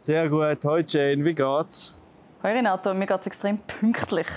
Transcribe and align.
Sehr 0.00 0.28
gut. 0.28 0.64
Hallo 0.64 0.80
Jane, 0.86 1.24
wie 1.24 1.34
geht's? 1.34 2.00
Hallo 2.40 2.54
Renato, 2.54 2.94
mir 2.94 3.04
geht 3.04 3.20
es 3.20 3.26
extrem 3.26 3.58
pünktlich. 3.58 4.28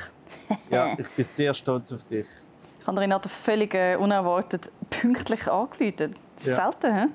ja, 0.72 0.94
ich 0.98 1.08
bin 1.12 1.24
sehr 1.24 1.54
stolz 1.54 1.94
auf 1.94 2.04
dich. 2.04 2.26
Ich 2.80 2.88
habe 2.88 3.00
Renato 3.00 3.30
völlig 3.30 3.76
äh, 3.76 3.96
unerwartet 3.96 4.72
pünktlich 4.90 5.48
angerufen. 5.48 6.16
Das 6.36 6.46
ist 6.46 6.52
ja. 6.52 6.72
selten, 6.72 6.96
hä? 6.96 7.06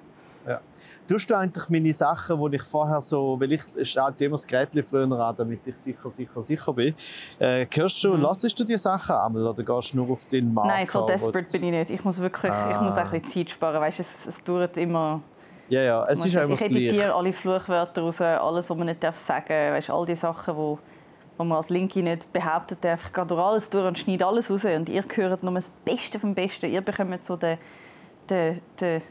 Ja. 0.47 0.61
Tust 1.09 1.29
du 1.29 1.37
eigentlich 1.37 1.69
meine 1.71 1.93
Sachen, 1.93 2.41
die 2.41 2.57
ich 2.57 2.63
vorher 2.63 3.01
so, 3.01 3.37
weil 3.41 3.51
ich 3.51 3.65
schaue 3.83 4.15
immer 4.21 4.31
das 4.37 4.47
Gerät 4.47 4.69
früher 4.89 5.11
an, 5.11 5.35
damit 5.37 5.67
ich 5.67 5.77
sicher, 5.77 6.09
sicher, 6.09 6.41
sicher 6.41 6.73
bin. 6.73 6.95
Äh, 7.41 7.67
hörst 7.75 8.05
du, 8.05 8.15
mhm. 8.15 8.21
lassest 8.23 8.61
du 8.61 8.63
die 8.63 8.79
Sachen 8.79 9.17
einmal 9.17 9.45
oder 9.49 9.65
gehst 9.65 9.93
du 9.93 9.97
nur 9.97 10.11
auf 10.11 10.25
den 10.27 10.55
Marker? 10.55 10.69
Nein, 10.69 10.89
so 10.89 11.05
desperate 11.05 11.59
bin 11.59 11.65
ich 11.65 11.71
nicht. 11.73 11.91
Ich 11.91 12.05
muss 12.05 12.21
wirklich, 12.21 12.53
ah. 12.53 12.71
ich 12.71 12.81
muss 12.81 12.95
ein 12.95 13.11
bisschen 13.11 13.29
Zeit 13.29 13.51
sparen. 13.51 13.81
Weißt, 13.81 13.99
es, 13.99 14.27
es 14.27 14.45
dauert 14.45 14.77
immer. 14.77 15.21
Ja, 15.69 15.83
ja, 15.83 16.05
es 16.05 16.25
ist 16.25 16.37
einfach 16.37 16.55
Ich 16.55 16.65
editiere 16.65 17.15
alle 17.15 17.33
Fluchwörter 17.33 18.03
raus, 18.03 18.21
alles, 18.21 18.71
was 18.71 18.77
man 18.77 18.87
nicht 18.87 19.03
sagen 19.03 19.45
darf. 19.49 19.75
Weißt, 19.77 19.91
all 19.91 20.07
die 20.07 20.15
Sachen, 20.15 20.55
die 20.55 20.79
wo 21.39 21.45
man 21.45 21.57
als 21.57 21.69
Linke 21.69 22.03
nicht 22.03 22.33
behauptet 22.33 22.79
darf. 22.83 23.07
Ich 23.07 23.13
gehe 23.13 23.27
durch 23.27 23.41
alles 23.41 23.69
durch 23.71 23.87
und 23.87 23.99
schneide 23.99 24.27
alles 24.27 24.51
raus. 24.51 24.65
Und 24.65 24.89
ihr 24.89 25.05
hört 25.15 25.43
nur 25.43 25.55
das 25.55 25.71
Beste 25.71 26.19
vom 26.19 26.35
Besten. 26.35 26.71
Ihr 26.71 26.81
bekommt 26.81 27.25
so 27.25 27.37
den, 27.37 27.59
den, 28.31 28.61
den 28.81 29.03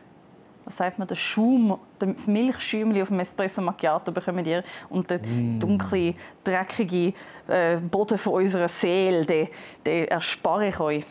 was 0.65 0.77
sagt 0.77 0.97
man, 0.97 1.07
der 1.07 1.15
Schaum, 1.15 1.79
das 1.99 2.25
Milchschäumchen 2.25 3.01
auf 3.01 3.09
dem 3.09 3.19
Espresso 3.19 3.61
Macchiato 3.61 4.11
bekommt 4.11 4.47
ihr 4.47 4.63
und 4.89 5.07
der 5.11 5.19
mm. 5.19 5.59
dunkle, 5.59 6.15
dreckige 6.43 7.13
äh, 7.47 7.77
Boden 7.77 8.17
von 8.17 8.33
unserer 8.33 8.67
Seele, 8.67 9.25
den, 9.25 9.47
den 9.85 10.07
erspare 10.07 10.69
ich 10.69 10.79
euch. 10.79 11.05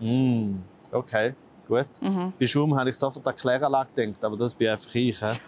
Mm. 0.00 0.56
Okay, 0.90 1.34
gut. 1.70 1.88
Mhm. 2.00 2.32
Bei 2.38 2.46
Schaum 2.46 2.76
habe 2.76 2.90
ich 2.90 2.96
sofort 2.96 3.26
an 3.26 3.34
Kläranlage 3.34 3.88
gedacht, 3.94 4.24
aber 4.24 4.36
das 4.36 4.54
bin 4.54 4.68
einfach 4.68 4.94
ich. 4.94 5.18
He? 5.20 5.26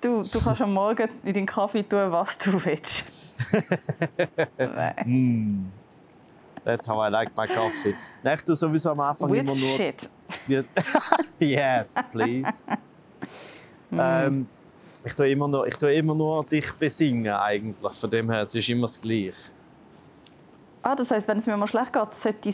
Du, 0.00 0.18
du 0.18 0.38
kannst 0.38 0.60
am 0.60 0.74
Morgen 0.74 1.08
in 1.22 1.32
deinen 1.32 1.46
Kaffee 1.46 1.82
tun, 1.82 2.12
was 2.12 2.36
du 2.36 2.62
willst. 2.62 3.04
mm. 5.06 5.64
That's 6.62 6.86
how 6.86 6.98
I 6.98 7.08
like 7.08 7.34
my 7.34 7.46
coffee. 7.46 7.94
Nein, 8.22 8.36
ich 8.36 8.44
tue 8.44 8.54
sowieso 8.54 8.90
am 8.90 9.00
Anfang 9.00 9.30
With 9.30 9.40
immer 9.40 9.54
nur... 9.54 9.76
shit. 9.76 10.10
yes, 11.38 11.94
please. 12.12 12.66
mm. 13.90 13.98
ähm, 13.98 14.46
ich 15.06 15.14
tue, 15.14 15.30
immer 15.30 15.48
nur, 15.48 15.66
ich 15.66 15.76
tue 15.76 15.94
immer 15.94 16.14
nur 16.14 16.44
dich 16.44 16.70
besingen 16.72 17.32
eigentlich. 17.32 17.94
Von 17.94 18.10
dem 18.10 18.30
her, 18.30 18.42
es 18.42 18.54
ist 18.54 18.68
immer 18.68 18.82
das 18.82 19.00
Gleiche. 19.00 19.32
Ah, 20.82 20.94
das 20.94 21.10
heisst, 21.10 21.26
wenn 21.28 21.38
es 21.38 21.46
mir 21.46 21.56
mal 21.56 21.66
schlecht 21.66 21.94
geht, 21.94 22.14
sollte 22.14 22.48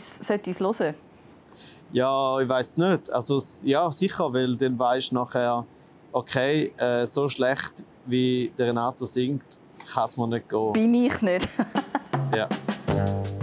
ich 0.49 0.57
es 0.61 0.79
hören? 0.79 0.95
Ja, 1.93 2.39
ich 2.39 2.47
weiß 2.47 2.77
nicht. 2.77 3.09
Also, 3.11 3.41
ja, 3.63 3.91
sicher, 3.91 4.33
weil 4.33 4.55
dann 4.55 4.79
weißt 4.79 5.11
du 5.11 5.15
nachher 5.15 5.65
okay, 6.11 6.73
äh, 6.77 7.05
so 7.05 7.27
schlecht 7.27 7.85
wie 8.05 8.51
der 8.57 8.67
Renato 8.67 9.05
singt, 9.05 9.43
kann 9.93 10.05
es 10.05 10.17
mir 10.17 10.27
nicht 10.27 10.49
gehen. 10.49 10.73
Bin 10.73 10.93
ich 10.93 11.21
nicht. 11.21 11.47
ja. 12.35 12.47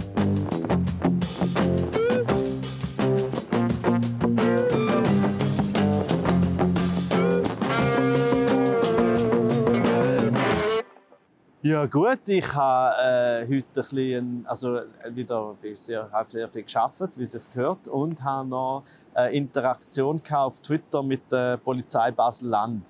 Ja 11.69 11.85
gut, 11.85 12.27
ich 12.27 12.51
habe 12.55 12.95
äh, 12.99 13.47
heute 13.47 13.81
ein 13.81 13.85
bisschen, 13.85 14.45
also 14.47 14.79
wieder 15.09 15.55
sehr, 15.73 16.09
sehr 16.25 16.49
viel 16.49 16.63
geschafft, 16.63 17.15
wie 17.15 17.21
es 17.21 17.33
sich 17.33 17.51
gehört, 17.51 17.87
und 17.87 18.23
habe 18.23 18.49
noch 18.49 18.83
eine 19.13 19.31
Interaktion 19.33 20.19
auf 20.31 20.59
Twitter 20.61 21.03
mit 21.03 21.31
der 21.31 21.57
Polizei 21.57 22.09
Basel-Land. 22.09 22.87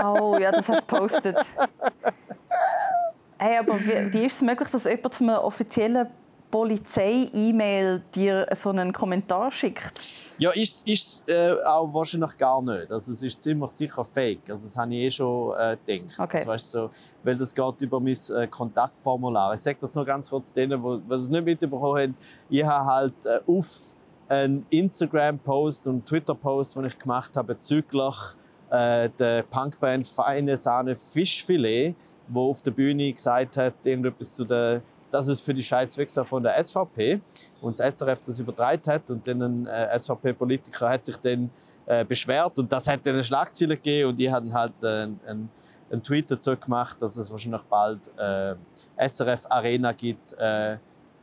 oh 0.00 0.36
ja, 0.40 0.52
das 0.52 0.68
hast 0.68 0.78
du 0.78 0.86
gepostet. 0.86 1.36
Hey, 3.36 3.58
aber 3.58 3.76
wie, 3.80 4.12
wie 4.12 4.26
ist 4.26 4.36
es 4.36 4.42
möglich, 4.42 4.68
dass 4.68 4.84
jemand 4.84 5.16
von 5.16 5.28
einer 5.28 5.42
offiziellen 5.42 6.06
Polizei-E-Mail 6.52 8.02
dir 8.14 8.46
so 8.54 8.70
einen 8.70 8.92
Kommentar 8.92 9.50
schickt? 9.50 10.04
Ja, 10.38 10.50
ist 10.50 10.88
es 10.88 11.22
äh, 11.26 11.54
auch 11.66 11.92
wahrscheinlich 11.94 12.36
gar 12.36 12.60
nicht. 12.60 12.90
Also 12.90 13.12
es 13.12 13.22
ist 13.22 13.40
ziemlich 13.40 13.70
sicher 13.70 14.04
fake. 14.04 14.42
Also 14.48 14.66
das 14.66 14.76
habe 14.76 14.94
ich 14.94 15.00
eh 15.04 15.10
schon 15.10 15.54
äh, 15.58 15.76
gedacht. 15.86 16.20
Okay. 16.20 16.38
Das, 16.38 16.46
weißt, 16.46 16.70
so, 16.70 16.90
weil 17.22 17.36
das 17.36 17.54
geht 17.54 17.80
über 17.80 17.98
mein 18.00 18.16
äh, 18.36 18.46
Kontaktformular. 18.46 19.54
Ich 19.54 19.62
sage 19.62 19.78
das 19.80 19.94
nur 19.94 20.04
ganz 20.04 20.30
kurz 20.30 20.52
denen, 20.52 20.82
die 20.82 21.14
es 21.14 21.28
nicht 21.30 21.44
mitbekommen 21.44 22.02
haben. 22.02 22.16
Ich 22.50 22.64
habe 22.64 22.86
halt 22.86 23.26
äh, 23.26 23.40
auf 23.46 23.96
einen 24.28 24.66
Instagram-Post 24.70 25.88
und 25.88 26.06
Twitter-Post, 26.06 26.76
den 26.76 26.84
ich 26.84 26.98
gemacht 26.98 27.36
habe, 27.36 27.54
bezüglich 27.54 28.16
äh, 28.70 29.08
der 29.18 29.42
Punkband 29.44 30.06
Feine 30.06 30.56
Sahne 30.56 30.96
Fischfilet, 30.96 31.94
wo 32.28 32.50
auf 32.50 32.62
der 32.62 32.72
Bühne 32.72 33.12
gesagt 33.12 33.56
hat, 33.56 33.74
irgendetwas 33.84 34.34
zu 34.34 34.44
der 34.44 34.82
das 35.12 35.28
ist 35.28 35.42
für 35.42 35.54
die 35.54 35.62
Scheißwichser 35.62 36.24
von 36.24 36.42
der 36.42 36.62
SVP 36.62 37.20
und 37.60 37.78
das 37.78 37.98
SRF 37.98 38.22
das 38.22 38.40
übertreibt 38.40 38.88
hat 38.88 39.10
und 39.10 39.26
dann 39.26 39.42
ein 39.42 39.66
äh, 39.66 39.98
SVP-Politiker 39.98 40.88
hat 40.88 41.04
sich 41.04 41.16
dann 41.18 41.50
äh, 41.86 42.04
beschwert 42.04 42.58
und 42.58 42.72
das 42.72 42.88
hat 42.88 43.06
dann 43.06 43.14
eine 43.14 43.24
Schlagzeile 43.24 43.76
gegeben 43.76 44.10
und 44.10 44.16
die 44.16 44.32
hatten 44.32 44.52
halt 44.52 44.72
äh, 44.82 44.86
einen, 44.86 45.50
einen 45.90 46.02
Tweet 46.02 46.30
dazu 46.30 46.56
gemacht, 46.56 47.00
dass 47.00 47.16
es 47.16 47.30
wahrscheinlich 47.30 47.62
bald 47.64 48.10
äh, 48.18 48.54
SRF 48.96 49.46
Arena 49.50 49.92
gibt 49.92 50.32
äh, 50.32 50.78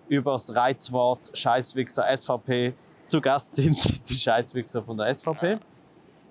über 0.08 0.34
das 0.34 0.56
Reizwort 0.56 1.32
Scheißwichser 1.34 2.06
SVP 2.16 2.74
zu 3.08 3.20
Gast 3.20 3.56
sind 3.56 3.78
die 4.10 4.14
Scheißwichser 4.14 4.84
von 4.84 4.98
der 4.98 5.14
SVP. 5.14 5.58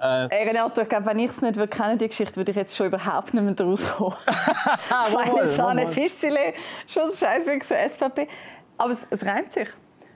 Äh, 0.00 0.28
Ey, 0.30 0.48
Renato, 0.48 0.80
ich 0.80 0.88
glaube, 0.88 1.06
wenn 1.06 1.18
ich 1.18 1.30
es 1.30 1.42
nicht 1.42 1.56
würde 1.56 1.76
kennen, 1.76 1.98
die 1.98 2.08
Geschichte, 2.08 2.36
würde 2.36 2.52
ich 2.52 2.56
jetzt 2.56 2.76
schon 2.76 2.86
überhaupt 2.86 3.34
nicht 3.34 3.42
mehr 3.42 3.66
rauskommen. 3.66 4.16
Feine 4.26 5.48
Sahne, 5.48 5.86
Fischfilet, 5.88 6.54
schon 6.86 7.10
Scheiße 7.10 7.50
wie 7.52 7.88
SVP. 7.90 8.28
Aber 8.76 8.92
es, 8.92 9.06
es 9.10 9.26
reimt 9.26 9.52
sich. 9.52 9.68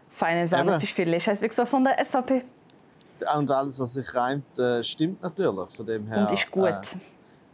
Feine 0.09 0.47
Sahne, 0.47 0.79
Fischfilet, 0.79 1.21
Scheiße 1.21 1.45
wie 1.45 1.67
von 1.67 1.85
der 1.85 2.05
SVP. 2.05 2.45
Und 3.37 3.51
alles, 3.51 3.81
was 3.81 3.95
sich 3.95 4.15
reimt, 4.15 4.59
äh, 4.59 4.83
stimmt 4.83 5.23
natürlich. 5.23 5.71
Von 5.75 5.87
dem 5.87 6.07
her, 6.07 6.19
und 6.21 6.33
ist 6.33 6.51
gut. 6.51 6.69
Äh, 6.69 6.99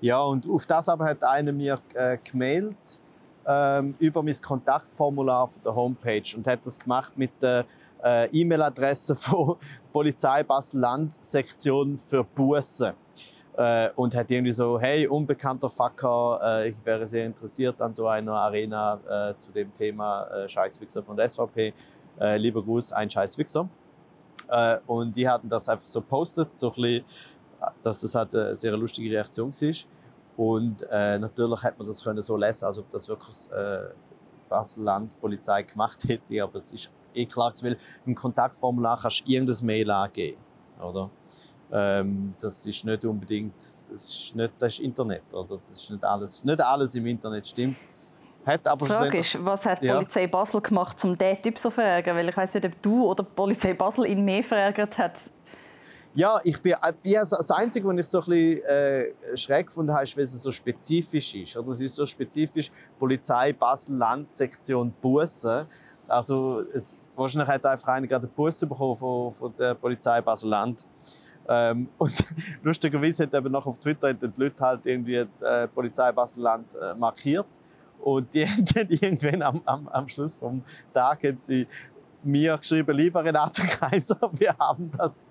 ja, 0.00 0.20
und 0.20 0.48
auf 0.48 0.66
das 0.66 0.88
aber 0.88 1.06
hat 1.06 1.24
einer 1.24 1.52
mir 1.52 1.78
äh, 1.94 2.18
gemailt 2.30 2.76
ähm, 3.46 3.94
über 3.98 4.22
mein 4.22 4.36
Kontaktformular 4.40 5.44
auf 5.44 5.60
der 5.60 5.74
Homepage 5.74 6.36
und 6.36 6.46
hat 6.46 6.64
das 6.64 6.78
gemacht 6.78 7.16
mit 7.16 7.30
der 7.42 7.64
äh, 8.02 8.28
E-Mail-Adresse 8.30 9.14
von 9.16 9.56
Polizei 9.98 10.44
Basel-Land 10.44 11.24
Sektion 11.24 11.98
für 11.98 12.22
Bussen. 12.22 12.92
Äh, 13.56 13.90
und 13.96 14.14
hat 14.14 14.30
irgendwie 14.30 14.52
so, 14.52 14.78
hey, 14.78 15.08
unbekannter 15.08 15.68
Fucker, 15.68 16.38
äh, 16.40 16.68
ich 16.68 16.84
wäre 16.84 17.04
sehr 17.04 17.26
interessiert 17.26 17.82
an 17.82 17.92
so 17.92 18.06
einer 18.06 18.34
Arena 18.34 19.00
äh, 19.30 19.36
zu 19.36 19.50
dem 19.50 19.74
Thema 19.74 20.22
äh, 20.28 20.48
Scheißwichser 20.48 21.02
von 21.02 21.16
der 21.16 21.28
SVP. 21.28 21.74
Äh, 22.20 22.36
lieber 22.36 22.62
Gruß, 22.62 22.92
ein 22.92 23.10
Scheißwichser. 23.10 23.68
Äh, 24.46 24.78
und 24.86 25.16
die 25.16 25.28
hatten 25.28 25.48
das 25.48 25.68
einfach 25.68 25.88
so 25.88 26.00
postet, 26.00 26.56
so 26.56 26.72
dass 27.82 28.04
es 28.04 28.14
halt 28.14 28.36
eine 28.36 28.54
sehr 28.54 28.76
lustige 28.76 29.10
Reaktion 29.10 29.50
war. 29.50 29.74
Und 30.36 30.86
äh, 30.92 31.18
natürlich 31.18 31.60
hätte 31.64 31.78
man 31.78 31.88
das 31.88 32.04
können 32.04 32.22
so 32.22 32.36
lesen, 32.36 32.66
als 32.66 32.78
ob 32.78 32.88
das 32.90 33.08
wirklich 33.08 33.50
äh, 33.50 33.88
Basel-Land 34.48 35.20
Polizei 35.20 35.64
gemacht 35.64 36.04
hätte, 36.06 36.40
aber 36.40 36.54
es 36.54 36.70
ist 36.70 36.88
eh 37.18 37.26
klar, 37.26 37.52
weil 37.62 37.76
im 38.06 38.14
Kontaktformular 38.14 38.98
kannst 39.00 39.26
du 39.26 39.32
irgendein 39.32 39.66
Mail 39.66 39.90
angeben. 39.90 40.38
Oder? 40.80 41.10
Ähm, 41.70 42.34
das 42.40 42.64
ist 42.66 42.84
nicht 42.84 43.04
unbedingt, 43.04 43.56
das 43.56 43.86
ist 43.90 44.34
nicht 44.34 44.52
das 44.58 44.74
ist 44.74 44.80
Internet, 44.80 45.34
oder? 45.34 45.58
Das 45.58 45.70
ist 45.70 45.90
nicht 45.90 46.04
alles, 46.04 46.44
nicht 46.44 46.60
alles 46.60 46.94
im 46.94 47.06
Internet 47.06 47.46
stimmt. 47.46 47.76
Hat 48.46 48.60
die 48.64 48.86
Frage 48.86 49.18
ist, 49.18 49.44
was 49.44 49.66
hat 49.66 49.82
die 49.82 49.86
ja. 49.86 49.96
Polizei 49.96 50.26
Basel 50.26 50.62
gemacht, 50.62 51.04
um 51.04 51.18
diesen 51.18 51.42
Typ 51.42 51.58
so 51.58 51.68
zu 51.68 51.74
verärgern? 51.74 52.16
Weil 52.16 52.28
ich 52.30 52.36
weiß 52.36 52.54
nicht, 52.54 52.64
ob 52.64 52.80
du 52.80 53.04
oder 53.04 53.22
die 53.22 53.30
Polizei 53.34 53.74
Basel 53.74 54.06
ihn 54.06 54.24
mehr 54.24 54.42
verärgert 54.42 54.96
hat. 54.96 55.30
Ja, 56.14 56.40
ich 56.42 56.60
bin, 56.62 56.74
ich, 57.02 57.14
das 57.14 57.50
Einzige, 57.50 57.86
was 57.86 57.96
ich 57.98 58.06
so 58.06 58.20
ein 58.20 58.24
bisschen 58.24 58.62
äh, 58.64 59.36
schräg 59.36 59.66
gefunden 59.66 59.92
habe, 59.92 60.04
ist, 60.04 60.16
weil 60.16 60.24
es 60.24 60.42
so 60.42 60.50
spezifisch 60.50 61.34
ist. 61.34 61.56
Oder 61.56 61.68
es 61.70 61.80
ist 61.82 61.96
so 61.96 62.06
spezifisch 62.06 62.70
Polizei 62.98 63.52
Basel-Land, 63.52 64.32
Sektion 64.32 64.92
Bussen. 65.00 65.66
Also 66.08 66.64
es, 66.72 67.04
wahrscheinlich 67.14 67.48
hat 67.48 67.64
einfach 67.66 67.88
einer 67.88 68.06
gerade 68.06 68.26
einen 68.26 68.34
Bus 68.34 68.60
bekommen 68.60 68.96
von, 68.96 69.32
von 69.32 69.54
der 69.54 69.74
Polizei 69.74 70.20
Basel-Land. 70.20 70.86
Ähm, 71.48 71.88
und 71.98 72.24
lustigerweise 72.62 73.24
hat 73.24 73.34
eben 73.34 73.52
noch 73.52 73.66
auf 73.66 73.78
Twitter 73.78 74.12
die 74.12 74.30
Leute 74.36 74.64
halt 74.64 74.86
irgendwie 74.86 75.26
die 75.40 75.44
äh, 75.44 75.68
Polizei 75.68 76.10
Basel-Land 76.12 76.74
äh, 76.74 76.94
markiert. 76.94 77.46
Und 78.00 78.32
die 78.32 78.46
haben 78.48 78.64
dann 78.74 78.88
irgendwann 78.88 79.42
am, 79.42 79.62
am, 79.64 79.88
am 79.88 80.08
Schluss 80.08 80.36
vom 80.36 80.62
Tag 80.94 81.24
hat 81.24 81.42
sie 81.42 81.66
mir 82.22 82.56
geschrieben, 82.58 82.96
lieber 82.96 83.24
Renato 83.24 83.62
Kaiser, 83.62 84.18
wir 84.32 84.56
haben 84.58 84.90
das 84.96 85.28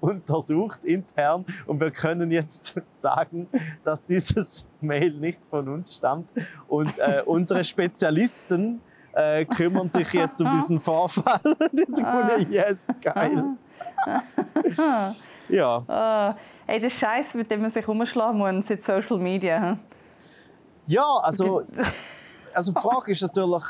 untersucht 0.00 0.84
intern 0.84 1.44
und 1.66 1.78
wir 1.78 1.90
können 1.90 2.30
jetzt 2.30 2.74
sagen, 2.92 3.46
dass 3.84 4.06
dieses 4.06 4.66
Mail 4.80 5.12
nicht 5.12 5.44
von 5.46 5.68
uns 5.68 5.94
stammt. 5.96 6.30
Und 6.66 6.98
äh, 6.98 7.22
unsere 7.26 7.62
Spezialisten 7.62 8.80
äh, 9.14 9.44
kümmern 9.44 9.88
sich 9.88 10.12
jetzt 10.12 10.40
um 10.40 10.50
diesen 10.50 10.80
Vorfall. 10.80 11.40
Diese 11.72 11.96
Sekunde, 11.96 12.46
yes, 12.50 12.88
geil. 13.00 13.44
Ja. 15.48 15.84
Ah, 15.88 16.34
ey, 16.66 16.80
das 16.80 16.92
Scheiß, 16.94 17.34
mit 17.34 17.50
dem 17.50 17.60
man 17.60 17.70
sich 17.70 17.86
umschlagen 17.86 18.38
muss, 18.38 18.66
sind 18.66 18.82
Social 18.82 19.18
Media. 19.18 19.60
hm? 19.60 19.78
Ja, 20.86 21.04
also, 21.22 21.62
also 22.54 22.72
die 22.72 22.80
Frage 22.80 23.12
ist 23.12 23.22
natürlich, 23.22 23.62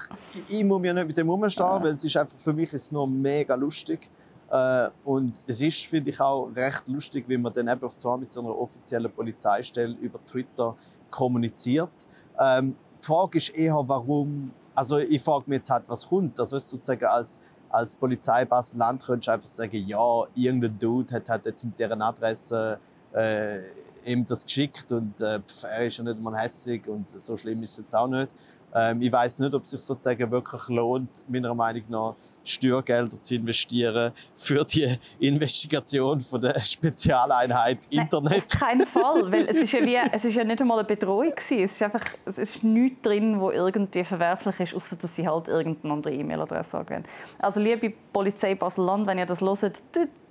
ich, 0.49 0.65
muss 0.65 0.81
mich 0.81 0.93
nicht 0.93 1.07
mit 1.07 1.17
dem 1.17 1.29
umstehen, 1.29 1.67
weil 1.67 1.93
es 1.93 2.05
ist 2.05 2.17
einfach, 2.17 2.39
für 2.39 2.53
mich 2.53 2.73
ist 2.73 2.93
nur 2.93 3.09
mega 3.09 3.55
lustig. 3.57 4.09
Äh, 4.51 4.89
und 5.05 5.37
es 5.49 5.61
ist, 5.61 5.87
finde 5.87 6.11
ich, 6.11 6.21
auch 6.21 6.49
recht 6.55 6.87
lustig, 6.89 7.25
wie 7.27 7.37
man 7.37 7.53
dann 7.53 7.69
eben 7.69 7.83
auf 7.83 7.97
zwar 7.97 8.17
mit 8.17 8.33
so 8.33 8.41
einer 8.41 8.57
offiziellen 8.57 9.11
Polizeistelle 9.11 9.95
über 10.01 10.25
Twitter 10.27 10.77
kommuniziert. 11.11 11.91
Ähm, 12.39 12.77
die 13.03 13.07
Frage 13.07 13.39
ist 13.39 13.51
eher, 13.51 13.83
warum, 13.87 14.53
also 14.75 14.99
ich 14.99 15.23
frage 15.23 15.45
mich 15.47 15.59
jetzt 15.59 15.71
halt, 15.71 15.89
was 15.89 16.07
kommt. 16.07 16.39
Also 16.39 16.59
sozusagen 16.59 17.05
als, 17.05 17.41
als 17.69 17.95
Polizei 17.95 18.45
Basel-Land 18.45 19.05
könntest 19.05 19.29
du 19.29 19.33
einfach 19.33 19.49
sagen, 19.49 19.87
ja, 19.87 20.25
irgendein 20.35 20.79
Dude 20.79 21.15
hat, 21.15 21.29
hat 21.29 21.47
jetzt 21.47 21.65
mit 21.65 21.79
deren 21.79 22.03
Adresse 22.03 22.79
äh, 23.13 23.61
ihm 24.05 24.27
das 24.27 24.45
geschickt 24.45 24.93
und 24.93 25.21
äh, 25.21 25.41
pf, 25.41 25.65
er 25.65 25.87
ist 25.87 25.99
ja 25.99 26.05
nicht 26.05 26.21
mal 26.21 26.37
hässig 26.37 26.87
und 26.87 27.09
so 27.09 27.37
schlimm 27.37 27.63
ist 27.63 27.73
es 27.73 27.79
jetzt 27.79 27.95
auch 27.95 28.09
nicht. 28.09 28.31
Ähm, 28.77 29.01
ich 29.03 29.13
weiß 29.13 29.39
nicht, 29.39 29.55
ob 29.55 29.63
es 29.63 29.71
sich 29.71 29.81
sozusagen 29.81 30.31
wirklich 30.33 30.69
lohnt, 30.69 31.25
meiner 31.29 31.55
Meinung 31.55 31.85
nach 31.89 32.15
Steuergelder 32.43 33.21
zu 33.21 33.37
investieren 33.37 34.13
für 34.35 34.65
die 34.65 34.99
Investigation 35.21 36.21
von 36.21 36.41
der 36.41 36.59
Spezialeinheit 36.61 37.79
Internet. 37.91 38.31
Nein, 38.33 38.39
auf 38.41 38.49
keinen 38.49 38.87
Fall, 38.87 39.31
weil 39.33 39.47
es 39.49 39.59
ist 39.59 39.73
ja, 39.73 39.85
wie, 39.85 39.97
es 40.13 40.25
ist 40.25 40.35
ja 40.35 40.43
nicht 40.45 40.61
einmal 40.61 40.79
eine 40.79 40.87
Bedrohung 40.89 41.31
gewesen. 41.31 41.59
Es 41.65 41.73
ist 41.73 41.83
einfach, 41.83 42.05
es 42.25 42.39
ist 42.39 42.65
nichts 42.65 43.03
drin, 43.03 43.41
wo 43.41 43.51
irgendwie 43.51 44.03
verwerflich 44.05 44.59
ist, 44.61 44.75
außer 44.75 44.97
dass 44.97 45.15
sie 45.15 45.29
halt 45.29 45.49
irgendeine 45.49 45.95
andere 45.95 46.13
E-Mail-Adresse 46.15 46.79
angeben. 46.79 47.05
Also 47.41 47.61
liebe 47.61 47.93
Polizei 48.13 48.55
Basel-Land, 48.57 49.07
wenn 49.07 49.19
ihr 49.19 49.27
das 49.27 49.41
hört, 49.41 49.83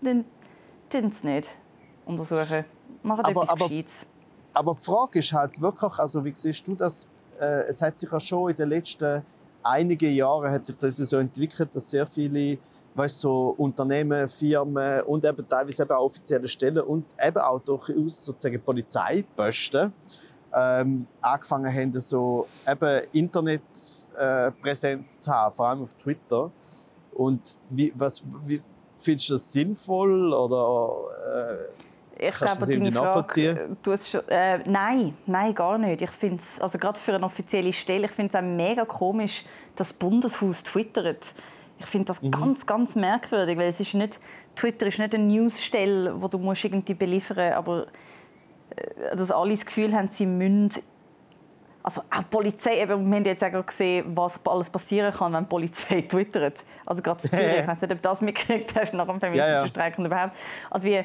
dann 0.02 0.26
es 0.92 1.24
nicht 1.24 1.50
untersuchen. 2.06 2.66
Macht 3.04 3.20
Aber- 3.26 3.30
etwas 3.32 3.50
aber- 3.50 3.68
Gescheites. 3.70 4.06
Aber 4.56 4.76
die 4.76 4.84
Frage 4.86 5.20
ist 5.20 5.34
halt 5.34 5.60
wirklich, 5.62 5.98
also 5.98 6.24
wie 6.24 6.36
siehst 6.36 6.68
du 6.68 6.76
das? 6.76 7.08
Äh, 7.44 7.68
es 7.68 7.82
hat 7.82 8.00
sich 8.00 8.12
ja 8.12 8.20
schon 8.20 8.52
in 8.52 8.56
den 8.56 8.70
letzten 8.70 9.24
einigen 9.64 10.14
Jahren 10.14 10.52
hat 10.52 10.64
sich 10.66 10.78
das 10.78 10.98
so 10.98 11.18
entwickelt, 11.18 11.70
dass 11.74 11.90
sehr 11.90 12.06
viele 12.06 12.60
weißt, 12.96 13.22
so 13.22 13.56
Unternehmen, 13.58 14.28
Firmen 14.28 15.02
und 15.04 15.24
eben 15.26 15.50
teilweise 15.50 15.82
eben 15.84 15.94
auch 15.94 16.06
offizielle 16.06 16.48
Stellen 16.48 16.80
und 16.80 17.06
eben 17.20 17.40
auch 17.40 17.60
durchaus 17.60 18.26
sozusagen 18.26 18.62
Polizeiposten 18.62 19.92
ähm, 20.54 21.08
angefangen 21.22 21.74
haben, 21.74 22.00
so 22.00 22.46
eben 22.68 23.02
Internetpräsenz 23.12 25.16
äh, 25.16 25.18
zu 25.18 25.32
haben, 25.32 25.56
vor 25.56 25.70
allem 25.70 25.82
auf 25.82 25.96
Twitter. 25.96 26.52
Und 27.14 27.58
wie, 27.72 27.92
was, 27.96 28.24
wie, 28.46 28.62
findest 28.96 29.30
du 29.30 29.34
das 29.34 29.52
sinnvoll 29.52 30.32
oder 30.34 30.92
äh, 31.32 31.68
Ich 32.30 32.36
Kannst 32.36 32.58
glaube, 32.58 32.74
deine 32.74 32.92
Frage, 32.92 33.50
äh, 33.50 33.70
du 33.82 33.98
schon, 33.98 34.22
äh, 34.30 34.60
nein, 34.70 35.14
nein, 35.26 35.54
gar 35.54 35.78
nicht. 35.78 36.02
Ich 36.02 36.12
finde 36.12 36.38
es, 36.38 36.60
also 36.60 36.78
gerade 36.78 37.00
für 37.00 37.16
eine 37.16 37.26
offizielle 37.26 37.74
Stelle, 37.74 38.06
ich 38.06 38.12
finde 38.12 38.38
es 38.38 38.42
auch 38.42 38.46
mega 38.46 38.86
komisch, 38.86 39.44
dass 39.76 39.90
das 39.90 39.94
Bundeshaus 39.98 40.64
twittert. 40.64 41.34
Ich 41.80 41.86
finde 41.86 42.06
das 42.06 42.22
ganz, 42.32 42.66
ganz 42.66 42.96
merkwürdig, 42.96 43.58
weil 43.58 43.68
es 43.68 43.80
ist 43.80 43.94
nicht, 43.94 44.20
Twitter 44.56 44.88
ist 44.88 45.00
nicht 45.00 45.14
eine 45.14 45.26
Newsstelle, 45.26 46.22
wo 46.22 46.28
du 46.28 46.38
musst 46.38 46.64
irgendwie 46.64 46.94
beliefern 46.94 47.38
musst, 47.38 47.58
aber 47.58 47.88
äh, 48.76 49.16
dass 49.16 49.32
alle 49.32 49.52
das 49.52 49.66
Gefühl 49.66 49.94
haben, 49.94 50.10
sie 50.10 50.26
müssen 50.26 50.70
also 51.84 52.02
auch 52.10 52.20
die 52.20 52.26
Polizei, 52.30 52.82
eben, 52.82 53.10
wir 53.10 53.18
haben 53.18 53.26
jetzt 53.26 53.44
auch 53.44 53.66
gesehen, 53.66 54.16
was 54.16 54.40
alles 54.48 54.70
passieren 54.70 55.14
kann, 55.14 55.34
wenn 55.34 55.44
die 55.44 55.50
Polizei 55.50 56.02
twittert. 56.08 56.64
Also 56.86 57.04
gerade 57.04 57.22
in 57.24 57.30
Zürich, 57.30 57.58
ich 57.60 57.68
weiß 57.68 57.82
nicht, 57.82 57.92
ob 57.92 58.02
du 58.02 58.10
das 58.10 58.22
mitgekriegt 58.22 58.74
hast 58.76 58.94
nach 58.94 59.06
dem 59.06 59.20
feministischen 59.20 59.54
Ja, 59.54 59.62
ja. 59.62 59.68
Streik 59.68 60.00
und 60.00 60.06
überhaupt. 60.06 60.34
Also 60.70 60.88
wie, 60.88 61.04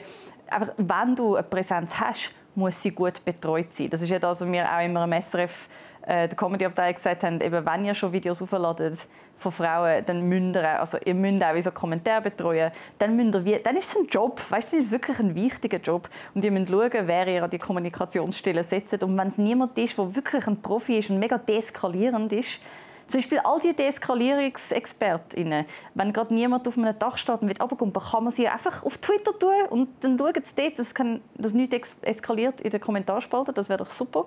einfach, 0.50 0.74
wenn 0.76 1.14
du 1.14 1.34
eine 1.34 1.42
Präsenz 1.42 1.94
hast, 1.94 2.32
muss 2.54 2.82
sie 2.82 2.90
gut 2.90 3.24
betreut 3.24 3.72
sein. 3.72 3.90
Das 3.90 4.02
ist 4.02 4.10
ja 4.10 4.18
das, 4.18 4.40
was 4.40 4.50
wir 4.50 4.64
auch 4.70 4.84
immer 4.84 5.04
im 5.04 5.12
SRF 5.22 5.68
äh, 6.08 6.26
der 6.26 6.36
Comedy-Abteilung 6.36 6.94
gesagt 6.94 7.22
haben, 7.22 7.40
eben, 7.40 7.66
wenn 7.66 7.84
ihr 7.84 7.94
schon 7.94 8.12
Videos 8.12 8.40
aufladet 8.40 9.06
von 9.36 9.52
Frauen, 9.52 10.04
dann 10.06 10.28
müsst 10.28 10.56
ihr, 10.56 10.80
also 10.80 10.98
ihr 11.04 11.14
müsst 11.14 11.44
auch 11.44 11.60
so 11.60 11.70
Kommentare 11.70 12.22
betreuen, 12.22 12.72
dann, 12.98 13.14
müsst 13.14 13.46
ihr 13.46 13.62
dann 13.62 13.76
ist 13.76 13.90
es 13.90 13.96
ein 13.96 14.06
Job, 14.06 14.40
weißt 14.48 14.72
das 14.72 14.86
ist 14.86 14.90
wirklich 14.90 15.18
ein 15.20 15.34
wichtiger 15.34 15.78
Job. 15.78 16.08
Und 16.34 16.44
ihr 16.44 16.50
müsst 16.50 16.70
schauen, 16.70 16.90
wer 17.04 17.28
ihr 17.28 17.44
an 17.44 17.50
die 17.50 17.58
Kommunikationsstelle 17.58 18.64
setzt. 18.64 19.02
Und 19.02 19.16
wenn 19.16 19.28
es 19.28 19.38
niemand 19.38 19.78
ist, 19.78 19.98
der 19.98 20.16
wirklich 20.16 20.46
ein 20.46 20.60
Profi 20.60 20.98
ist 20.98 21.10
und 21.10 21.18
mega 21.18 21.38
deeskalierend 21.38 22.32
ist, 22.32 22.58
zum 23.08 23.20
Beispiel 23.20 23.38
all 23.38 23.58
die 23.58 23.74
DeeskalierungsexpertInnen, 23.74 25.64
wenn 25.94 26.12
gerade 26.12 26.32
niemand 26.34 26.68
auf 26.68 26.76
einem 26.76 26.96
Dach 26.98 27.16
steht 27.16 27.40
und 27.40 27.48
will 27.48 27.56
runterkommen, 27.58 27.92
kann 27.92 28.24
man 28.24 28.32
sie 28.32 28.46
einfach 28.46 28.84
auf 28.84 28.98
Twitter 28.98 29.36
tun 29.38 29.50
und 29.70 29.88
dann 30.00 30.18
schauen 30.18 30.32
sie 30.44 30.54
dort, 30.54 30.78
dass, 30.78 30.94
kann, 30.94 31.22
dass 31.34 31.54
nichts 31.54 31.96
eskaliert 32.02 32.60
in 32.60 32.70
den 32.70 32.80
Kommentarspalten. 32.80 33.54
Das 33.54 33.70
wäre 33.70 33.78
doch 33.78 33.90
super. 33.90 34.26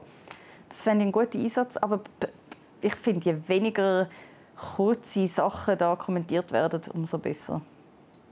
Das 0.67 0.81
fände 0.81 1.03
ich 1.03 1.03
einen 1.03 1.11
guten 1.11 1.41
Einsatz. 1.41 1.77
Aber 1.77 2.01
ich 2.81 2.95
finde, 2.95 3.29
je 3.29 3.37
weniger 3.47 4.09
kurze 4.55 5.27
Sachen 5.27 5.77
da 5.77 5.95
kommentiert 5.95 6.51
werden, 6.51 6.81
umso 6.93 7.19
besser. 7.19 7.61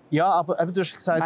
Ja, 0.09 0.29
aber 0.29 0.59
eben, 0.59 0.73
du 0.73 0.81
hast 0.81 0.95
gesagt, 0.95 1.23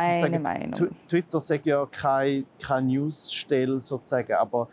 Twitter 1.07 1.39
sagt 1.39 1.65
ja 1.65 1.85
keine, 1.85 2.43
keine 2.61 2.87
Newsstelle 2.87 3.79
sozusagen, 3.79 4.33
aber, 4.33 4.67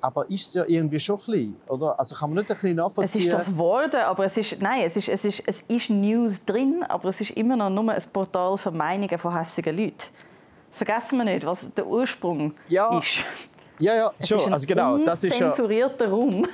aber 0.00 0.28
ist 0.30 0.48
es 0.48 0.54
ja 0.54 0.64
irgendwie 0.66 1.00
schon 1.00 1.16
ein 1.16 1.24
bisschen, 1.26 1.56
oder? 1.68 1.98
Also 1.98 2.14
kann 2.14 2.30
man 2.32 2.38
nicht 2.44 2.50
ein 2.50 2.56
bisschen 2.56 2.70
Es 2.70 2.84
nachvollziehen? 2.84 3.22
ist 3.22 3.32
das 3.32 3.56
Worden, 3.56 4.00
aber 4.06 4.24
es 4.24 4.36
ist, 4.36 4.60
nein, 4.60 4.82
es 4.86 4.96
ist, 4.96 5.08
es, 5.08 5.24
ist, 5.24 5.42
es 5.46 5.62
ist 5.68 5.90
News 5.90 6.44
drin, 6.44 6.84
aber 6.88 7.08
es 7.08 7.20
ist 7.20 7.30
immer 7.32 7.56
noch 7.56 7.70
nur 7.70 7.92
ein 7.92 8.02
Portal 8.12 8.56
für 8.58 8.70
Meinungen 8.70 9.18
von 9.18 9.36
hässigen 9.36 9.76
Leuten. 9.76 10.08
Vergessen 10.70 11.18
wir 11.18 11.24
nicht, 11.24 11.44
was 11.46 11.72
der 11.74 11.86
Ursprung 11.86 12.54
Ja, 12.68 12.98
ist. 12.98 13.24
ja, 13.78 13.94
ja, 13.94 14.12
Es 14.18 14.28
schon. 14.28 14.38
ist 14.38 14.46
ein 14.46 14.52
also 14.52 14.66
genau, 14.66 14.98
das 14.98 15.24
ist 15.24 15.38
ja, 15.38 15.46
unzensurierter 15.46 16.08
Raum 16.10 16.46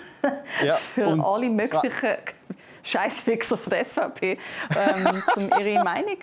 ja. 0.64 0.74
für 0.94 1.06
und 1.08 1.20
alle 1.20 1.50
möglichen 1.50 2.16
Scheißfixer 2.82 3.56
von 3.56 3.70
der 3.70 3.84
SVP, 3.84 4.38
ähm, 4.76 5.22
um 5.36 5.50
ihre 5.60 5.82
Meinung 5.82 6.18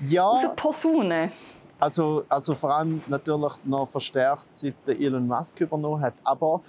Ja, 0.00 0.36
zu 0.36 0.48
posaunen. 0.50 1.32
Also, 1.82 2.24
also 2.28 2.54
vor 2.54 2.76
allem 2.76 3.02
natürlich 3.08 3.64
noch 3.64 3.88
verstärkt, 3.88 4.54
seit 4.54 4.88
Elon 4.88 5.26
Musk 5.26 5.60
übernommen 5.60 6.00
hat. 6.00 6.14
Aber 6.22 6.60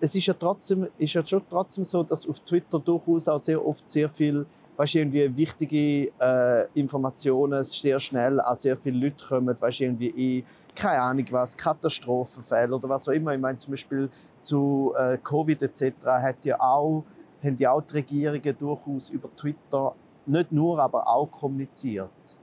es 0.00 0.14
ist 0.14 0.24
ja 0.24 0.32
trotzdem, 0.32 0.88
ist 0.96 1.12
ja 1.12 1.24
schon 1.26 1.42
trotzdem 1.50 1.84
so, 1.84 2.02
dass 2.02 2.26
auf 2.26 2.40
Twitter 2.40 2.78
durchaus 2.78 3.28
auch 3.28 3.38
sehr 3.38 3.64
oft 3.64 3.86
sehr 3.86 4.08
viel 4.08 4.46
weißt, 4.78 4.94
irgendwie 4.94 5.36
wichtige 5.36 6.10
äh, 6.18 6.66
Informationen 6.72 7.62
sehr 7.62 8.00
schnell 8.00 8.40
an 8.40 8.56
sehr 8.56 8.74
viele 8.74 8.98
Leute 8.98 9.22
kommen. 9.26 9.54
Weißt, 9.60 9.82
irgendwie 9.82 10.38
in, 10.38 10.44
keine 10.74 11.02
Ahnung 11.02 11.26
was, 11.30 11.54
Katastrophenfälle 11.54 12.74
oder 12.74 12.88
was 12.88 13.06
auch 13.06 13.12
immer. 13.12 13.34
Ich 13.34 13.40
meine 13.40 13.58
zum 13.58 13.72
Beispiel 13.72 14.08
zu 14.40 14.94
äh, 14.96 15.18
Covid 15.18 15.60
etc. 15.60 15.92
Hat 16.06 16.46
ja 16.46 16.58
auch, 16.58 17.04
haben 17.44 17.56
ja 17.58 17.72
auch 17.72 17.82
die 17.82 17.92
Regierungen 17.92 18.56
durchaus 18.58 19.10
über 19.10 19.28
Twitter 19.36 19.94
nicht 20.24 20.50
nur, 20.50 20.80
aber 20.80 21.06
auch 21.06 21.30
kommuniziert. 21.30 22.38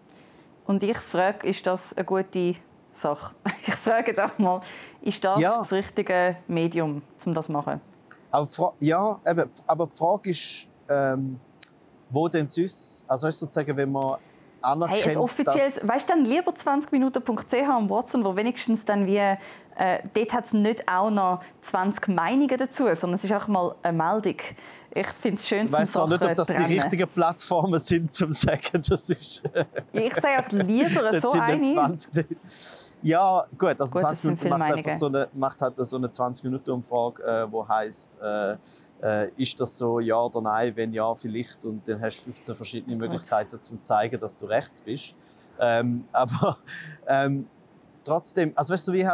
Und 0.70 0.84
ich 0.84 1.00
frage, 1.00 1.48
ist 1.48 1.66
das 1.66 1.98
eine 1.98 2.06
gute 2.06 2.56
Sache? 2.92 3.34
Ich 3.66 3.74
frage 3.74 4.14
doch 4.14 4.38
mal, 4.38 4.62
ist 5.02 5.26
das 5.26 5.40
Ja. 5.40 5.58
das 5.58 5.72
richtige 5.72 6.38
Medium, 6.48 7.02
um 7.26 7.34
das 7.34 7.48
zu 7.48 7.52
machen? 7.52 7.82
Aber, 8.30 8.74
ja, 8.80 9.20
eben, 9.28 9.50
aber 9.66 9.88
die 9.88 9.98
Frage 9.98 10.30
ist, 10.30 10.68
ähm, 10.88 11.40
wo 12.12 12.28
denn 12.28 12.48
sonst? 12.48 13.04
Also 13.08 13.26
ist 13.28 13.40
sozusagen, 13.40 13.76
wenn 13.76 13.92
man 13.92 14.18
anerkennt, 14.62 15.06
Hey, 15.06 15.12
ein 15.12 15.18
offizielles, 15.18 15.76
dass... 15.80 15.90
weißt 15.90 16.08
du, 16.08 16.14
dann 16.14 16.26
lieber 16.26 16.52
20minuten.ch 16.52 17.68
am 17.68 17.90
Watson, 17.90 18.24
wo 18.24 18.36
wenigstens 18.36 18.86
dann 18.86 19.08
wie, 19.08 19.38
äh, 19.80 20.00
dort 20.14 20.34
hat 20.34 20.46
es 20.46 20.54
nicht 20.54 20.88
auch 20.92 21.10
noch 21.10 21.42
20 21.62 22.10
Meinungen 22.10 22.58
dazu, 22.58 22.84
sondern 22.94 23.14
es 23.16 23.24
ist 23.24 23.32
auch 23.32 23.48
mal 23.48 23.74
eine 23.82 23.98
Meldung. 23.98 24.36
Ich 24.92 25.08
finde 25.08 25.38
es 25.38 25.48
schön, 25.48 25.66
Ich 25.68 25.72
zum 25.72 25.80
weiß 25.82 25.98
auch 25.98 26.10
nicht, 26.10 26.22
ob 26.22 26.36
das 26.36 26.48
die 26.48 26.54
trennen. 26.54 26.66
richtigen 26.68 27.08
Plattformen 27.08 27.80
sind, 27.80 28.14
zum 28.14 28.30
zu 28.32 28.48
sagen, 28.48 28.84
das 28.90 29.10
ist... 29.10 29.42
Ich 29.94 30.14
sage 30.16 30.40
auch 30.40 30.52
lieber 30.52 31.20
so 31.22 31.32
eine. 31.32 31.58
nicht 31.58 31.74
20. 31.74 32.26
Ja, 33.02 33.46
gut, 33.58 33.80
also 33.80 33.94
Gut, 33.94 34.04
das 34.04 34.20
20 34.20 34.22
sind 34.22 34.44
Minuten 34.44 34.60
macht, 34.60 34.74
einfach 34.74 34.92
so 34.92 35.06
eine, 35.06 35.28
macht 35.34 35.62
halt 35.62 35.78
so 35.78 35.96
eine 35.96 36.08
20-Minuten-Umfrage, 36.08 37.24
äh, 37.24 37.52
wo 37.52 37.66
heißt, 37.66 38.18
äh, 38.22 38.58
äh, 39.02 39.30
ist 39.38 39.62
das 39.62 39.78
so, 39.78 40.02
ja 40.02 40.18
oder 40.18 40.42
nein, 40.42 40.76
wenn 40.76 40.92
ja, 40.92 41.16
vielleicht. 41.16 41.64
Und 41.64 41.88
dann 41.88 42.02
hast 42.02 42.20
du 42.20 42.32
15 42.32 42.56
verschiedene 42.56 42.98
Möglichkeiten, 42.98 43.56
um 43.56 43.62
zu 43.62 43.80
zeigen, 43.80 44.20
dass 44.20 44.36
du 44.36 44.48
rechts 44.48 44.82
bist. 44.82 45.16
Ähm, 45.60 46.04
aber 46.12 46.58
ähm, 47.08 47.48
trotzdem, 48.04 48.52
also 48.56 48.74
weißt 48.74 48.88
du, 48.90 48.94
wie 48.94 49.08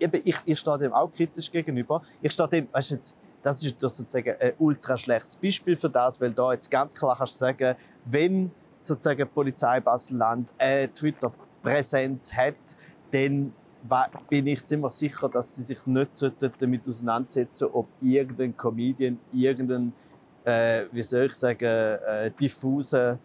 eben, 0.00 0.20
ich, 0.24 0.36
ich 0.44 0.58
stehe 0.58 0.78
dem 0.78 0.92
auch 0.92 1.10
kritisch 1.10 1.50
gegenüber. 1.50 2.02
Ich 2.20 2.32
stehe 2.32 2.48
dem, 2.48 2.68
weißt 2.72 2.90
du, 2.92 2.98
das 3.42 3.62
ist 3.62 3.80
sozusagen 3.80 4.34
ein 4.40 4.52
ultra 4.58 4.96
schlechtes 4.96 5.36
Beispiel 5.36 5.76
für 5.76 5.88
das, 5.88 6.20
weil 6.20 6.32
da 6.32 6.52
jetzt 6.52 6.70
ganz 6.70 6.94
klar 6.94 7.16
kannst 7.16 7.34
du 7.34 7.46
sagen, 7.46 7.76
wenn 8.04 8.50
sozusagen 8.80 9.18
die 9.18 9.24
Polizei 9.24 9.80
Basel-Land 9.80 10.52
eine 10.58 10.92
Twitter-Präsenz 10.92 12.32
hat, 12.34 12.54
dann 13.10 13.52
bin 14.28 14.46
ich 14.46 14.64
ziemlich 14.64 14.92
sicher, 14.92 15.28
dass 15.28 15.54
sie 15.54 15.62
sich 15.62 15.86
nicht 15.86 16.10
damit 16.58 16.88
auseinandersetzen 16.88 17.68
ob 17.72 17.86
irgendein 18.00 18.56
Comedian 18.56 19.18
irgendeinen, 19.32 19.92
äh, 20.44 20.86
wie 20.90 21.02
soll 21.02 21.26
ich 21.26 21.34
sagen, 21.34 21.64
äh, 21.64 22.30
diffusen 22.32 23.18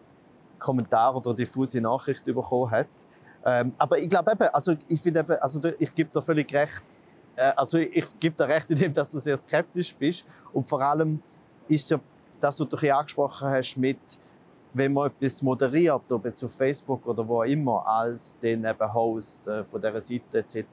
Kommentar 0.58 1.16
oder 1.16 1.34
diffuse 1.34 1.80
Nachricht 1.80 2.24
bekommen 2.24 2.70
hat. 2.70 2.88
Ähm, 3.44 3.72
aber 3.78 3.98
ich 3.98 4.08
glaube 4.08 4.32
eben, 4.32 4.48
also 4.52 4.74
ich 4.88 5.00
finde 5.00 5.20
eben, 5.20 5.36
also 5.40 5.60
ich 5.78 5.94
gebe 5.94 6.10
dir 6.10 6.22
völlig 6.22 6.52
recht. 6.54 6.84
Äh, 7.36 7.52
also 7.56 7.78
ich 7.78 8.06
gebe 8.20 8.36
dir 8.36 8.48
recht 8.48 8.70
in 8.70 8.76
dem, 8.76 8.92
dass 8.92 9.10
du 9.10 9.18
sehr 9.18 9.36
skeptisch 9.36 9.94
bist. 9.94 10.24
Und 10.52 10.66
vor 10.66 10.80
allem 10.80 11.20
ist 11.68 11.90
ja, 11.90 11.98
das, 12.38 12.60
was 12.60 12.68
du 12.68 12.92
angesprochen 12.92 13.48
hast 13.48 13.76
mit 13.76 13.98
wenn 14.74 14.92
man 14.92 15.10
etwas 15.10 15.42
moderiert, 15.42 16.10
ob 16.10 16.24
jetzt 16.24 16.42
auf 16.44 16.54
Facebook 16.54 17.06
oder 17.06 17.26
wo 17.26 17.42
immer, 17.42 17.86
als 17.86 18.38
den 18.38 18.64
eben 18.64 18.94
Host 18.94 19.46
äh, 19.48 19.62
von 19.64 19.80
dieser 19.80 20.00
Seite 20.00 20.38
etc., 20.38 20.64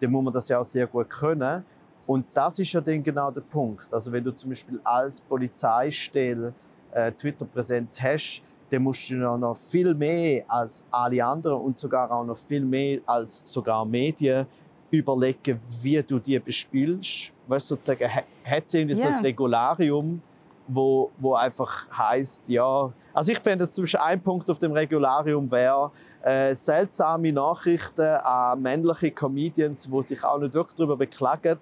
dann 0.00 0.10
muss 0.10 0.24
man 0.24 0.32
das 0.32 0.48
ja 0.48 0.58
auch 0.58 0.64
sehr 0.64 0.86
gut 0.86 1.08
können. 1.08 1.64
Und 2.06 2.26
das 2.34 2.58
ist 2.58 2.72
ja 2.72 2.80
dann 2.80 3.02
genau 3.02 3.30
der 3.30 3.42
Punkt. 3.42 3.92
Also 3.92 4.10
wenn 4.12 4.24
du 4.24 4.34
zum 4.34 4.50
Beispiel 4.50 4.80
als 4.82 5.20
Polizeistelle 5.20 6.52
äh, 6.92 7.12
Twitter-Präsenz 7.12 8.00
hast, 8.00 8.42
dann 8.70 8.82
musst 8.82 9.10
du 9.10 9.16
ja 9.16 9.36
noch 9.36 9.56
viel 9.56 9.94
mehr 9.94 10.44
als 10.48 10.84
alle 10.90 11.24
anderen 11.24 11.60
und 11.60 11.78
sogar 11.78 12.10
auch 12.10 12.24
noch 12.24 12.36
viel 12.36 12.64
mehr 12.64 13.00
als 13.06 13.42
sogar 13.44 13.84
Medien 13.84 14.46
überlegen, 14.90 15.60
wie 15.82 16.02
du 16.02 16.18
die 16.18 16.38
bespielst. 16.38 17.32
Weißt 17.46 17.70
du, 17.70 17.74
sozusagen, 17.74 18.08
hat 18.08 18.64
es 18.64 18.74
irgendwie 18.74 18.96
yeah. 18.96 19.10
so 19.10 19.18
ein 19.18 19.24
Regularium, 19.24 20.22
wo, 20.68 21.10
wo 21.18 21.34
einfach 21.34 21.90
heißt, 21.90 22.48
ja, 22.48 22.92
also 23.12 23.32
ich 23.32 23.38
fände 23.38 23.66
zum 23.68 23.84
Beispiel 23.84 24.00
ein 24.00 24.22
Punkt 24.22 24.48
auf 24.50 24.58
dem 24.58 24.72
Regularium 24.72 25.50
wäre 25.50 25.90
äh, 26.22 26.54
seltsame 26.54 27.32
Nachrichten 27.32 28.02
an 28.02 28.62
männliche 28.62 29.10
Comedians, 29.10 29.88
die 29.90 30.02
sich 30.02 30.22
auch 30.24 30.38
nicht 30.38 30.54
wirklich 30.54 30.76
darüber 30.76 30.96
beklagen, 30.96 31.58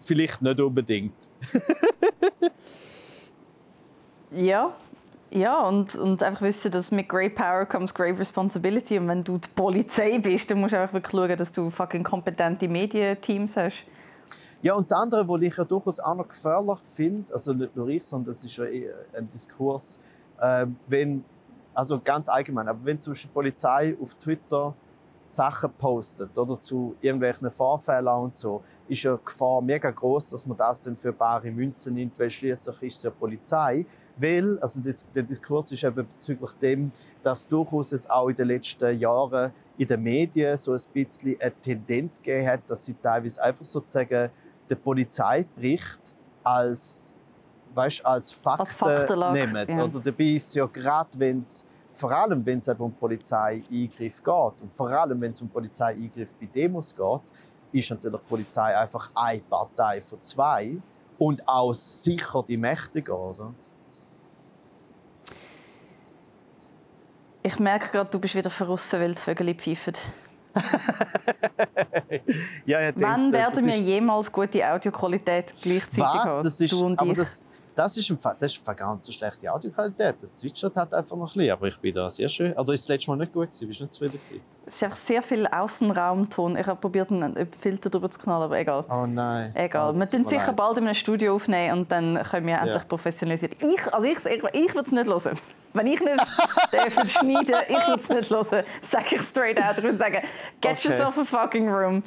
vielleicht 0.00 0.40
nicht 0.40 0.60
unbedingt. 0.60 1.28
ja, 4.30 4.74
ja, 5.34 5.66
und, 5.66 5.94
und 5.94 6.22
einfach 6.22 6.42
wissen, 6.42 6.70
dass 6.70 6.90
mit 6.90 7.08
great 7.08 7.34
power 7.34 7.66
comes 7.66 7.92
great 7.94 8.18
responsibility. 8.18 8.98
Und 8.98 9.08
wenn 9.08 9.24
du 9.24 9.38
die 9.38 9.48
Polizei 9.54 10.18
bist, 10.18 10.50
dann 10.50 10.60
musst 10.60 10.74
du 10.74 10.80
einfach 10.80 10.94
wirklich 10.94 11.12
schauen, 11.12 11.36
dass 11.36 11.52
du 11.52 11.70
fucking 11.70 12.02
kompetente 12.02 12.68
Medienteams 12.68 13.56
hast. 13.56 13.84
Ja, 14.62 14.74
und 14.74 14.84
das 14.84 14.92
andere, 14.92 15.28
was 15.28 15.42
ich 15.42 15.56
ja 15.56 15.64
durchaus 15.64 15.98
auch 15.98 16.14
noch 16.14 16.28
gefährlich 16.28 16.78
finde, 16.78 17.32
also 17.32 17.52
nicht 17.52 17.74
nur 17.74 17.88
ich, 17.88 18.04
sondern 18.04 18.32
das 18.32 18.44
ist 18.44 18.56
ja 18.56 18.64
ein 19.16 19.26
Diskurs, 19.26 19.98
äh, 20.38 20.66
wenn, 20.88 21.24
also 21.74 22.00
ganz 22.02 22.28
allgemein, 22.28 22.68
aber 22.68 22.84
wenn 22.84 23.00
zum 23.00 23.12
Beispiel 23.12 23.28
die 23.28 23.34
Polizei 23.34 23.96
auf 24.00 24.14
Twitter 24.14 24.74
Sachen 25.34 25.72
postet 25.72 26.36
oder 26.36 26.60
zu 26.60 26.94
irgendwelchen 27.00 27.50
Vorfällen 27.50 28.08
und 28.08 28.36
so, 28.36 28.62
ist 28.88 29.02
ja 29.02 29.16
die 29.16 29.24
Gefahr 29.24 29.62
mega 29.62 29.90
groß, 29.90 30.30
dass 30.30 30.46
man 30.46 30.56
das 30.56 30.80
dann 30.80 30.94
für 30.94 31.12
bare 31.12 31.50
Münzen 31.50 31.94
nimmt, 31.94 32.18
weil 32.18 32.28
schließlich 32.28 32.82
ist 32.82 32.96
es 32.96 33.02
ja 33.04 33.10
Polizei. 33.10 33.86
Weil, 34.16 34.58
also 34.58 34.80
der 35.14 35.22
Diskurs 35.22 35.72
ist 35.72 35.84
eben 35.84 36.06
bezüglich 36.06 36.52
dem, 36.54 36.92
dass 37.22 37.48
durchaus 37.48 37.92
es 37.92 38.08
auch 38.10 38.28
in 38.28 38.34
den 38.34 38.48
letzten 38.48 38.98
Jahren 38.98 39.52
in 39.78 39.86
den 39.86 40.02
Medien 40.02 40.56
so 40.56 40.72
ein 40.72 40.80
bisschen 40.92 41.40
eine 41.40 41.60
Tendenz 41.60 42.18
gegeben 42.18 42.46
hat, 42.48 42.60
dass 42.68 42.84
sie 42.84 42.94
teilweise 42.94 43.42
einfach 43.42 43.64
sozusagen 43.64 44.30
den 44.68 44.80
Polizeibericht 44.80 46.14
als, 46.44 47.14
weißt, 47.74 48.04
als 48.04 48.32
Fakten 48.32 49.22
als 49.22 49.32
nehmen. 49.32 49.66
Ja. 49.68 49.84
Oder 49.84 50.00
dabei 50.00 50.24
ist 50.24 50.54
ja 50.54 50.66
gerade, 50.66 51.18
wenn 51.18 51.40
es 51.40 51.64
vor 51.92 52.10
allem 52.10 52.44
wenn 52.44 52.58
es 52.58 52.68
um 52.68 52.92
Polizeieingriff 52.92 54.22
geht 54.22 54.62
und 54.62 54.72
vor 54.72 54.90
allem 54.90 55.20
wenn 55.20 55.30
es 55.30 55.42
um 55.42 55.48
Polizeieingriff 55.48 56.34
bei 56.36 56.46
Demos 56.46 56.94
geht, 56.94 57.20
ist 57.72 57.90
natürlich 57.90 58.20
die 58.20 58.28
Polizei 58.28 58.76
einfach 58.76 59.10
eine 59.14 59.40
Partei 59.40 60.00
von 60.00 60.20
zwei 60.22 60.76
und 61.18 61.46
auch 61.46 61.72
sicher 61.72 62.42
die 62.46 62.56
Mächtige, 62.56 63.16
oder? 63.16 63.54
Ich 67.44 67.58
merke 67.58 67.90
gerade, 67.90 68.10
du 68.10 68.18
bist 68.18 68.34
wieder 68.34 68.50
verrissen, 68.50 69.00
weil 69.00 69.14
die 69.14 69.20
Vögel 69.20 69.54
pfeifen. 69.54 69.94
ja, 72.66 72.88
ich 72.88 72.94
Wann 72.96 73.32
werden 73.32 73.64
wir 73.64 73.76
jemals 73.76 74.30
gute 74.30 74.70
Audioqualität 74.70 75.54
gleichzeitig 75.60 75.98
Was? 75.98 76.24
haben? 76.24 76.44
Das 76.44 76.60
ist, 76.60 76.72
du 76.72 76.84
und 76.84 77.00
ich? 77.02 77.14
Das, 77.14 77.42
das 77.74 77.96
ist, 77.96 78.10
im 78.10 78.18
Fall, 78.18 78.36
das 78.38 78.52
ist 78.52 78.64
ganz 78.76 79.06
so 79.06 79.12
schlechte 79.12 79.52
Audioqualität. 79.52 80.16
Das 80.20 80.36
zwitschert 80.36 80.76
hat 80.76 80.92
einfach 80.92 81.16
noch 81.16 81.30
ein 81.30 81.38
bisschen, 81.38 81.52
aber 81.52 81.68
ich 81.68 81.78
bin 81.78 81.94
da 81.94 82.10
sehr 82.10 82.28
schön. 82.28 82.56
Also 82.56 82.72
ist 82.72 82.84
das 82.84 82.88
letzte 82.88 83.10
Mal 83.10 83.16
nicht 83.16 83.32
gut 83.32 83.50
gewesen, 83.50 83.68
bist 83.68 83.80
du 83.80 83.84
nicht 83.84 83.92
zufrieden 83.94 84.20
gewesen? 84.20 84.40
Es 84.66 84.76
ist 84.76 84.82
einfach 84.82 84.96
sehr 84.96 85.22
viel 85.22 85.46
Außenraumton. 85.46 86.56
Ich 86.56 86.66
habe 86.66 86.80
probiert, 86.80 87.10
einen 87.10 87.48
Filter 87.58 87.90
drüber 87.90 88.10
zu 88.10 88.20
knallen, 88.20 88.44
aber 88.44 88.58
egal. 88.58 88.84
Oh 88.88 89.06
nein. 89.06 89.52
Egal. 89.54 89.92
Oh, 89.94 89.98
wir 89.98 90.08
tun 90.08 90.24
sicher 90.24 90.48
leid. 90.48 90.56
bald 90.56 90.78
in 90.78 90.84
einem 90.84 90.94
Studio 90.94 91.34
aufnehmen 91.34 91.80
und 91.80 91.92
dann 91.92 92.22
können 92.22 92.46
wir 92.46 92.58
endlich 92.58 92.74
ja. 92.74 92.84
professionalisieren. 92.88 93.56
Ich, 93.60 93.92
also 93.92 94.06
ich, 94.06 94.18
ich, 94.18 94.42
ich 94.52 94.74
würde 94.74 94.86
es 94.86 94.92
nicht 94.92 95.06
hören. 95.06 95.38
Wenn 95.72 95.86
ich 95.86 96.00
nicht 96.00 96.18
darf 96.72 97.10
schneiden, 97.10 97.56
ich 97.68 97.88
würde 97.88 98.02
es 98.02 98.08
nicht 98.08 98.30
hören, 98.30 98.64
sage 98.82 99.16
ich 99.16 99.22
straight 99.22 99.58
out. 99.60 99.78
Ich 99.78 99.84
würde 99.84 99.98
sagen, 99.98 100.20
get 100.60 100.72
okay. 100.72 100.88
yourself 100.88 101.18
a 101.18 101.24
fucking 101.24 101.68
room. 101.68 102.02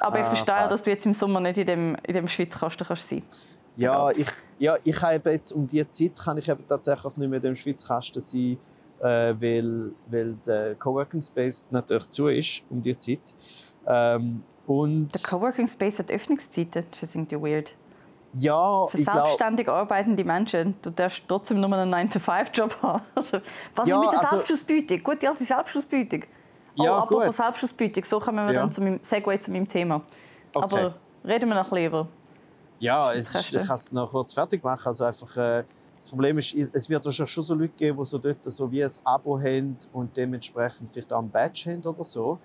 Aber 0.00 0.16
ah, 0.16 0.20
ich 0.20 0.26
verstehe, 0.26 0.60
fuck. 0.62 0.70
dass 0.70 0.82
du 0.82 0.90
jetzt 0.90 1.06
im 1.06 1.12
Sommer 1.12 1.40
nicht 1.40 1.58
in 1.58 1.66
dem, 1.66 1.96
in 2.02 2.14
dem 2.14 2.26
Schweizkasten 2.26 2.86
kannst 2.86 3.08
sein 3.08 3.22
kannst. 3.22 3.53
Ja, 3.76 4.10
ich, 4.10 4.28
ja, 4.58 4.76
ich 4.84 5.02
habe 5.02 5.30
jetzt 5.30 5.52
um 5.52 5.66
diese 5.66 5.88
Zeit 5.88 6.12
kann 6.16 6.38
ich 6.38 6.48
eben 6.48 6.66
tatsächlich 6.68 7.16
nicht 7.16 7.28
mehr 7.28 7.38
in 7.38 7.42
dem 7.42 7.56
Schweizkasten 7.56 8.22
sein, 8.22 8.56
äh, 9.00 9.34
weil, 9.40 9.92
weil 10.06 10.34
der 10.46 10.74
Coworking 10.76 11.22
Space 11.22 11.66
natürlich 11.70 12.08
zu 12.08 12.28
ist 12.28 12.62
um 12.70 12.80
diese 12.80 12.98
Zeit. 12.98 13.20
Ähm, 13.86 14.42
und 14.66 15.08
der 15.12 15.20
Coworking 15.22 15.66
Space 15.66 15.98
hat 15.98 16.10
Öffnungszeiten, 16.10 16.84
das 16.90 17.02
ist 17.02 17.14
irgendwie 17.16 17.36
weird. 17.36 17.72
Ja, 18.32 18.86
Für 18.88 18.96
selbstständig 18.96 19.66
glaub... 19.66 19.76
arbeitende 19.78 20.24
Menschen, 20.24 20.74
du 20.82 20.90
darfst 20.90 21.22
trotzdem 21.28 21.60
nur 21.60 21.72
einen 21.72 21.92
9-to-5-Job 21.94 22.76
haben. 22.82 23.02
Also, 23.14 23.38
was 23.74 23.88
ja, 23.88 23.96
ist 23.96 24.02
mit 24.02 24.12
der 24.12 24.20
also... 24.20 24.36
Selbstschlussbeutung? 24.36 25.02
Gut, 25.02 25.22
die 25.22 25.28
alte 25.28 25.44
Selbstschlussbeutung. 25.44 26.24
Oh, 26.76 26.84
ja, 26.84 26.96
apropos 26.98 27.36
Selbstschlussbeutung, 27.36 28.04
so 28.04 28.18
kommen 28.18 28.44
wir 28.46 28.54
ja. 28.54 28.60
dann 28.60 28.72
zu 28.72 28.80
meinem 28.80 28.98
Segway 29.02 29.38
zu 29.38 29.52
meinem 29.52 29.68
Thema. 29.68 30.02
Okay. 30.52 30.64
Aber 30.64 30.94
reden 31.24 31.48
wir 31.48 31.54
noch 31.54 31.70
lieber. 31.70 32.08
Ja, 32.78 33.12
es 33.12 33.34
ist, 33.34 33.54
ich 33.54 33.66
kann 33.66 33.76
es 33.76 33.92
noch 33.92 34.10
kurz 34.10 34.32
fertig 34.32 34.62
machen. 34.62 34.86
Also 34.86 35.04
einfach, 35.04 35.36
äh, 35.36 35.64
das 35.96 36.08
Problem 36.08 36.36
ist, 36.38 36.54
es 36.54 36.88
wird 36.90 37.14
schon 37.14 37.42
so 37.42 37.54
Leute 37.54 37.72
geben, 37.76 37.98
die 37.98 38.04
so 38.04 38.18
dort 38.18 38.44
so 38.44 38.70
wie 38.70 38.84
ein 38.84 38.90
Abo 39.04 39.38
haben 39.38 39.76
und 39.92 40.14
dementsprechend 40.16 40.90
vielleicht 40.90 41.12
auch 41.12 41.22
ein 41.22 41.30
Badge 41.30 41.70
haben 41.70 41.82
oder 41.84 42.04
so. 42.04 42.38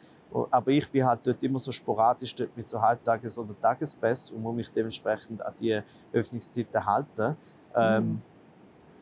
Aber 0.51 0.71
ich 0.71 0.87
bin 0.89 1.03
halt 1.03 1.19
dort 1.25 1.43
immer 1.43 1.59
so 1.59 1.71
sporadisch 1.71 2.33
dort 2.35 2.55
mit 2.55 2.69
so 2.69 2.77
Halbtages- 2.77 3.37
oder 3.37 3.59
Tagespass 3.59 4.31
und 4.31 4.41
muss 4.41 4.55
mich 4.55 4.71
dementsprechend 4.71 5.41
an 5.41 5.53
die 5.59 5.81
Öffnungszeiten 6.13 6.85
halten. 6.85 7.35
Ähm, 7.75 8.03
mhm. 8.03 8.21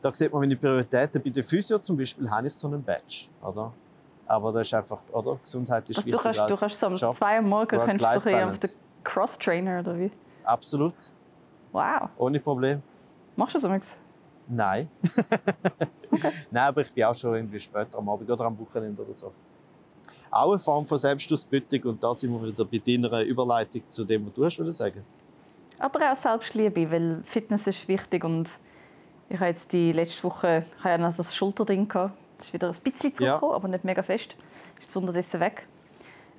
da 0.00 0.14
sieht 0.14 0.32
man 0.32 0.40
meine 0.40 0.56
Prioritäten. 0.56 1.22
Bei 1.22 1.30
der 1.30 1.44
Physio 1.44 1.78
zum 1.78 1.96
Beispiel 1.96 2.30
habe 2.30 2.48
ich 2.48 2.54
so 2.54 2.66
einen 2.66 2.82
Badge. 2.82 3.28
Oder? 3.42 3.72
Aber 4.26 4.52
das 4.52 4.66
ist 4.66 4.74
einfach, 4.74 5.00
oder? 5.12 5.36
Gesundheit 5.36 5.88
ist 5.88 5.98
also, 5.98 6.10
du 6.10 6.18
kannst, 6.18 6.40
du 6.40 6.56
kannst 6.56 6.80
so 6.80 6.86
um 6.86 6.96
zwei 6.96 7.38
am 7.38 7.48
Morgen 7.48 7.78
könntest 7.78 8.26
du 8.26 8.36
auf 8.36 8.58
den 8.58 8.70
Cross-Trainer 9.04 9.80
oder 9.80 9.98
wie? 9.98 10.10
Absolut. 10.44 10.94
Wow. 11.72 12.10
Ohne 12.16 12.40
Problem. 12.40 12.82
Machst 13.36 13.54
du 13.54 13.60
das 13.60 13.70
nichts? 13.70 13.96
Nein. 14.48 14.88
okay. 16.10 16.30
Nein, 16.50 16.62
aber 16.68 16.80
ich 16.80 16.92
bin 16.92 17.04
auch 17.04 17.14
schon 17.14 17.34
irgendwie 17.34 17.58
später 17.58 17.98
am 17.98 18.08
Abend 18.08 18.30
oder 18.30 18.44
am 18.44 18.58
Wochenende 18.58 19.02
oder 19.02 19.14
so. 19.14 19.32
Auch 20.30 20.50
eine 20.50 20.58
Form 20.58 20.86
von 20.86 20.98
Selbstausbeutung 20.98 21.82
und 21.84 22.02
da 22.02 22.14
sind 22.14 22.30
wir 22.32 22.48
wieder 22.48 22.64
bei 22.64 22.78
deiner 22.78 23.22
Überleitung 23.22 23.82
zu 23.88 24.04
dem, 24.04 24.26
was 24.26 24.34
du 24.34 24.44
hast 24.44 24.76
sagen 24.76 25.04
Aber 25.78 26.12
auch 26.12 26.16
Selbstliebe, 26.16 26.90
weil 26.90 27.22
Fitness 27.24 27.66
ist 27.66 27.88
wichtig 27.88 28.24
und 28.24 28.58
ich 29.28 29.36
habe 29.36 29.50
jetzt 29.50 29.72
die 29.72 29.92
letzte 29.92 30.22
Woche 30.24 30.64
ich 30.78 30.84
ja 30.84 30.98
noch 30.98 31.14
das 31.14 31.34
Schulterding 31.34 31.86
gehabt. 31.86 32.14
Das 32.36 32.46
ist 32.46 32.52
wieder 32.52 32.68
ein 32.68 32.76
bisschen 32.82 33.14
zurückgekommen, 33.14 33.52
ja. 33.52 33.56
aber 33.56 33.68
nicht 33.68 33.84
mega 33.84 34.02
fest. 34.02 34.36
Ist 34.80 34.96
unterdessen 34.96 35.40
weg. 35.40 35.66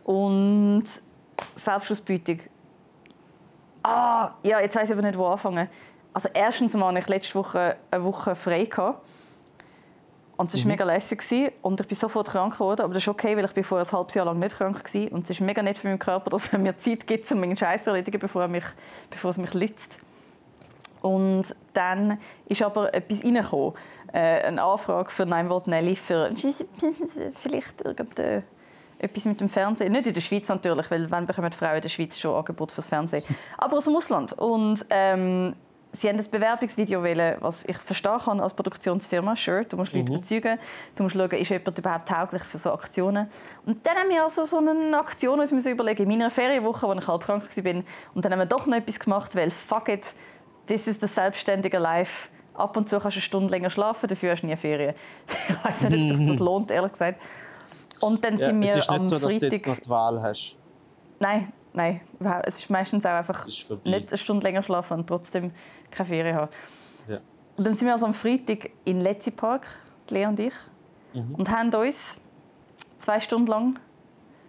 Und 0.06 0.86
Selbstausbeutung 1.56 2.40
Ah, 3.84 4.32
ja, 4.44 4.60
jetzt 4.60 4.76
weiß 4.76 4.90
ich 4.90 4.94
aber 4.94 5.02
nicht, 5.02 5.18
wo 5.18 5.26
anfangen. 5.26 5.70
Also 6.14 6.30
erstens 6.34 6.74
mal 6.74 6.96
ich 6.98 7.08
letzte 7.08 7.36
Woche 7.36 7.78
eine 7.92 8.04
Woche 8.04 8.36
frei. 8.36 8.66
Gehabt. 8.66 9.02
Und 10.38 10.54
es 10.54 10.60
war 10.60 10.66
mhm. 10.66 10.72
mega 10.72 10.86
lässig. 10.86 11.22
Und 11.62 11.82
ich 11.82 11.88
bin 11.88 11.98
sofort 11.98 12.30
krank 12.30 12.54
geworden. 12.54 12.82
Aber 12.82 12.94
das 12.94 13.04
ist 13.04 13.10
okay, 13.10 13.36
weil 13.36 13.46
ich 13.46 13.54
bin 13.54 13.64
vorher 13.64 13.86
ein 13.86 13.92
halbes 13.92 14.16
Jahr 14.16 14.26
lang 14.26 14.40
nicht 14.40 14.56
krank 14.56 14.84
war. 14.84 15.12
Und 15.12 15.24
es 15.24 15.30
ist 15.32 15.42
mega 15.42 15.62
nett 15.62 15.78
für 15.78 15.88
meinen 15.88 16.00
Körper, 16.00 16.30
dass 16.32 16.52
er 16.54 16.60
mir 16.60 16.78
Zeit 16.78 17.06
gibt, 17.08 17.32
um 17.32 17.40
meinen 17.40 17.58
Scheiß 17.58 17.84
zu 17.84 17.90
erledigen, 17.90 18.20
bevor, 18.20 18.44
er 18.44 18.48
mich, 18.48 18.66
bevor 19.10 19.32
es 19.32 19.38
mich 19.38 19.54
litzt. 19.54 20.00
Und 21.02 21.56
dann 21.74 22.20
ist 22.46 22.62
aber 22.62 22.94
etwas 22.94 23.24
reingekommen. 23.24 23.74
Äh, 24.12 24.48
eine 24.48 24.62
Anfrage 24.62 25.10
für 25.12 25.26
9 25.26 25.50
Volt 25.50 25.68
Nelly 25.68 25.96
für 25.96 26.32
vielleicht 27.36 27.82
irgendeine 27.82 28.44
etwas 29.00 29.26
mit 29.26 29.42
dem 29.42 29.50
Fernsehen. 29.50 29.92
Nicht 29.92 30.08
in 30.08 30.14
der 30.14 30.22
Schweiz 30.22 30.48
natürlich, 30.50 30.92
weil 30.92 31.10
wann 31.10 31.26
bekommen 31.26 31.52
Frauen 31.52 31.78
in 31.78 31.82
der 31.82 31.90
Schweiz 31.90 32.18
schon 32.18 32.36
Angebot 32.36 32.72
fürs 32.72 32.90
Fernsehen. 32.90 33.24
Aber 33.58 33.78
aus 33.78 33.86
dem 33.86 33.96
Ausland. 33.96 34.34
Und 34.34 34.86
ähm, 34.90 35.56
sie 35.92 36.10
haben 36.10 36.18
das 36.18 36.28
Bewerbungsvideo 36.28 37.02
wählen, 37.04 37.38
was 37.40 37.66
ich 37.66 37.78
verstehen 37.78 38.20
kann 38.24 38.40
als 38.40 38.54
Produktionsfirma. 38.54 39.36
Sure, 39.36 39.66
du 39.66 39.78
musst 39.78 39.94
Leute 39.94 40.10
mhm. 40.10 40.16
überzeugen, 40.16 40.60
du 40.96 41.04
musst 41.04 41.16
schauen, 41.16 41.32
ist 41.32 41.50
jemand 41.50 41.80
überhaupt 41.80 42.08
tauglich 42.08 42.44
für 42.44 42.58
so 42.58 42.72
Aktionen. 42.72 43.30
Und 43.66 43.86
dann 43.86 43.96
haben 43.96 44.10
wir 44.10 44.24
also 44.24 44.44
so 44.44 44.58
eine 44.58 44.98
Aktion 44.98 45.40
uns 45.40 45.52
überlegen, 45.52 46.04
in 46.04 46.10
meiner 46.10 46.30
Ferienwoche, 46.30 46.88
wo 46.88 46.94
ich 46.94 47.08
halb 47.08 47.24
krank 47.24 47.44
war. 47.56 47.74
Und 48.14 48.26
dann 48.26 48.32
haben 48.32 48.40
wir 48.40 48.46
doch 48.46 48.66
noch 48.66 48.78
etwas 48.78 49.00
gemacht, 49.00 49.36
weil 49.36 49.52
fuck 49.52 49.90
it, 49.90 50.14
this 50.68 50.88
is 50.88 51.00
the 51.00 51.08
selbstständige 51.08 51.80
Life. 51.80 52.30
Ab 52.54 52.76
und 52.76 52.90
zu 52.90 53.00
kannst 53.00 53.16
du 53.16 53.20
eine 53.20 53.24
Stunde 53.24 53.52
länger 53.52 53.70
schlafen, 53.70 54.08
dafür 54.08 54.32
hast 54.32 54.42
du 54.42 54.48
nie 54.48 54.56
Ferien. 54.56 54.94
Ich 55.50 55.66
weiß 55.66 55.90
nicht, 55.90 56.12
ob 56.12 56.18
sich 56.18 56.28
das 56.28 56.40
lohnt, 56.40 56.72
ehrlich 56.72 56.92
gesagt. 56.92 57.22
Und 58.02 58.24
dann 58.24 58.38
Ja, 58.38 58.46
sind 58.48 58.62
wir 58.62 58.70
es 58.70 58.78
ist 58.78 58.90
am 58.90 59.02
nicht 59.02 59.10
so, 59.10 59.16
dass 59.20 59.24
du 59.24 59.30
Freitag... 59.40 59.52
jetzt 59.52 59.68
noch 59.68 59.78
die 59.80 59.90
Wahl 59.90 60.22
hast. 60.22 60.56
Nein, 61.20 61.52
nein. 61.74 62.02
Es 62.46 62.58
ist 62.62 62.70
meistens 62.70 63.06
auch 63.06 63.12
einfach 63.12 63.46
nicht 63.46 64.10
eine 64.10 64.18
Stunde 64.18 64.46
länger 64.48 64.64
schlafen 64.64 65.00
und 65.00 65.08
trotzdem 65.08 65.52
keine 65.92 66.08
Ferien 66.08 66.36
haben. 66.36 66.52
Ja. 67.08 67.20
Und 67.58 67.66
dann 67.68 67.74
sind 67.76 67.88
wir 67.88 67.94
also 67.94 68.06
am 68.06 68.14
Freitag 68.14 68.70
in 68.86 69.02
Letzi 69.02 69.32
Park, 69.32 69.68
Lea 70.10 70.26
und 70.28 70.40
ich, 70.40 70.54
Mhm. 71.14 71.36
und 71.36 71.50
haben 71.50 71.74
uns 71.74 72.20
zwei 73.00 73.20
Stunden 73.20 73.48
lang 73.48 73.80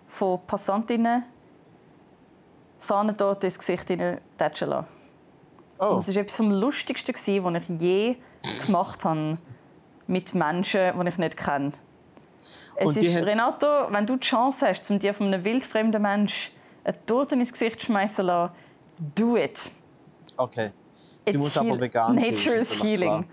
von 0.07 0.40
Passantinnen 0.47 1.23
Sahnetorte 2.78 3.47
ins 3.47 3.59
Gesicht 3.59 3.87
tätschen 4.38 4.69
lassen. 4.69 4.87
Oh, 5.78 5.92
Und 5.92 5.99
es 6.00 6.14
war 6.14 6.23
etwas 6.23 6.37
vom 6.37 6.50
Lustigsten, 6.50 7.14
was 7.14 7.28
ich 7.69 7.80
je 7.80 8.16
gemacht 8.66 9.04
habe 9.04 9.38
mit 10.07 10.35
Menschen, 10.35 10.92
die 11.00 11.09
ich 11.09 11.16
nicht 11.19 11.37
kenne. 11.37 11.73
Es 12.82 12.96
ist, 12.96 13.16
haben- 13.16 13.25
Renato, 13.25 13.66
wenn 13.90 14.06
du 14.06 14.16
die 14.16 14.20
Chance 14.26 14.66
hast, 14.68 14.90
um 14.90 14.99
dir 14.99 15.12
von 15.14 15.26
einem 15.26 15.44
wildfremden 15.44 16.00
Menschen 16.02 16.52
eine 16.84 17.06
Torte 17.06 17.34
ins 17.34 17.52
Gesicht 17.52 17.80
zu 17.80 17.87
schmeißen 17.87 18.25
lassen, 18.25 18.52
do 19.14 19.37
it. 19.37 19.72
okay. 20.37 20.70
Sie 21.26 21.37
It's 21.37 21.38
muss 21.38 21.56
aber 21.58 21.78
vegan 21.78 22.14
sein. 22.18 22.30
Nature 22.32 22.56
is 22.56 22.82
healing. 22.82 23.25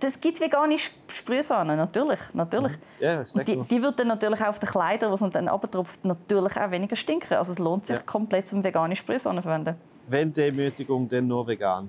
Das 0.00 0.18
gibt 0.20 0.40
vegane 0.40 0.74
Sp- 0.78 0.98
Sprühsahne, 1.08 1.76
natürlich. 1.76 2.18
natürlich. 2.34 2.72
Ja, 3.00 3.22
ich 3.22 3.28
sag 3.28 3.48
Und 3.48 3.48
die, 3.48 3.68
die 3.76 3.82
wird 3.82 3.98
dann 3.98 4.08
natürlich 4.08 4.40
auch 4.42 4.48
auf 4.48 4.58
den 4.58 4.68
Kleidern, 4.68 5.10
was 5.12 5.20
dann 5.30 5.48
abtropft, 5.48 6.04
natürlich 6.04 6.56
auch 6.56 6.70
weniger 6.70 6.94
stinken. 6.96 7.34
Also 7.34 7.52
es 7.52 7.58
lohnt 7.58 7.86
sich 7.86 7.96
Ja. 7.96 8.02
komplett 8.02 8.48
zum 8.48 8.62
vegane 8.62 8.94
Sprühsahne 8.96 9.38
zu 9.38 9.42
verwenden. 9.42 9.76
Wenn 10.08 10.32
Demütigung, 10.32 11.08
dann 11.08 11.26
nur 11.26 11.46
vegan. 11.46 11.88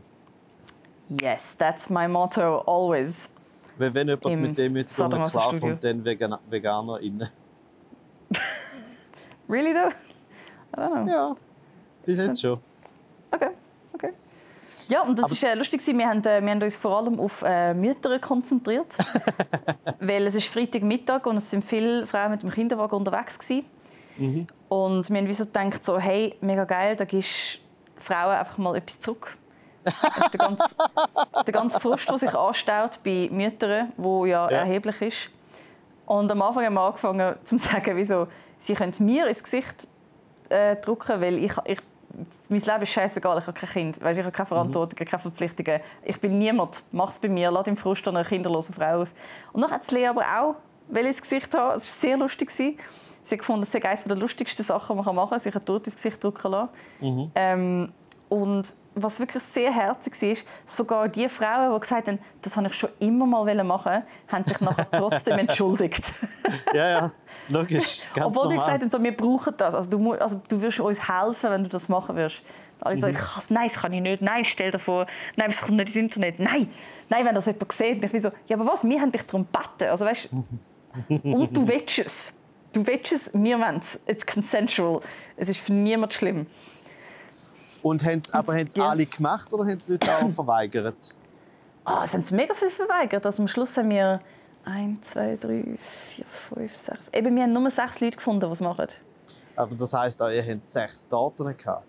Yes, 1.22 1.58
that's 1.58 1.90
my 1.90 2.08
motto 2.08 2.60
always. 2.68 3.32
Weil 3.80 3.94
wenn 3.94 4.10
jemand 4.10 4.26
Im 4.26 4.42
mit 4.42 4.58
nicht 4.58 4.90
Sadomaso-Studio. 4.90 5.60
klarkommt, 5.60 5.84
dann 5.86 6.04
Vegan 6.04 6.38
VeganerInnen. 6.50 7.30
Really 9.50 9.74
though? 9.74 9.90
I 10.78 10.82
don't 10.82 11.06
know. 11.06 11.08
Ja, 11.08 11.36
bis 12.06 12.18
jetzt 12.18 12.42
schon. 12.42 12.60
Okay, 13.32 13.50
okay. 13.94 14.14
Ja, 14.90 15.02
und 15.02 15.18
das 15.18 15.32
ist 15.32 15.44
äh, 15.44 15.56
lustig. 15.56 15.82
Wir 15.88 16.08
haben, 16.08 16.20
äh, 16.24 16.42
wir 16.42 16.52
haben 16.52 16.62
uns 16.62 16.76
vor 16.76 16.98
allem 16.98 17.20
auf 17.20 17.42
äh, 17.42 17.74
Mütter 17.74 18.20
konzentriert. 18.20 18.96
weil 20.00 20.28
es 20.28 20.36
ist 20.36 20.50
Freitagmittag 20.50 21.26
und 21.26 21.38
es 21.38 21.50
sind 21.50 21.64
viele 21.64 22.06
Frauen 22.06 22.32
mit 22.32 22.44
dem 22.44 22.52
Kinderwagen 22.52 22.96
unterwegs. 22.96 23.40
Gewesen. 23.40 23.66
Mhm. 24.18 24.48
Und 24.68 25.10
wir 25.10 25.18
haben 25.18 25.34
so 25.34 25.46
gedacht, 25.46 25.84
so, 25.84 25.98
hey, 25.98 26.36
mega 26.42 26.66
geil, 26.66 26.96
da 26.96 27.06
gibst 27.06 27.60
Frauen 27.96 28.36
einfach 28.36 28.58
mal 28.60 28.76
etwas 28.76 29.00
zurück. 29.00 29.38
Der 29.86 30.40
ganze, 30.40 30.66
der 31.46 31.54
ganze 31.54 31.80
Frust, 31.80 32.10
der 32.10 32.18
sich 32.18 32.34
anstaut 32.34 33.00
bei 33.04 33.30
Müttern, 33.32 33.92
wo 33.98 34.26
ja, 34.26 34.50
Ja. 34.50 34.58
erheblich 34.60 35.02
ist. 35.02 35.30
Und 36.06 36.32
am 36.32 36.42
Anfang 36.42 36.66
haben 36.66 36.74
wir 36.74 36.82
angefangen 36.82 37.36
zu 37.44 37.58
sagen, 37.60 37.96
wieso, 37.96 38.28
sie 38.58 38.74
können 38.74 38.94
mir 39.00 39.28
ins 39.28 39.44
Gesicht 39.44 39.88
äh, 40.50 40.76
drücken, 40.78 41.22
weil 41.22 41.38
ich, 41.38 41.54
ich, 41.66 41.80
mein 42.50 42.60
Leben 42.60 42.82
ist 42.82 42.90
scheißegal, 42.90 43.38
ich 43.40 43.48
habe 43.48 43.60
kein 43.60 43.70
Kind, 43.70 44.04
weißt, 44.04 44.20
ich 44.20 44.26
habe 44.26 44.36
keine 44.36 44.48
Verantwortung, 44.48 44.98
keine 45.06 45.22
Verpflichtungen. 45.22 45.80
Ich 46.04 46.20
bin 46.20 46.40
niemand, 46.40 46.84
mach 46.92 47.10
es 47.12 47.20
bei 47.20 47.30
mir, 47.30 47.52
lass 47.52 47.68
im 47.68 47.78
Frust 47.78 48.08
einer 48.08 48.26
kinderlosen 48.26 48.74
Frau 48.74 49.02
auf. 49.04 49.10
Und 49.54 49.62
dann 49.62 49.72
hat 49.72 49.84
es 49.84 49.92
Lea 49.92 50.08
aber 50.08 50.22
auch 50.24 50.56
will 50.90 51.06
ins 51.06 51.22
Gesicht 51.22 51.54
haben. 51.54 51.78
Es 51.78 51.86
war 52.04 52.10
sehr 52.10 52.18
lustig. 52.18 52.50
Sie 52.50 52.76
hat 53.32 53.38
gefunden, 53.40 53.62
es 53.62 53.72
sei 53.72 53.84
eines 53.84 54.04
der 54.06 54.16
lustigsten 54.18 54.66
Sachen, 54.66 54.98
die 54.98 55.04
man 55.06 55.16
machen 55.16 55.30
kann, 55.30 55.40
sich 55.40 55.56
ein 55.56 55.64
Tod 55.64 55.86
ins 55.86 55.98
Gesicht 55.98 56.24
drücken 56.24 56.52
lassen. 56.52 56.70
Ähm, 57.36 57.92
und 58.30 58.74
was 59.04 59.20
wirklich 59.20 59.44
sehr 59.44 59.72
herzig 59.74 60.22
war, 60.22 60.36
sogar 60.66 61.08
die 61.08 61.28
Frauen, 61.30 61.74
die 61.74 61.80
gesagt 61.80 62.08
haben, 62.08 62.20
das 62.42 62.56
habe 62.58 62.68
ich 62.68 62.74
schon 62.74 62.90
immer 63.00 63.26
mal 63.26 63.64
machen, 63.64 64.04
haben 64.32 64.46
sich 64.46 64.60
nachher 64.62 64.88
trotzdem 64.92 65.40
entschuldigt. 65.40 66.14
Ja, 66.74 66.90
ja, 66.90 67.12
logisch. 67.48 68.02
Ganz 68.14 68.28
Obwohl 68.28 68.50
die 68.50 68.56
normal. 68.56 68.66
gesagt 68.80 68.82
haben, 68.84 68.90
so, 68.90 69.04
wir 69.04 69.16
brauchen 69.16 69.54
das. 69.58 69.74
Also 69.76 69.90
du, 69.90 70.12
also 70.14 70.42
du 70.48 70.62
wirst 70.62 70.80
uns 70.80 71.08
helfen, 71.08 71.50
wenn 71.52 71.64
du 71.64 71.70
das 71.70 71.90
machen 71.90 72.16
wirst. 72.16 72.42
Alle 72.82 72.96
Mhm. 72.96 73.00
sagen, 73.02 73.14
kann's, 73.16 73.50
nein, 73.50 73.68
das 73.68 73.82
kann 73.82 73.92
ich 73.92 74.02
nicht. 74.02 74.22
Nein, 74.22 74.44
stell 74.46 74.72
dir 74.72 74.80
vor. 74.80 75.06
Nein, 75.36 75.48
das 75.50 75.62
kommt 75.62 75.78
nicht 75.78 75.88
ins 75.88 75.96
Internet. 75.98 76.40
Nein, 76.40 76.70
nein, 77.10 77.26
wenn 77.26 77.36
das 77.36 77.46
jemand 77.48 77.72
sieht. 77.74 78.04
Ich 78.04 78.12
bin 78.12 78.22
so, 78.22 78.30
ja, 78.48 78.56
aber 78.56 78.66
was? 78.72 78.84
Wir 78.86 79.02
haben 79.02 79.12
dich 79.12 79.24
darum 79.24 79.46
gebeten. 79.52 79.90
Also, 79.92 80.06
weißt, 80.06 80.30
und 81.10 81.56
du 81.58 81.68
willst 81.68 82.00
es. 82.00 82.34
Du 82.72 82.86
willst 82.86 83.12
es, 83.12 83.32
wir 83.34 83.60
wollen 83.60 83.78
es. 83.78 84.00
It's 84.08 84.26
consensual. 84.26 85.02
Es 85.36 85.50
ist 85.50 85.60
für 85.60 85.74
niemand 85.74 86.14
schlimm. 86.14 86.46
Und 87.82 88.04
haben 88.04 88.20
es 88.20 88.32
aber 88.34 88.54
haben's 88.54 88.76
Ja. 88.76 88.90
alle 88.90 89.06
gemacht 89.06 89.54
oder 89.54 89.64
haben 89.66 89.80
Leute 89.88 90.08
auch 90.18 90.32
verweigert? 90.32 91.16
Ah, 91.86 92.02
es 92.04 92.14
haben 92.14 92.24
sie 92.24 92.36
mega 92.36 92.54
viel 92.54 92.70
verweigert. 92.70 93.26
Also 93.26 93.42
am 93.42 93.48
Schluss 93.48 93.76
haben 93.76 93.90
wir 93.90 94.20
1, 94.64 95.02
2, 95.10 95.38
3, 95.42 95.78
4, 96.16 96.26
5, 96.54 96.78
6. 96.78 97.08
Eben, 97.14 97.36
wir 97.36 97.44
haben 97.44 97.54
nur 97.54 97.72
sechs 97.72 98.00
Leute 98.00 98.18
gefunden, 98.18 98.46
die 98.46 98.52
es 98.52 98.60
machen. 98.60 98.88
Aber 99.56 99.74
das 99.74 99.94
heisst 99.94 100.22
auch, 100.22 100.30
ihr 100.30 100.44
habt 100.46 100.68
sechs 100.68 101.08
Daten 101.08 101.58
gehabt. 101.58 101.84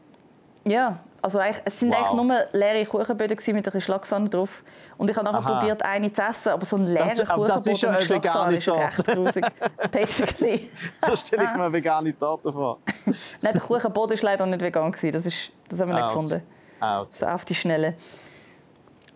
Ja, 0.64 0.98
also 1.22 1.38
es 1.64 1.78
sind 1.78 1.90
Wow. 1.92 1.98
eigentlich 1.98 2.22
nur 2.26 2.38
leere 2.52 2.86
Kuchenböden 2.86 3.36
mit 3.36 3.48
ein 3.48 3.62
bisschen 3.62 3.80
Schlagsahne 3.80 4.28
drauf. 4.28 4.62
Und 4.96 5.10
ich 5.10 5.16
habe 5.16 5.24
nachher 5.24 5.38
Aha. 5.38 5.58
probiert, 5.60 5.82
eine 5.82 6.12
zu 6.12 6.22
essen, 6.22 6.50
aber 6.50 6.64
so 6.66 6.76
ein 6.76 6.86
leerer 6.86 7.08
Das- 7.08 7.20
aber 7.30 7.46
das 7.46 7.64
Kuchenboden 7.64 7.72
ist 7.72 7.82
ja 7.82 7.90
eine 7.90 8.08
vegane 8.08 9.14
grusig. 9.14 9.46
Basically. 9.92 10.70
So 10.92 11.16
stelle 11.16 11.44
ich 11.44 11.50
mir 11.54 11.64
eine 11.64 11.72
vegane 11.72 12.18
Torte 12.18 12.52
vor. 12.52 12.78
Nein, 13.40 13.52
der 13.52 13.60
Kuchenboden 13.60 14.16
war 14.18 14.24
leider 14.24 14.46
nicht 14.46 14.60
vegan. 14.60 14.92
Gewesen. 14.92 15.12
Das, 15.12 15.26
ist, 15.26 15.52
das 15.68 15.80
haben 15.80 15.88
wir 15.88 15.96
nicht 15.96 16.06
gefunden. 16.08 16.42
Okay. 16.80 17.06
So 17.10 17.26
auf 17.26 17.44
die 17.44 17.54
Schnelle. 17.54 17.94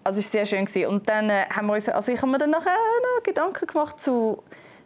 Also 0.02 0.20
es 0.20 0.26
war 0.26 0.30
sehr 0.30 0.46
schön. 0.46 0.64
Gewesen. 0.66 0.86
Und 0.88 1.08
dann 1.08 1.30
äh, 1.30 1.44
haben 1.54 1.66
wir 1.66 1.74
uns, 1.74 1.88
also 1.88 2.12
ich 2.12 2.20
habe 2.20 2.30
mir 2.30 2.38
dann 2.38 2.50
nachher 2.50 2.70
noch 3.16 3.22
Gedanken 3.22 3.66
gemacht 3.66 4.00
zu, 4.00 4.42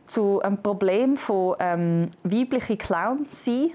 zu 0.07 0.41
einem 0.43 0.63
Problem 0.63 1.17
von 1.17 1.57
ähm, 1.59 2.11
weiblichen 2.23 2.79
Clowns 2.79 3.45
sein 3.45 3.73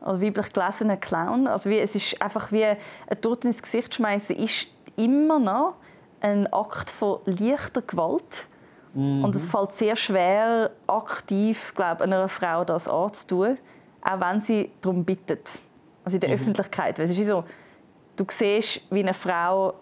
oder 0.00 0.20
weiblich 0.20 0.52
gelesenen 0.52 1.00
Clown. 1.00 1.46
Also 1.46 1.70
wie, 1.70 1.78
es 1.78 1.94
ist 1.94 2.20
einfach 2.20 2.52
wie 2.52 2.64
ein 2.64 2.76
Tod 3.20 3.44
ins 3.44 3.62
Gesicht 3.62 3.94
schmeißen 3.94 4.36
ist 4.36 4.68
immer 4.96 5.38
noch 5.38 5.74
ein 6.20 6.50
Akt 6.52 6.90
von 6.90 7.20
leichter 7.26 7.82
Gewalt. 7.82 8.48
Und 8.94 9.36
es 9.36 9.44
fällt 9.44 9.72
sehr 9.72 9.94
schwer, 9.94 10.70
aktiv 10.86 11.74
glaub, 11.76 12.00
einer 12.00 12.30
Frau 12.30 12.64
das 12.64 12.88
anzutun, 12.88 13.58
auch 14.00 14.20
wenn 14.20 14.40
sie 14.40 14.70
darum 14.80 15.04
bittet. 15.04 15.60
Also 16.02 16.16
in 16.16 16.22
der 16.22 16.30
Öffentlichkeit. 16.30 16.96
Weil 16.98 17.04
es 17.04 17.10
ist 17.10 17.18
wie 17.18 17.24
so, 17.24 17.44
du 18.16 18.24
siehst, 18.30 18.80
wie 18.88 19.00
eine 19.00 19.12
Frau 19.12 19.74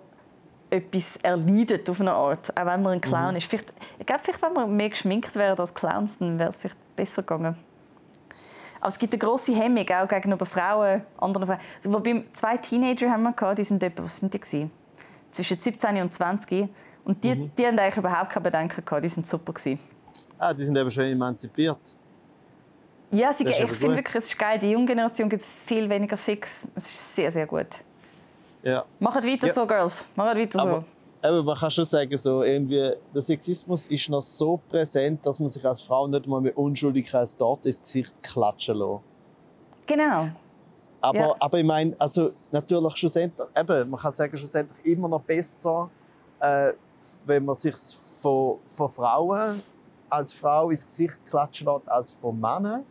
etwas 0.68 1.16
erleidet 1.18 1.88
auf 1.88 2.00
eine 2.00 2.12
Art, 2.12 2.50
auch 2.58 2.66
wenn 2.66 2.82
man 2.82 2.94
ein 2.94 3.00
Clown 3.00 3.36
ist. 3.36 3.46
Vielleicht, 3.46 3.72
ich 4.00 4.06
glaube, 4.06 4.22
vielleicht, 4.24 4.42
wenn 4.42 4.52
wir 4.54 4.66
mehr 4.66 4.88
geschminkt 4.88 5.36
wären 5.36 5.58
als 5.58 5.72
Clowns, 5.72 6.18
dann 6.18 6.36
wäre 6.38 6.50
es 6.50 6.56
vielleicht 6.56 6.96
besser 6.96 7.22
gegangen. 7.22 7.56
Aber 8.84 8.90
es 8.90 8.98
gibt 8.98 9.14
eine 9.14 9.18
grosse 9.18 9.54
Hemmung 9.54 9.86
auch 9.88 10.06
gegenüber 10.06 10.44
Frauen, 10.44 11.00
anderen 11.16 11.46
Frauen. 11.46 11.58
Also, 11.78 11.90
Wobei 11.90 12.20
zwei 12.34 12.58
Teenager 12.58 13.10
haben 13.10 13.22
wir 13.22 13.32
gehabt, 13.32 13.58
die 13.58 13.64
sind 13.64 13.82
etwa, 13.82 14.04
was 14.04 14.18
sind 14.18 14.34
die 14.34 14.38
gewesen? 14.38 14.70
Zwischen 15.30 15.58
17 15.58 16.02
und 16.02 16.12
20. 16.12 16.68
Und 17.02 17.24
die, 17.24 17.34
die 17.48 17.66
haben 17.66 17.78
eigentlich 17.78 17.96
überhaupt 17.96 18.28
keine 18.30 18.44
Bedenken 18.44 18.84
gehabt. 18.84 19.02
Die 19.02 19.08
sind 19.08 19.26
super 19.26 19.54
gewesen. 19.54 19.78
ah, 20.38 20.52
die 20.52 20.64
sind 20.64 20.76
eben 20.76 20.90
schon 20.90 21.04
emanzipiert. 21.04 21.78
Ja, 23.10 23.32
sie, 23.32 23.48
ich 23.48 23.56
finde 23.56 23.96
wirklich, 23.96 24.16
es 24.16 24.26
ist 24.26 24.38
geil. 24.38 24.58
Die 24.58 24.70
junge 24.70 24.84
Generation 24.84 25.30
gibt 25.30 25.46
viel 25.46 25.88
weniger 25.88 26.18
fix. 26.18 26.68
Es 26.74 26.84
ist 26.84 27.14
sehr, 27.14 27.30
sehr 27.32 27.46
gut. 27.46 27.68
Ja. 28.62 28.84
Macht 28.98 29.24
weiter 29.24 29.46
Ja. 29.46 29.52
so, 29.54 29.66
Girls. 29.66 30.06
Macht 30.14 30.36
weiter 30.36 30.60
Aber, 30.60 30.70
so. 30.80 30.84
Aber 31.24 31.42
man 31.42 31.56
kann 31.56 31.70
schon 31.70 31.84
sagen, 31.84 32.16
so 32.18 32.42
irgendwie, 32.42 32.92
der 33.14 33.22
Sexismus 33.22 33.86
ist 33.86 34.08
noch 34.10 34.20
so 34.20 34.60
präsent, 34.68 35.24
dass 35.24 35.38
man 35.38 35.48
sich 35.48 35.64
als 35.64 35.80
Frau 35.80 36.06
nicht 36.06 36.26
mal 36.26 36.40
mehr 36.40 36.56
unschuldig 36.56 37.12
als 37.14 37.34
dort 37.36 37.64
ins 37.64 37.80
Gesicht 37.80 38.22
klatschen 38.22 38.76
lassen. 38.76 39.00
Genau. 39.86 40.28
Aber, 41.00 41.18
Ja. 41.18 41.34
aber 41.38 41.58
ich 41.58 41.64
meine, 41.66 41.94
also 41.98 42.32
natürlich 42.50 42.96
schlussendlich, 42.96 43.46
eben, 43.56 43.90
man 43.90 44.00
kann 44.00 44.12
sagen, 44.12 44.36
schlussendlich 44.36 44.84
immer 44.84 45.08
noch 45.08 45.22
besser, 45.22 45.90
äh, 46.40 46.72
wenn 47.26 47.44
man 47.44 47.54
sich 47.54 47.74
von, 48.20 48.58
von 48.66 48.90
Frauen 48.90 49.62
als 50.08 50.32
Frau 50.32 50.70
ins 50.70 50.84
Gesicht 50.84 51.24
klatschen 51.24 51.66
lässt, 51.66 51.88
als 51.88 52.12
von 52.12 52.38
Männern. 52.38 52.84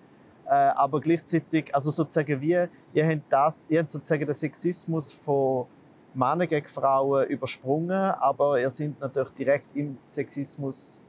Äh, 0.45 0.49
aber 0.53 0.99
gleichzeitig, 0.99 1.73
also 1.73 1.89
sozusagen 1.89 2.39
wie, 2.41 2.67
ihr 2.93 3.07
habt, 3.07 3.21
das, 3.31 3.65
ihr 3.69 3.79
habt 3.79 3.91
sozusagen 3.91 4.25
den 4.25 4.35
Sexismus 4.35 5.11
von 5.11 5.65
Männern 6.15 6.47
gegen 6.47 6.67
Frauen 6.67 7.25
übersprungen, 7.27 7.91
aber 7.91 8.59
ihr 8.59 8.69
seid 8.69 8.99
natürlich 8.99 9.31
direkt 9.31 9.75
im 9.75 9.97
Sexismus 10.05 11.01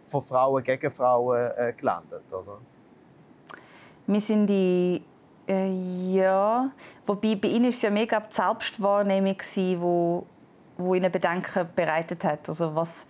von 0.00 0.22
Frauen 0.22 0.62
gegen 0.62 0.90
Frauen 0.90 1.50
äh, 1.56 1.72
gelandet, 1.76 2.22
oder? 2.32 2.58
Wir 4.06 4.20
sind 4.20 4.46
die. 4.46 5.02
Äh, 5.46 6.12
ja. 6.14 6.70
Wobei 7.06 7.34
bei 7.36 7.48
ihnen 7.48 7.64
war 7.64 7.70
es 7.70 7.82
ja 7.82 7.90
mega 7.90 8.20
die 8.20 8.34
Selbstwahrnehmung, 8.34 9.36
die 9.54 9.80
wo, 9.80 10.26
wo 10.76 10.94
ihnen 10.94 11.10
Bedenken 11.10 11.68
bereitet 11.74 12.24
hat. 12.24 12.48
Also 12.48 12.74
was, 12.74 13.06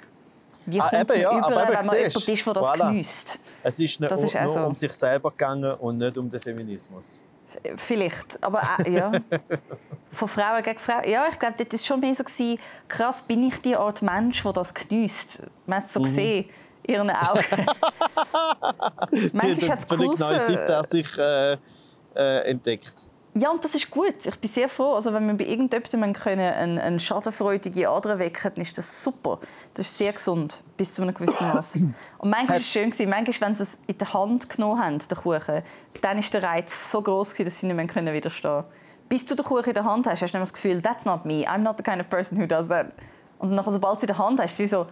wie 0.67 0.81
Ah, 0.81 0.89
kommt 0.89 1.11
eben, 1.13 1.21
ja, 1.23 1.39
über, 1.39 1.49
wenn 1.49 1.73
man 1.73 1.83
siehst, 1.83 1.93
jemand 1.93 2.29
ist, 2.29 2.47
der 2.47 2.55
das 2.55 2.67
voilà. 2.67 2.89
geniesst? 2.91 3.39
Es 3.63 3.81
ist 3.81 4.01
nicht 4.01 4.11
Das 4.11 4.23
ist 4.23 4.35
nur, 4.35 4.45
auch 4.45 4.49
so. 4.49 4.65
um 4.67 4.75
sich 4.75 4.93
selber 4.93 5.31
gegangen 5.31 5.73
und 5.75 5.99
nicht 5.99 6.17
um 6.19 6.29
den 6.29 6.41
Feminismus. 6.41 7.21
Vielleicht, 7.77 8.43
aber 8.43 8.61
äh, 8.85 8.91
ja. 8.91 9.13
Von 10.11 10.29
Frauen 10.29 10.63
gegen 10.63 10.79
Frauen. 10.79 11.09
Ja, 11.09 11.27
ich 11.31 11.39
glaube, 11.39 11.65
das 11.65 11.81
war 11.81 11.87
schon 11.87 12.01
mehr 12.01 12.15
so, 12.15 12.25
gewesen, 12.25 12.59
krass, 12.89 13.23
bin 13.23 13.47
ich 13.47 13.61
die 13.61 13.77
Art 13.77 14.01
Mensch, 14.03 14.43
der 14.43 14.53
das 14.53 14.73
geniesst. 14.73 15.43
Man 15.67 15.79
hat 15.79 15.87
es 15.87 15.93
so 15.93 16.01
gesehen 16.01 16.47
ihren 16.87 17.11
Augen. 17.11 17.67
Manchmal 19.33 19.71
hat 19.71 19.79
es 19.81 19.85
völlig 19.85 20.19
neue 20.19 20.41
Seite 20.41 20.79
an 20.79 20.85
sich 20.87 21.19
äh, 21.19 21.53
äh, 22.15 22.51
entdeckt. 22.51 22.95
Ja, 23.35 23.51
und 23.51 23.63
das 23.63 23.75
ist 23.75 23.91
gut. 23.91 24.25
Ich 24.25 24.37
bin 24.37 24.51
sehr 24.51 24.69
froh. 24.69 24.95
Also, 24.95 25.13
wenn 25.13 25.27
wir 25.27 25.35
bei 25.35 25.45
irgendjemandem 25.45 26.13
können, 26.21 26.53
eine, 26.53 26.83
eine 26.83 27.01
schadenfreudige 27.01 27.89
Ader 27.89 28.19
wecken 28.19 28.53
dann 28.55 28.65
ist 28.65 28.77
das 28.77 29.03
super. 29.03 29.39
Das 29.75 29.87
ist 29.87 29.99
sehr 29.99 30.13
gesund, 30.13 30.63
bis 30.77 30.95
zu 30.95 31.03
einem 31.03 31.15
gewissen 31.15 31.47
Maß. 31.55 31.77
Und 31.77 31.95
manchmal 32.31 32.49
war 32.49 32.57
es 32.57 32.67
schön, 32.67 32.93
manchmal, 33.07 33.49
wenn 33.49 33.55
sie 33.55 33.63
es 33.65 33.79
in 33.87 33.99
der 33.99 34.13
Hand 34.13 34.49
genommen 34.49 34.83
haben, 34.83 34.99
den 34.99 35.19
Kuchen, 35.19 35.63
dann 36.01 36.17
war 36.17 36.31
der 36.33 36.43
Reiz 36.43 36.91
so 36.91 37.03
groß, 37.03 37.35
dass 37.35 37.59
sie 37.61 37.67
nicht 37.67 37.77
mehr 37.77 38.15
widerstehen 38.15 38.51
konnten. 38.51 38.69
Bis 39.09 39.25
du 39.25 39.35
den 39.35 39.45
Kuchen 39.45 39.69
in 39.69 39.75
der 39.75 39.85
Hand 39.85 40.07
hast, 40.07 40.23
hast 40.23 40.35
du 40.35 40.39
das 40.39 40.53
Gefühl, 40.53 40.83
that's 40.83 41.05
not 41.05 41.25
me, 41.25 41.47
I'm 41.47 41.59
not 41.59 41.77
the 41.77 41.83
kind 41.83 42.01
of 42.01 42.09
person 42.09 42.39
who 42.39 42.47
does 42.47 42.69
that. 42.69 42.93
Und 43.39 43.57
dann, 43.57 43.65
sobald 43.65 43.99
du 43.99 44.03
in 44.03 44.07
der 44.09 44.19
Hand 44.19 44.41
hast, 44.41 44.51
ist 44.51 44.57
sie 44.57 44.67
so, 44.67 44.87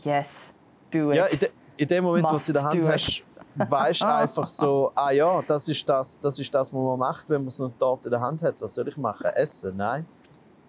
yes, 0.00 0.54
do 0.90 1.10
it. 1.10 1.18
Ja, 1.18 1.26
in, 1.26 1.38
de, 1.38 1.50
in 1.76 1.88
dem 1.88 2.04
Moment, 2.04 2.24
wo 2.24 2.36
du 2.36 2.42
in 2.46 2.52
der 2.52 2.62
Hand 2.64 2.88
hast, 2.88 3.22
weißt 3.54 4.02
einfach 4.04 4.46
so, 4.46 4.90
ah 4.94 5.10
ja, 5.10 5.42
das 5.46 5.68
ist 5.68 5.88
das, 5.88 6.18
das 6.18 6.38
ist 6.38 6.54
das, 6.54 6.72
was 6.72 6.80
man 6.80 6.98
macht, 6.98 7.28
wenn 7.28 7.42
man 7.42 7.50
so 7.50 7.64
eine 7.64 7.78
Torte 7.78 8.08
in 8.08 8.12
der 8.12 8.20
Hand 8.20 8.42
hat. 8.42 8.60
Was 8.60 8.74
soll 8.74 8.88
ich 8.88 8.96
machen? 8.96 9.26
Essen? 9.34 9.76
Nein. 9.76 10.06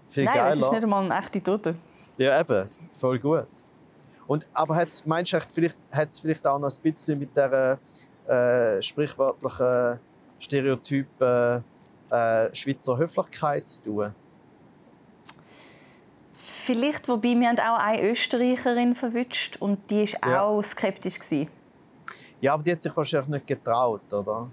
Viel 0.06 0.26
Nein, 0.26 0.36
geiler. 0.36 0.54
es 0.54 0.60
ist 0.60 0.72
nicht 0.72 0.84
einmal 0.84 1.04
eine 1.06 1.18
echte 1.18 1.42
Torte. 1.42 1.76
Ja, 2.18 2.40
eben. 2.40 2.68
Voll 2.92 3.20
gut. 3.20 3.48
Und, 4.28 4.48
aber 4.54 4.76
hat's, 4.76 5.06
meinst 5.06 5.34
du, 5.34 5.40
vielleicht, 5.50 5.78
hat 5.92 6.10
es 6.10 6.20
vielleicht 6.20 6.46
auch 6.48 6.60
noch 6.60 6.70
ein 6.70 6.82
bisschen 6.94 7.20
mit 7.20 7.36
der 7.36 7.80
äh, 8.28 8.82
sprichwörtlichen 8.82 10.00
Stereotypen 10.40 11.64
äh, 12.10 12.54
Schweizer 12.54 12.98
Höflichkeit 12.98 13.68
zu 13.68 13.82
tun? 13.82 14.16
Vielleicht, 16.34 17.10
wobei 17.10 17.36
wir 17.38 17.50
haben 17.50 17.60
auch 17.60 17.78
eine 17.78 18.10
Österreicherin 18.10 18.96
verwünscht 18.96 19.58
und 19.60 19.90
die 19.90 20.14
war 20.14 20.30
ja. 20.30 20.42
auch 20.42 20.62
skeptisch. 20.62 21.20
Gewesen. 21.20 21.50
Ja, 22.44 22.56
aber 22.56 22.64
die 22.64 22.74
hat 22.74 22.82
sich 22.82 22.96
wahrscheinlich 22.98 23.30
nicht 23.30 23.48
getraut, 23.48 24.14
oder? 24.14 24.50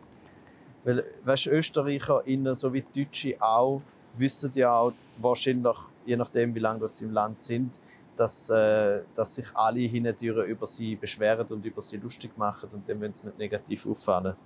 Weil, 0.85 1.05
weißt, 1.25 1.49
ÖsterreicherInnen 1.49 2.55
sowie 2.55 2.85
Deutsche 2.95 3.35
auch 3.41 3.83
wissen 4.15 4.53
ja 4.55 4.79
auch 4.79 4.93
wahrscheinlich, 5.19 5.77
je 6.07 6.17
nachdem 6.17 6.55
wie 6.55 6.61
lange 6.61 6.87
sie 6.87 7.07
im 7.07 7.11
Land 7.11 7.43
sind, 7.43 7.81
dass, 8.15 8.49
äh, 8.49 9.01
dass 9.13 9.35
sich 9.35 9.47
alle 9.55 9.81
hintüren 9.81 10.47
über 10.47 10.67
sie 10.67 10.95
beschweren 10.95 11.49
und 11.49 11.67
über 11.67 11.81
sie 11.81 11.97
lustig 11.97 12.31
machen 12.39 12.71
und 12.73 12.89
dann 12.89 13.01
wollen 13.01 13.13
sie 13.13 13.27
nicht 13.27 13.39
negativ 13.39 13.85
auffallen. 13.87 14.37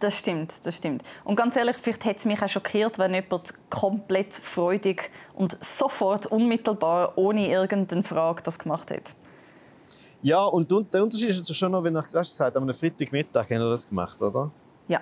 Das 0.00 0.16
stimmt, 0.16 0.64
das 0.64 0.74
stimmt. 0.74 1.02
Und 1.24 1.36
ganz 1.36 1.54
ehrlich, 1.54 1.76
vielleicht 1.76 2.06
hätte 2.06 2.20
es 2.20 2.24
mich 2.24 2.40
auch 2.40 2.48
schockiert, 2.48 2.98
wenn 2.98 3.12
jemand 3.12 3.52
komplett 3.68 4.32
freudig 4.32 5.10
und 5.34 5.62
sofort, 5.62 6.24
unmittelbar, 6.24 7.12
ohne 7.18 7.46
irgendeine 7.46 8.02
Frage 8.02 8.42
das 8.42 8.58
gemacht 8.58 8.88
hätte. 8.90 9.12
Ja, 10.22 10.44
und 10.44 10.70
der 10.70 11.02
Unterschied 11.02 11.30
ist 11.30 11.56
schon 11.56 11.72
noch, 11.72 11.84
wenn 11.84 11.94
du 11.94 12.02
gesagt 12.02 12.56
am 12.56 12.74
Freitagmittag 12.74 13.44
haben 13.50 13.60
wir 13.60 13.70
das 13.70 13.88
gemacht, 13.88 14.20
oder? 14.20 14.50
Ja. 14.88 15.00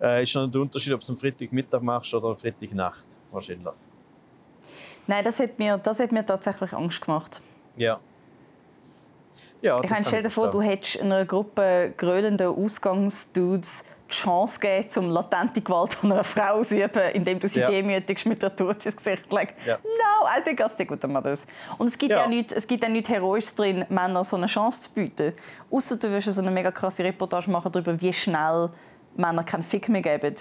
Äh, 0.00 0.22
ist 0.22 0.30
schon 0.30 0.50
der 0.50 0.60
Unterschied, 0.60 0.92
ob 0.92 1.00
du 1.00 1.04
es 1.04 1.10
am 1.10 1.16
Freitagmittag 1.16 1.80
machst 1.82 2.14
oder 2.14 2.28
am 2.28 2.36
Freitagnacht, 2.36 3.06
wahrscheinlich. 3.30 3.66
Nein, 5.06 5.24
das 5.24 5.40
hat 5.40 5.58
mir, 5.58 5.76
das 5.78 5.98
hat 5.98 6.12
mir 6.12 6.24
tatsächlich 6.24 6.72
Angst 6.72 7.00
gemacht. 7.00 7.42
Ja. 7.76 7.98
Ja, 9.62 9.82
ich 9.82 9.90
meine, 9.90 10.06
stell 10.06 10.22
dir 10.22 10.30
vor, 10.30 10.48
du 10.50 10.62
hättest 10.62 11.00
einer 11.00 11.26
Gruppe 11.26 11.92
grölender 11.96 12.50
Ausgangsdudes 12.50 13.84
die 14.10 14.14
Chance 14.14 14.58
geben, 14.58 14.88
um 14.96 15.10
latente 15.10 15.60
Gewalt 15.60 15.98
an 16.02 16.12
einer 16.12 16.24
Frau 16.24 16.60
auszuüben, 16.60 17.10
indem 17.12 17.38
du 17.38 17.46
sie 17.46 17.60
ja. 17.60 17.70
demütigst 17.70 18.26
mit 18.26 18.42
der 18.42 18.54
Tod 18.54 18.84
ins 18.84 18.96
Gesicht 18.96 19.32
legst. 19.32 19.54
Ja. 19.66 19.78
No, 20.20 20.26
I 20.26 20.42
think 20.42 20.60
I'll 20.60 20.70
stick 20.70 20.90
with 20.90 21.00
the 21.02 21.08
mothers. 21.08 21.46
Und 21.78 21.88
es 21.88 21.96
gibt 21.96 22.12
ja, 22.12 22.22
ja 22.22 22.28
nichts, 22.28 22.52
es 22.52 22.66
gibt 22.66 22.82
ja 22.82 22.88
nichts 22.88 23.08
Heroisches 23.08 23.54
drin, 23.54 23.84
Männern 23.88 24.24
so 24.24 24.36
eine 24.36 24.46
Chance 24.46 24.82
zu 24.82 24.90
bieten. 24.90 25.32
Außer 25.70 25.96
du 25.96 26.10
wirst 26.10 26.32
so 26.32 26.40
eine 26.40 26.50
mega 26.50 26.70
krasse 26.70 27.02
Reportage 27.04 27.50
machen 27.50 27.72
darüber, 27.72 27.98
wie 28.00 28.12
schnell 28.12 28.70
Männer 29.16 29.44
keinen 29.44 29.62
Fick 29.62 29.88
mehr 29.88 30.02
geben. 30.02 30.34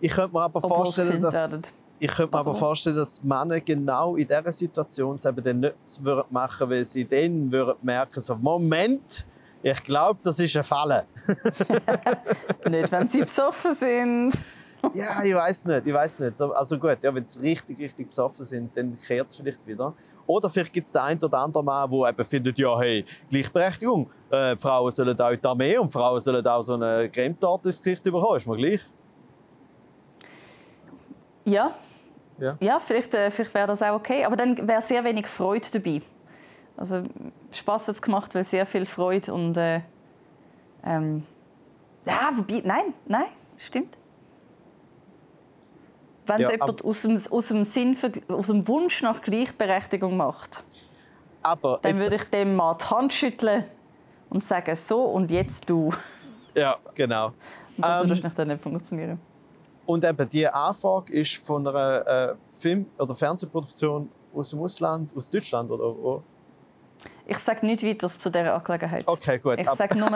Ich 0.00 0.12
könnte 0.12 0.32
mir 0.32 0.42
aber 0.42 0.60
vorstellen, 0.60 1.20
dass... 1.20 1.72
Ich 2.02 2.10
könnte 2.10 2.32
mir 2.32 2.38
also. 2.38 2.50
aber 2.50 2.58
vorstellen, 2.58 2.96
dass 2.96 3.22
Männer 3.22 3.60
genau 3.60 4.16
in 4.16 4.26
dieser 4.26 4.52
Situation 4.52 5.16
es 5.16 5.26
eben 5.26 5.42
dann 5.42 5.60
nicht 5.60 5.74
machen 6.30 6.60
würden, 6.60 6.70
weil 6.70 6.84
sie 6.84 7.04
dann 7.04 7.52
würden 7.52 7.74
merken 7.82 8.20
so, 8.20 8.36
Moment, 8.36 9.26
ich 9.62 9.82
glaube, 9.82 10.18
das 10.22 10.38
ist 10.38 10.56
ein 10.56 10.64
Falle. 10.64 11.04
nicht, 12.70 12.90
wenn 12.90 13.06
sie 13.06 13.20
besoffen 13.20 13.74
sind. 13.74 14.32
ja, 14.94 15.22
ich 15.22 15.34
weiß 15.34 15.64
nicht, 15.66 15.86
ich 15.86 15.92
weiß 15.92 16.20
nicht. 16.20 16.40
Also 16.40 16.78
gut, 16.78 16.98
ja, 17.02 17.14
wenn 17.14 17.24
sie 17.24 17.40
richtig, 17.40 17.78
richtig 17.78 18.08
besoffen 18.08 18.44
sind, 18.44 18.76
dann 18.76 18.96
kehrt 18.96 19.28
es 19.28 19.36
vielleicht 19.36 19.66
wieder. 19.66 19.94
Oder 20.26 20.48
vielleicht 20.48 20.72
gibt 20.72 20.86
es 20.86 20.92
den 20.92 21.02
einen 21.02 21.22
oder 21.22 21.38
anderen 21.38 21.66
Mann, 21.66 21.90
der 21.90 22.08
eben 22.08 22.24
findet, 22.24 22.58
ja, 22.58 22.78
hey, 22.78 23.04
Gleichberechtigung, 23.28 24.10
äh, 24.30 24.56
Frauen 24.56 24.90
sollen 24.90 25.20
auch 25.20 25.30
in 25.30 25.40
die 25.40 25.46
Armee 25.46 25.78
und 25.78 25.92
Frauen 25.92 26.20
sollen 26.20 26.46
auch 26.46 26.62
so 26.62 26.74
eine 26.74 27.10
Cremetorte 27.10 27.68
ins 27.68 27.82
Gesicht 27.82 28.02
bekommen, 28.04 28.36
ist 28.36 28.46
mir 28.46 28.56
gleich. 28.56 28.80
Ja. 31.44 31.74
Ja, 32.38 32.56
ja 32.60 32.80
vielleicht, 32.80 33.12
äh, 33.14 33.30
vielleicht 33.30 33.52
wäre 33.52 33.66
das 33.66 33.82
auch 33.82 33.96
okay, 33.96 34.24
aber 34.24 34.36
dann 34.36 34.56
wäre 34.66 34.80
sehr 34.82 35.04
wenig 35.04 35.26
Freude 35.26 35.66
dabei. 35.72 36.00
Also 36.76 37.02
Spaß 37.52 37.88
hat 37.88 37.96
es 37.96 38.02
gemacht, 38.02 38.34
weil 38.34 38.44
sehr 38.44 38.64
viel 38.64 38.86
Freude 38.86 39.34
und 39.34 39.56
äh, 39.56 39.80
ähm, 40.82 41.24
ja, 42.06 42.30
wobei, 42.34 42.62
nein, 42.64 42.94
nein, 43.06 43.26
stimmt. 43.58 43.99
Wenn 46.30 46.42
es 46.42 46.48
ja, 46.48 46.54
jemand 46.54 46.84
aus 46.84 47.02
dem, 47.02 47.18
aus, 47.30 47.48
dem 47.48 47.64
Sinn, 47.64 47.96
aus 48.28 48.46
dem 48.46 48.66
Wunsch 48.66 49.02
nach 49.02 49.20
Gleichberechtigung 49.22 50.16
macht, 50.16 50.64
aber 51.42 51.78
dann 51.82 51.98
würde 51.98 52.16
ich 52.16 52.24
dem 52.24 52.56
mal 52.56 52.76
die 52.80 52.84
Hand 52.84 53.12
schütteln 53.12 53.64
und 54.28 54.44
sagen, 54.44 54.76
so 54.76 55.02
und 55.02 55.30
jetzt 55.30 55.68
du. 55.68 55.92
Ja, 56.54 56.76
genau. 56.94 57.26
Und 57.76 57.84
das 57.84 58.02
ähm, 58.02 58.22
würde 58.22 58.46
nicht 58.46 58.62
funktionieren. 58.62 59.20
Und 59.86 60.04
eben 60.04 60.28
diese 60.28 60.54
Anfrage 60.54 61.12
ist 61.12 61.36
von 61.44 61.66
einer 61.66 62.06
äh, 62.06 62.34
Film- 62.48 62.86
oder 62.98 63.14
Fernsehproduktion 63.14 64.10
aus 64.34 64.50
dem 64.50 64.60
Ausland, 64.60 65.16
aus 65.16 65.30
Deutschland 65.30 65.70
oder 65.70 65.84
wo? 65.84 66.22
Ich 67.26 67.38
sage 67.38 67.64
nicht 67.64 67.82
weiter 67.82 68.08
zu 68.08 68.30
dieser 68.30 68.54
Angelegenheit. 68.54 69.02
Okay, 69.06 69.38
gut. 69.38 69.58
Ich 69.58 69.70
sage 69.70 69.98
nur, 69.98 70.08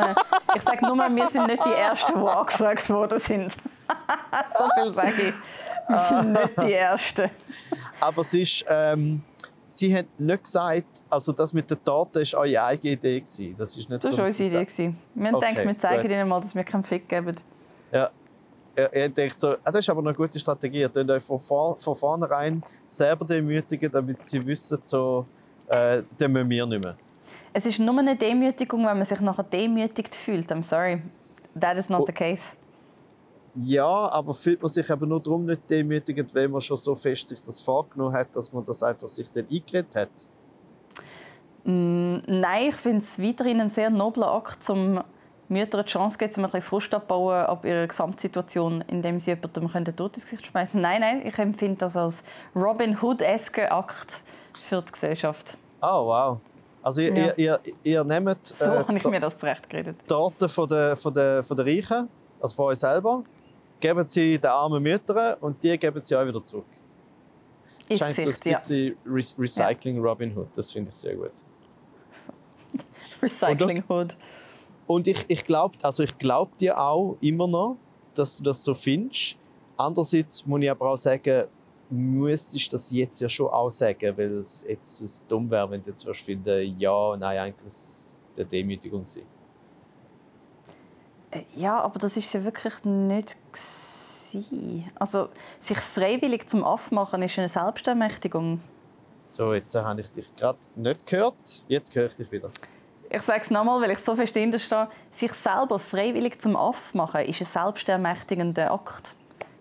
sag 0.61 0.83
nur, 0.83 0.97
wir 0.97 1.27
sind 1.27 1.47
nicht 1.47 1.65
die 1.65 1.73
Ersten, 1.73 2.13
die 2.21 2.29
angefragt 2.29 2.91
worden 2.91 3.19
sind. 3.19 3.53
so 4.59 4.65
viel 4.75 4.93
sage 4.93 5.23
ich. 5.29 5.35
Wir 5.89 5.99
sind 5.99 6.33
nicht 6.33 6.63
die 6.63 6.73
Ersten. 6.73 7.31
Aber 8.01 8.23
es 8.23 8.35
ist, 8.35 8.65
ähm, 8.69 9.23
Sie 9.75 9.93
haben 9.93 10.07
nicht 10.19 10.45
gesagt, 10.45 11.03
also 11.11 11.33
das 11.33 11.53
mit 11.53 11.69
der 11.69 11.83
Torte 11.83 12.21
war 12.21 12.41
eure 12.41 12.63
eigene 12.63 12.93
Idee. 12.93 13.21
Gewesen. 13.21 13.57
Das 13.59 13.77
ist 13.77 13.91
nicht 13.91 14.05
das 14.05 14.13
so, 14.13 14.19
war 14.19 14.27
unsere 14.27 14.63
Idee. 14.63 14.95
Wir 15.15 15.27
haben 15.27 15.35
okay, 15.35 15.49
gedacht, 15.49 15.67
wir 15.67 15.79
zeigen 15.79 16.03
gut. 16.03 16.11
Ihnen 16.13 16.29
mal, 16.29 16.41
dass 16.41 16.55
wir 16.55 16.63
keinen 16.63 16.85
Fick 16.85 17.09
geben. 17.09 17.35
Ja. 17.91 18.11
Er 18.77 19.09
denkt 19.09 19.39
so, 19.39 19.55
ah, 19.65 19.71
das 19.71 19.81
ist 19.81 19.89
aber 19.91 20.01
eine 20.01 20.13
gute 20.15 20.39
Strategie. 20.39 20.81
Ihr 20.81 20.89
könnt 20.89 21.11
euch 21.11 21.23
von, 21.23 21.39
vor, 21.41 21.77
von 21.77 21.95
vornherein 21.97 22.63
selber 22.89 23.25
demütigen, 23.25 23.91
damit 23.91 24.27
sie 24.27 24.45
wissen, 24.45 24.79
so, 24.83 25.27
äh, 25.69 26.03
dann 26.19 26.33
müssen 26.33 26.51
wir 26.51 26.67
nicht 26.67 26.85
mehr. 26.85 26.97
Es 27.53 27.67
ist 27.67 27.79
nur 27.79 27.99
eine 27.99 28.17
Demütigung, 28.17 28.81
wenn 28.87 28.97
man 28.99 29.05
sich 29.05 29.21
nachher 29.21 29.45
demütigt 29.45 30.15
fühlt. 30.15 30.51
I'm 30.51 30.63
sorry. 30.63 31.03
That 31.59 31.77
is 31.77 31.89
not 31.89 32.03
oh. 32.03 32.07
the 32.07 32.13
case. 32.13 32.57
Ja, 33.57 34.11
aber 34.11 34.35
fühlt 34.35 34.61
man 34.61 34.69
sich 34.69 34.89
eben 34.91 35.09
nur 35.09 35.21
darum 35.21 35.47
nicht 35.47 35.71
demütigend, 35.71 36.35
weil 36.35 36.49
man 36.49 36.61
schon 36.61 36.77
so 36.77 36.95
fest 36.95 37.29
sich 37.29 37.41
das 37.41 37.63
vorgenommen 37.63 38.13
hat, 38.13 38.35
dass 38.35 38.53
man 38.53 38.65
das 38.65 38.83
einfach 38.83 39.09
sich 39.09 39.31
dann 39.31 39.47
eingeredet 39.51 39.95
hat? 39.95 40.09
Mm, 41.65 42.17
nein, 42.27 42.71
ich 42.71 42.77
finde 42.77 42.99
es 42.99 43.19
weiterhin 43.21 43.61
ein 43.61 43.69
sehr 43.69 43.91
nobler 43.91 44.33
Akt, 44.33 44.69
um 44.71 45.01
Müttern 45.49 45.85
die 45.85 45.91
Chance 45.91 46.19
zu 46.19 46.19
geben, 46.19 46.35
um 46.37 46.45
ein 46.45 46.51
bisschen 46.51 46.63
Frust 46.63 46.95
abbauen 46.95 47.47
ab 47.47 47.65
ihrer 47.65 47.87
Gesamtsituation, 47.87 48.83
indem 48.89 49.21
sie 49.21 49.31
jemandem 49.31 49.85
den 49.85 49.97
Tod 49.97 50.17
ins 50.17 50.25
Gesicht 50.25 50.47
schmeißen. 50.47 50.81
Nein, 50.81 51.01
nein, 51.01 51.27
ich 51.27 51.39
empfinde 51.39 51.79
das 51.79 51.97
als 51.97 52.25
Robin 52.57 53.01
Hood-esque 53.01 53.71
Akt 53.71 54.23
für 54.55 54.83
die 54.83 54.93
Gesellschaft. 54.93 55.57
Oh, 55.81 56.07
wow. 56.07 56.39
Also 56.83 57.01
ihr, 57.01 57.15
ja. 57.15 57.33
ihr, 57.37 57.37
ihr, 57.37 57.59
ihr 57.85 58.05
nehmt... 58.05 58.47
So 58.47 58.65
äh, 58.65 58.79
habe 58.79 58.99
ich 58.99 59.05
mir 59.05 59.21
das 59.21 59.37
zurecht 59.37 59.69
geredet. 59.71 59.97
Daten 60.07 60.49
von 60.49 60.69
der, 60.69 60.97
von, 60.97 61.15
der, 61.15 61.43
von 61.43 61.57
der 61.57 61.67
Reichen, 61.67 62.09
also 62.41 62.55
von 62.55 62.67
euch 62.67 62.79
selber, 62.79 63.23
geben 63.81 64.09
sie 64.09 64.39
den 64.39 64.51
armen 64.51 64.83
Müttern 64.83 65.37
und 65.41 65.63
die 65.63 65.79
geben 65.79 66.01
sie 66.03 66.17
euch 66.17 66.29
wieder 66.29 66.43
zurück. 66.43 66.67
Ist 67.89 67.99
Scheint 67.99 68.17
so 68.17 68.23
ein 68.23 68.27
bisschen 68.57 68.97
ja. 69.05 69.35
Recycling 69.39 70.01
Robin 70.01 70.37
Hood, 70.37 70.49
das 70.55 70.71
finde 70.71 70.91
ich 70.91 70.97
sehr 70.97 71.15
gut. 71.17 71.33
Recycling 73.23 73.85
Hood. 73.89 74.17
Und 74.87 75.07
ich, 75.07 75.25
ich 75.29 75.45
glaube 75.45 75.77
also 75.83 76.05
glaub 76.19 76.57
dir 76.59 76.79
auch 76.79 77.17
immer 77.21 77.47
noch, 77.47 77.77
dass 78.15 78.39
du 78.39 78.45
das 78.45 78.63
so 78.65 78.75
findest. 78.75 79.37
Andererseits 79.77 80.47
muss 80.47 80.61
ich 80.61 80.71
aber 80.71 80.91
auch 80.91 80.97
sagen, 80.97 81.45
müsstest 81.91 82.73
das 82.73 82.91
jetzt 82.91 83.21
ja 83.21 83.29
schon 83.29 83.49
auch 83.49 83.71
sagen, 83.71 84.17
weil 84.17 84.39
es 84.39 84.65
jetzt 84.69 85.25
dumm 85.29 85.51
wäre, 85.51 85.71
wenn 85.71 85.83
du 85.83 85.91
jetzt 85.91 86.09
finden, 86.17 86.79
ja, 86.79 87.17
nein, 87.17 87.39
eigentlich 87.39 87.67
ist 87.67 88.17
eine 88.37 88.47
Demütigung 88.47 89.07
sein. 89.07 89.25
Äh, 91.35 91.43
ja, 91.57 91.81
aber 91.81 91.99
das 91.99 92.17
ist 92.17 92.33
ja 92.33 92.45
wirklich 92.45 92.85
nicht 92.85 93.37
gewesen. 93.53 94.91
Also 94.99 95.29
sich 95.59 95.79
freiwillig 95.79 96.49
zum 96.49 96.65
Aff 96.65 96.91
machen 96.91 97.23
ist 97.23 97.39
eine 97.39 97.49
Selbstermächtigung. 97.49 98.61
So, 99.29 99.53
jetzt 99.53 99.75
habe 99.75 100.01
ich 100.01 100.11
dich 100.11 100.35
gerade 100.37 100.59
nicht 100.77 101.07
gehört. 101.07 101.65
Jetzt 101.69 101.95
höre 101.95 102.07
ich 102.07 102.15
dich 102.15 102.31
wieder. 102.31 102.51
ich 103.11 103.23
sage 103.23 103.41
es 103.43 103.51
nochmal, 103.51 103.81
weil 103.81 103.91
ich 103.91 103.99
so 103.99 104.15
fest 104.15 104.31
stehe. 104.31 104.89
Sich 105.11 105.33
selber 105.33 105.79
freiwillig 105.79 106.41
zum 106.41 106.57
Aff 106.57 106.95
machen, 106.95 107.23
ist 107.23 107.41
ein 107.41 107.47
selbstermächtigender 107.47 108.71
Akt. 108.73 109.15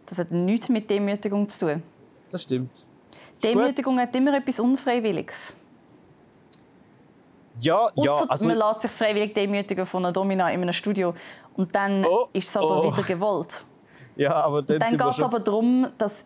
Das 0.06 0.20
hat 0.20 0.32
nichts 0.32 0.70
mit 0.70 0.90
Demütigung 0.90 1.50
zu 1.50 1.68
tun. 1.68 1.84
Das 2.30 2.44
stimmt. 2.44 2.86
Demütigung 3.44 4.00
hat 4.00 4.16
immer 4.16 4.36
etwas 4.38 4.60
Unfreiwilliges. 4.60 5.56
Ja, 7.60 7.90
ja. 7.96 8.12
Ausser 8.12 8.32
Also, 8.32 8.48
man 8.48 8.58
lässt 8.58 8.82
sich 8.82 8.92
freiwillig 8.92 9.34
demütigen 9.34 9.86
von 9.86 10.04
einer 10.04 10.12
Domina 10.12 10.52
in 10.52 10.62
einem 10.62 10.74
Studio. 10.74 11.14
Und 11.56 11.76
dann 11.76 12.06
Oh, 12.06 12.28
ist 12.34 12.50
es 12.50 12.58
aber 12.58 12.86
oh. 12.86 12.92
wieder 12.92 13.04
gewollt. 13.04 13.64
ja, 14.16 14.34
aber 14.34 14.62
dann, 14.62 14.80
Dann 14.80 14.98
geht 14.98 15.08
es 15.08 15.22
aber 15.22 15.40
darum, 15.40 15.88
dass. 15.98 16.26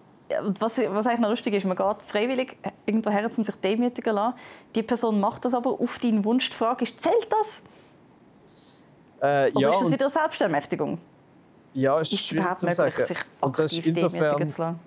Was, 0.59 0.77
was 0.77 1.07
eigentlich 1.07 1.19
noch 1.21 1.29
lustig 1.29 1.53
ist, 1.53 1.65
man 1.65 1.77
geht 1.77 2.03
freiwillig 2.05 2.57
irgendwo 2.85 3.09
her, 3.09 3.29
um 3.37 3.43
sich 3.45 3.55
demütigen 3.55 4.11
zu 4.11 4.15
lassen. 4.15 4.35
Die 4.75 4.83
Person 4.83 5.21
macht 5.21 5.45
das 5.45 5.53
aber 5.53 5.71
auf 5.71 5.99
deinen 5.99 6.25
Wunsch. 6.25 6.49
Die 6.49 6.55
Frage 6.55 6.83
ist, 6.83 6.99
zählt 6.99 7.29
das? 7.29 7.63
Äh, 9.21 9.51
Oder 9.53 9.61
ja, 9.61 9.69
ist 9.69 9.81
das 9.83 9.91
wieder 9.91 10.09
Selbstermächtigung? 10.09 10.97
ja, 11.73 11.99
ist 11.99 12.11
Ist 12.11 12.19
es 12.19 12.25
schwierig 12.27 12.55
zu 12.57 12.65
möglich, 12.65 12.75
sagen. 12.75 13.05
sich 13.07 13.17
Und 13.39 13.57
das 13.59 13.71
ist 13.71 13.85
insofern 13.85 14.49
zu 14.49 14.61
lassen? 14.61 14.79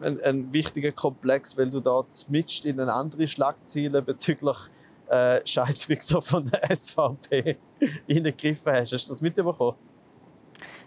ein, 0.00 0.20
ein 0.20 0.52
wichtiger 0.52 0.92
Komplex, 0.92 1.56
weil 1.56 1.70
du 1.70 1.80
da 1.80 2.04
mitscht 2.28 2.66
in 2.66 2.80
eine 2.80 2.92
andere 2.92 3.26
Schlagziele 3.26 4.02
bezüglich 4.02 4.56
äh, 5.08 5.40
Scheißwichser 5.44 6.22
von 6.22 6.44
der 6.44 6.76
SVP 6.76 7.56
hineingegriffen 8.06 8.72
hast. 8.72 8.92
Hast 8.92 9.04
du 9.04 9.08
das 9.08 9.20
mitbekommen? 9.20 9.76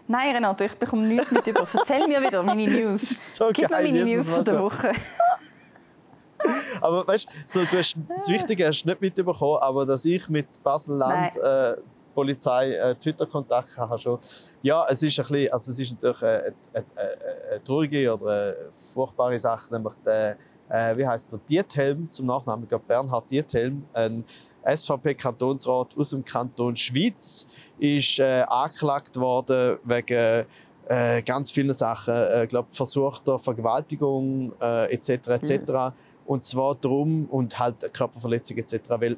Nein, 0.06 0.34
Renato, 0.34 0.64
ich 0.64 0.74
bekomme 0.74 1.06
nichts 1.06 1.30
mit 1.30 1.46
über. 1.46 1.66
Erzähl 1.72 2.06
mir 2.08 2.20
wieder 2.20 2.42
meine 2.42 2.64
News. 2.68 3.36
So 3.36 3.50
Gib 3.52 3.68
mir 3.68 3.76
geil, 3.76 3.84
meine 3.92 3.98
jedes 3.98 4.26
News 4.26 4.36
von 4.36 4.44
der 4.44 4.54
so. 4.54 4.62
Woche. 4.62 4.92
Aber 6.80 7.06
weißt 7.06 7.28
so, 7.46 7.64
du 7.64 7.78
hast, 7.78 7.96
das 8.08 8.28
Wichtige 8.28 8.66
hast 8.66 8.82
du 8.82 8.88
nicht 8.88 9.00
mitbekommen, 9.00 9.58
aber 9.60 9.84
dass 9.84 10.06
ich 10.06 10.26
mit 10.30 10.46
Basel-Land 10.62 11.36
äh, 11.36 11.76
Polizei 12.14 12.72
äh, 12.72 12.94
Twitter-Kontakt 12.94 13.76
habe 13.76 13.98
schon. 13.98 14.18
Ja, 14.62 14.86
es 14.88 15.02
ist 15.02 15.18
ein 15.20 15.26
bisschen, 15.26 15.52
also 15.52 15.70
es 15.70 15.78
ist 15.78 15.92
natürlich 15.92 16.22
eine, 16.22 16.54
eine, 16.72 16.84
eine, 16.96 17.16
eine 17.50 17.64
traurige 17.64 18.14
oder 18.14 18.26
eine 18.26 18.56
furchtbare 18.92 19.38
Sache, 19.38 19.72
nämlich 19.72 19.94
der, 20.04 20.36
äh, 20.70 20.96
wie 20.96 21.06
heißt 21.06 21.32
der, 21.32 21.40
Diethelm, 21.48 22.08
zum 22.10 22.26
Nachnamen, 22.26 22.62
ich 22.64 22.68
glaube 22.68 22.84
Bernhard 22.86 23.30
Diethelm, 23.30 23.84
ein 23.92 24.24
SVP-Kantonsrat 24.64 25.96
aus 25.96 26.10
dem 26.10 26.24
Kanton 26.24 26.76
Schweiz, 26.76 27.46
ist 27.78 28.18
äh, 28.20 28.42
angeklagt 28.46 29.18
worden 29.18 29.78
wegen 29.84 30.46
äh, 30.88 31.22
ganz 31.22 31.50
vielen 31.50 31.74
Sachen, 31.74 32.14
äh, 32.14 32.46
glaube 32.48 32.68
versuchter 32.70 33.38
Vergewaltigung 33.38 34.52
äh, 34.60 34.92
etc. 34.92 35.28
etc. 35.28 35.94
Und 36.24 36.44
zwar 36.44 36.76
darum 36.76 37.26
und 37.26 37.58
halt 37.58 37.92
Körperverletzung 37.92 38.56
etc. 38.58 38.78
Weil 38.90 39.16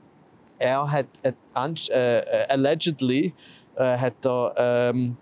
er 0.58 0.90
hat 0.90 1.06
äh, 1.22 1.32
äh, 2.18 2.46
allegedly 2.48 3.34
hat 3.74 4.26
er 4.26 4.52
ähm, 4.58 5.16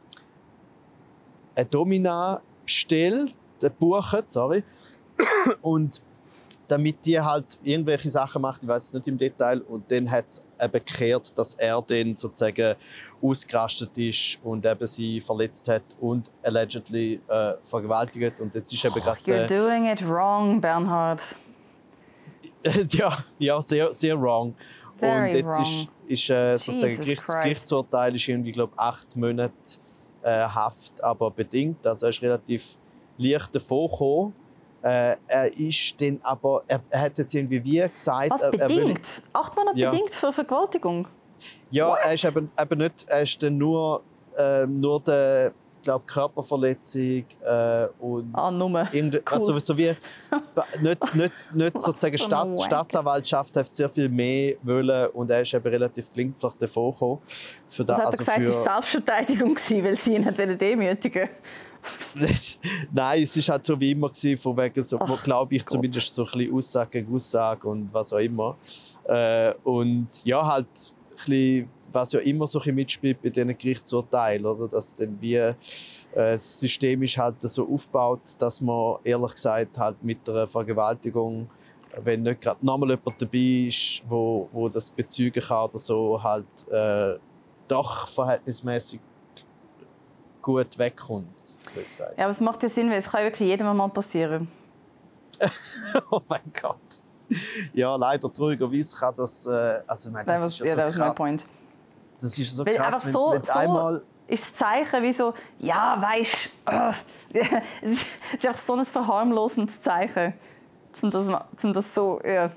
eine 1.55 1.67
Domina 1.67 2.43
bestellt, 2.65 3.37
gebucht, 3.61 4.29
sorry, 4.29 4.65
und 5.63 6.03
damit 6.71 7.05
die 7.05 7.21
halt 7.21 7.59
irgendwelche 7.63 8.09
Sachen 8.09 8.43
macht, 8.43 8.63
ich 8.63 8.69
weiß 8.69 8.85
es 8.85 8.95
nicht 8.95 9.09
im 9.09 9.19
Detail, 9.19 9.61
und 9.63 9.91
dann 9.91 10.11
hat 10.11 10.29
es 10.29 10.43
eben 10.61 10.73
gekehrt, 10.73 11.37
dass 11.37 11.55
er 11.55 11.83
dann 11.83 12.15
sozusagen 12.15 12.77
ausgerastet 13.21 13.99
ist 13.99 14.39
und 14.45 14.65
eben 14.65 14.87
sie 14.87 15.21
verletzt 15.21 15.67
hat 15.69 15.83
und 16.01 16.31
allegedly 16.43 17.21
äh, 17.29 17.55
vergewaltigt 17.63 18.41
und 18.41 18.55
jetzt 18.55 18.73
ist 18.73 18.85
eben 18.85 18.95
gerade 18.95 19.21
You're 19.23 19.45
äh, 19.45 19.47
doing 19.47 19.87
it 19.87 20.07
wrong, 20.07 20.61
Bernhard. 20.61 21.21
ja, 22.91 23.17
ja, 23.39 23.61
sehr, 23.61 23.93
sehr 23.93 24.21
wrong. 24.21 24.55
Very 24.99 25.31
und 25.31 25.37
jetzt 25.37 25.47
wrong. 25.47 25.63
ist, 25.63 25.89
ist 26.07 26.31
äh, 26.31 26.57
sozusagen 26.57 26.91
Jesus 26.91 27.05
Gerichts, 27.05 27.27
Christ. 27.27 27.43
Gerichtsurteil 27.43 28.15
ist 28.15 28.29
irgendwie, 28.29 28.53
glaube 28.53 28.73
acht 28.77 29.17
Monate 29.17 29.53
äh, 30.23 30.31
Haft, 30.31 31.03
aber 31.03 31.31
bedingt. 31.31 31.85
Also 31.87 32.07
er 32.07 32.11
ist 32.11 32.23
relativ 32.23 32.79
leicht 33.19 33.55
davon 33.55 33.91
gekommen. 33.91 34.35
Äh, 34.83 35.17
er 35.27 35.59
ist 35.59 36.01
dann 36.01 36.19
aber, 36.23 36.63
er, 36.67 36.81
er 36.89 37.01
hat 37.03 37.19
jetzt 37.19 37.35
irgendwie 37.35 37.63
wie 37.63 37.87
gesagt, 37.89 38.31
Was, 38.31 38.41
er, 38.43 38.55
er 38.55 38.69
will- 38.69 38.81
bedingt? 38.81 39.23
Acht 39.33 39.55
Monate 39.57 39.79
Ja. 39.79 39.91
bedingt 39.91 40.15
für 40.15 40.33
Vergewaltigung? 40.33 41.07
ja, 41.71 41.95
er 41.97 42.15
ist 42.15 42.25
eben, 42.25 42.51
eben 42.61 42.79
nicht, 42.79 43.07
er 43.09 43.21
ist 43.23 43.43
dann 43.43 43.57
nur, 43.59 44.03
ähm, 44.39 44.81
nur 44.81 45.01
der, 45.01 45.53
glaub, 45.83 46.07
Körperverletzung 46.07 47.25
äh, 47.43 47.87
und 47.99 48.31
Ah, 48.35 48.51
Nummer. 48.51 48.89
Cool. 48.93 49.23
also 49.31 49.59
so 49.59 49.77
wie 49.79 49.95
nicht, 50.83 51.15
nicht, 51.15 51.33
nicht 51.55 51.81
sozusagen 51.81 52.19
für 52.19 52.25
Stadt. 52.25 52.63
Staatsanwaltschaft 52.63 53.57
hat 53.57 53.67
sehr 53.75 53.89
viel 53.89 54.09
mehr 54.09 54.57
wollen 54.63 55.07
und 55.13 55.31
er 55.31 55.41
ist 55.43 55.55
eben 55.55 55.67
relativ 55.69 56.13
glimpflich 56.13 56.55
davon 56.55 56.93
gekommen. 56.93 57.19
Für 57.67 57.85
Das 57.85 57.97
da, 57.99 58.05
hat 58.05 58.13
er 58.15 58.19
gesagt, 58.19 58.41
es 58.41 58.67
war 58.67 58.83
Selbstverteidigung, 58.83 59.57
weil 59.57 59.97
sie 59.97 60.17
ihn 60.17 60.25
hat 60.27 60.37
demütigen 60.39 61.29
Nein, 62.93 63.23
es 63.23 63.37
war 63.37 63.55
halt 63.55 63.65
so 63.65 63.81
wie 63.81 63.93
immer, 63.93 64.09
gewesen, 64.09 64.37
von 64.37 64.57
wegen, 64.57 64.83
so, 64.83 64.99
glaube 64.99 65.55
ich, 65.55 65.65
Gott. 65.65 65.71
zumindest 65.71 66.15
so 66.15 66.25
ein 66.25 66.33
bisschen 66.33 66.55
Aussage 66.55 66.91
gegen 66.91 67.15
Aussage 67.15 67.69
und 67.69 67.93
was 67.93 68.13
auch 68.13 68.19
immer. 68.19 68.57
Äh, 69.05 69.53
und 69.65 70.09
ja, 70.25 70.47
halt, 70.47 70.67
ein 70.67 71.17
bisschen, 71.17 71.71
was 71.93 72.13
ja 72.13 72.21
immer 72.21 72.47
so 72.47 72.59
ein 72.59 72.63
bisschen 72.63 72.75
mitspielt 72.77 73.23
bei 73.23 73.31
diesen 73.31 73.57
Gerichtsurteilen, 73.57 74.47
oder? 74.47 74.69
dass 74.69 74.95
dann 74.95 75.21
wie 75.21 75.35
äh, 75.35 75.55
das 76.13 76.61
System 76.61 77.03
ist 77.03 77.17
halt 77.19 77.41
so 77.43 77.69
aufgebaut, 77.69 78.21
dass 78.39 78.61
man 78.61 78.97
ehrlich 79.05 79.33
gesagt 79.33 79.79
halt 79.79 80.03
mit 80.03 80.29
einer 80.29 80.47
Vergewaltigung, 80.47 81.49
wenn 82.05 82.23
nicht 82.23 82.41
gerade 82.41 82.65
nochmal 82.65 82.91
jemand 82.91 83.21
dabei 83.21 83.67
ist, 83.69 84.03
wo, 84.09 84.49
wo 84.53 84.69
das 84.69 84.91
bezeugen 84.91 85.43
kann 85.43 85.69
oder 85.69 85.79
so, 85.79 86.23
halt 86.23 86.47
äh, 86.71 87.19
doch 87.67 88.07
verhältnismäßig 88.09 89.01
gut 90.43 90.79
wegkommt, 90.79 91.60
sagen. 91.91 92.15
Ja, 92.17 92.25
aber 92.25 92.31
es 92.31 92.41
macht 92.41 92.63
ja 92.63 92.69
Sinn, 92.69 92.91
weil 92.91 92.99
es 92.99 93.11
kann 93.11 93.23
wirklich 93.25 93.49
jedem 93.49 93.75
mal 93.77 93.89
passieren. 93.89 94.49
oh 96.11 96.21
mein 96.29 96.41
Gott. 96.61 96.77
Ja, 97.73 97.95
leider 97.97 98.33
traurigerweise 98.33 98.97
kann 98.97 99.15
das. 99.15 99.47
Äh, 99.47 99.81
also, 99.87 100.09
ich 100.09 100.13
meine, 100.13 100.27
das 100.27 100.41
Nein, 100.41 100.49
ist 100.49 100.59
ja 100.59 100.71
so 100.73 100.77
das 100.77 100.91
ist 100.93 100.99
mein 100.99 101.09
krass. 101.09 101.17
Point. 101.17 101.47
Das 102.21 102.39
ist 102.39 102.57
so 102.57 102.67
Weil 102.67 102.75
krass, 102.75 103.05
wenn, 103.07 103.13
so- 103.13 103.31
wenn 103.33 103.43
du 103.43 103.47
so- 103.49 103.59
einmal. 103.59 104.03
Ist 104.27 104.45
das 104.45 104.55
Zeichen 104.55 105.03
wie 105.03 105.13
so, 105.13 105.35
ja, 105.59 105.97
weißt 106.01 106.51
äh, 106.67 106.93
Es 107.83 107.91
ist 108.03 108.07
ist 108.37 108.47
einfach 108.47 108.61
so 108.61 108.75
ein 108.75 108.85
verharmlosendes 108.85 109.81
Zeichen. 109.81 110.35
Um 111.03 111.11
das, 111.11 111.27
um 111.65 111.73
das 111.73 111.93
so. 111.95 112.21
Ja. 112.25 112.51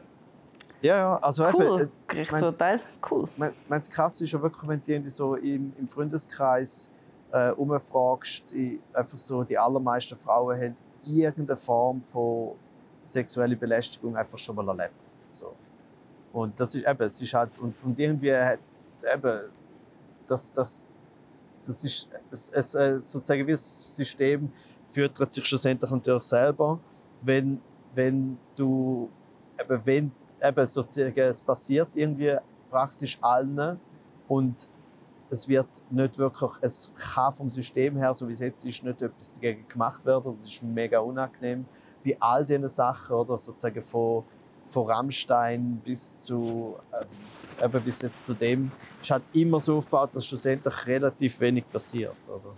Ja, 0.81 0.97
ja, 0.97 1.15
also 1.15 1.45
Cool, 1.51 1.63
eben. 1.63 1.81
äh, 1.81 1.87
Gerichtsurteil. 2.07 2.79
Cool. 3.09 3.27
mein- 3.37 3.53
meinst, 3.69 3.87
das 3.87 3.95
Krasse 3.95 4.23
ist 4.25 4.31
ja 4.33 4.41
wirklich, 4.41 4.67
wenn 4.69 4.83
du 4.83 4.91
irgendwie 4.91 5.09
so 5.09 5.35
im, 5.35 5.73
im 5.79 5.87
Freundeskreis 5.87 6.89
äh, 7.33 7.51
umfragst, 7.51 8.51
die, 8.51 8.79
einfach 8.93 9.17
so, 9.17 9.43
die 9.43 9.57
allermeisten 9.57 10.15
Frauen 10.15 10.55
haben 10.55 10.75
irgendeine 11.05 11.57
Form 11.57 12.01
von 12.01 12.53
sexueller 13.03 13.55
Belästigung 13.55 14.15
einfach 14.15 14.37
schon 14.37 14.55
mal 14.55 14.67
erlebt. 14.67 15.15
So. 15.31 15.53
Und 16.31 16.57
das 16.59 16.75
ist 16.75 16.85
eben, 16.85 17.03
es 17.03 17.21
ist 17.21 17.33
halt, 17.33 17.59
und, 17.59 17.83
und 17.83 17.99
irgendwie 17.99 18.33
hat 18.33 18.59
eben, 19.13 19.39
das, 20.27 20.53
das, 20.53 20.87
das 21.65 21.83
ist, 21.83 22.09
es, 22.29 22.49
es, 22.49 22.75
äh, 22.75 22.99
sozusagen 22.99 23.47
wie 23.47 23.51
das 23.51 23.95
System 23.95 24.51
füttert 24.85 25.33
sich 25.33 25.45
schlussendlich 25.45 25.89
natürlich 25.89 26.23
selber, 26.23 26.79
wenn, 27.21 27.59
wenn 27.95 28.37
du, 28.55 29.09
eben, 29.59 29.81
wenn 29.85 30.11
eben 30.41 30.65
sozusagen, 30.67 31.19
es 31.19 31.41
passiert 31.41 31.89
irgendwie 31.95 32.35
praktisch 32.69 33.17
allen 33.21 33.79
und 34.27 34.69
es 35.29 35.47
wird 35.47 35.67
nicht 35.89 36.17
wirklich, 36.17 36.51
es 36.61 36.91
kann 36.95 37.33
vom 37.33 37.49
System 37.49 37.97
her, 37.97 38.13
so 38.13 38.27
wie 38.27 38.31
es 38.31 38.39
jetzt 38.39 38.65
ist, 38.65 38.83
nicht 38.83 39.01
etwas 39.01 39.31
dagegen 39.31 39.67
gemacht 39.67 40.05
werden. 40.05 40.31
Das 40.31 40.45
ist 40.45 40.61
mega 40.63 40.99
unangenehm. 40.99 41.65
Bei 42.05 42.15
all 42.19 42.45
diesen 42.45 42.67
Sachen, 42.67 43.15
oder 43.15 43.37
sozusagen 43.37 43.81
von, 43.81 44.23
von 44.65 44.87
Rammstein 44.87 45.81
bis 45.83 46.19
zu, 46.19 46.75
äh, 46.91 47.65
eben 47.65 47.81
bis 47.81 48.01
jetzt 48.01 48.25
zu 48.25 48.33
dem, 48.33 48.71
ist 49.01 49.11
halt 49.11 49.23
immer 49.33 49.59
so 49.59 49.77
aufgebaut, 49.77 50.15
dass 50.15 50.25
schlussendlich 50.25 50.85
relativ 50.85 51.39
wenig 51.39 51.69
passiert, 51.71 52.17
oder? 52.27 52.53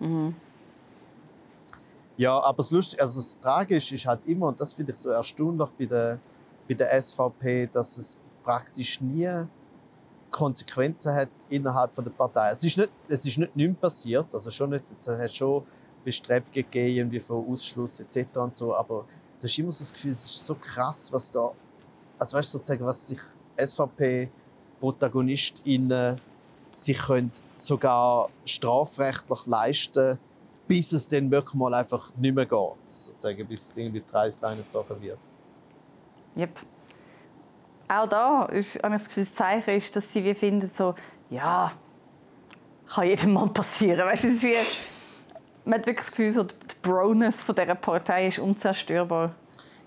Mhm. 0.00 0.34
Ja, 2.16 2.38
aber 2.38 2.58
das 2.58 2.70
Lustige, 2.70 3.00
also 3.00 3.18
das 3.18 3.40
Tragische 3.40 3.94
ist 3.94 4.06
halt 4.06 4.26
immer, 4.26 4.48
und 4.48 4.60
das 4.60 4.74
finde 4.74 4.92
ich 4.92 4.98
so 4.98 5.10
erstaunlich 5.10 5.70
bei 5.78 5.86
der, 5.86 6.18
bei 6.68 6.74
der 6.74 7.00
SVP, 7.00 7.68
dass 7.72 7.96
es 7.96 8.18
praktisch 8.42 9.00
nie 9.00 9.46
Konsequenzen 10.30 11.14
hat 11.14 11.30
innerhalb 11.48 11.94
von 11.94 12.04
der 12.04 12.12
Partei. 12.12 12.50
Es 12.50 12.62
ist 12.64 12.76
nicht, 12.76 12.90
es 13.08 13.24
ist 13.26 13.38
nicht 13.38 13.56
nichts 13.56 13.80
passiert, 13.80 14.32
also 14.32 14.50
schon 14.50 14.70
nicht, 14.70 14.84
es 14.96 15.08
hat 15.08 15.32
schon 15.32 15.64
Bestrebungen 16.04 16.52
gegeben, 16.52 16.96
irgendwie 16.96 17.20
von 17.20 17.46
Ausschluss 17.50 18.00
etc. 18.00 18.36
und 18.36 18.54
so, 18.54 18.74
aber 18.74 19.06
du 19.38 19.44
hast 19.44 19.58
immer 19.58 19.72
so 19.72 19.82
das 19.82 19.92
Gefühl, 19.92 20.12
es 20.12 20.24
ist 20.24 20.46
so 20.46 20.54
krass, 20.54 21.12
was 21.12 21.30
da, 21.30 21.52
also 22.18 22.36
weißt 22.36 22.54
du, 22.54 22.58
sozusagen, 22.58 22.86
was 22.86 23.08
sich 23.08 23.20
SVP-ProtagonistInnen 23.56 26.20
sich 26.72 26.98
können 26.98 27.32
sogar 27.56 28.30
strafrechtlich 28.44 29.46
leisten 29.46 30.20
bis 30.70 30.92
es 30.92 31.08
dann 31.08 31.28
wirklich 31.32 31.54
mal 31.54 31.74
einfach 31.74 32.12
nicht 32.16 32.32
mehr 32.32 32.46
geht. 32.46 32.58
Sozusagen, 32.86 33.44
bis 33.48 33.70
es 33.70 33.76
irgendwie 33.76 34.00
die 34.00 34.12
Reißleine 34.12 34.62
wird. 35.00 35.18
Yep. 36.36 36.60
Auch 37.90 38.06
da 38.06 38.44
ist, 38.46 38.82
habe 38.82 38.94
ich 38.94 39.02
das 39.02 39.08
Gefühl, 39.08 39.24
das 39.24 39.34
Zeichen 39.34 39.70
ist, 39.76 39.96
dass 39.96 40.12
sie 40.12 40.22
wie 40.24 40.34
finden, 40.34 40.70
so, 40.70 40.94
ja, 41.28 41.72
kann 42.88 43.06
jedem 43.06 43.32
mal 43.32 43.48
passieren. 43.48 44.06
Weißt, 44.06 44.24
ist 44.24 44.42
wie, 44.42 44.54
man 45.64 45.78
hat 45.78 45.86
wirklich 45.86 46.06
das 46.06 46.10
Gefühl, 46.10 46.32
so, 46.32 46.42
die 46.44 46.54
Broness 46.82 47.42
von 47.42 47.54
dieser 47.54 47.74
Partei 47.74 48.28
ist 48.28 48.38
unzerstörbar. 48.38 49.34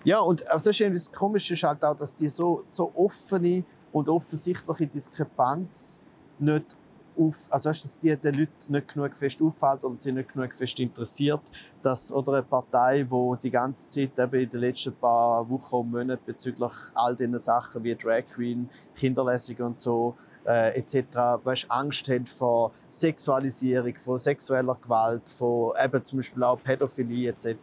Ja, 0.04 0.20
und 0.20 0.46
also 0.50 0.70
das 0.70 1.12
Komische 1.12 1.54
ist 1.54 1.62
halt 1.62 1.82
auch, 1.84 1.96
dass 1.96 2.14
die 2.14 2.28
so, 2.28 2.62
so 2.66 2.92
offene 2.94 3.64
und 3.92 4.08
offensichtliche 4.08 4.86
Diskrepanz 4.86 5.98
nicht 6.38 6.76
auf, 7.18 7.46
also 7.50 7.70
dass 7.70 7.98
die 7.98 8.16
den 8.16 8.34
Leuten 8.34 8.72
nicht 8.72 8.94
genug 8.94 9.16
fest 9.16 9.42
auffällt 9.42 9.84
oder 9.84 9.94
sie 9.94 10.12
nicht 10.12 10.32
genug 10.32 10.54
fest 10.54 10.78
interessiert, 10.80 11.42
dass 11.82 12.12
oder 12.12 12.34
eine 12.34 12.42
Partei, 12.42 13.02
die 13.02 13.32
die 13.42 13.50
ganze 13.50 13.88
Zeit 13.88 14.18
eben 14.18 14.42
in 14.42 14.50
den 14.50 14.60
letzten 14.60 14.94
paar 14.94 15.48
Wochen 15.48 15.76
und 15.76 15.90
Monaten 15.90 16.22
bezüglich 16.24 16.72
all 16.94 17.14
diesen 17.16 17.38
Sachen 17.38 17.82
wie 17.84 17.94
Drag 17.94 18.24
Queen, 18.26 18.68
Kinderlesung 18.94 19.56
und 19.66 19.78
so 19.78 20.14
äh, 20.46 20.78
etc. 20.78 21.42
Weißt, 21.42 21.66
Angst 21.68 22.08
haben 22.08 22.26
vor 22.26 22.72
Sexualisierung, 22.88 23.94
vor 23.96 24.18
sexueller 24.18 24.76
Gewalt, 24.80 25.28
von 25.28 25.72
eben 25.82 26.04
zum 26.04 26.18
Beispiel 26.18 26.42
auch 26.44 26.62
Pädophilie 26.62 27.30
etc. 27.30 27.56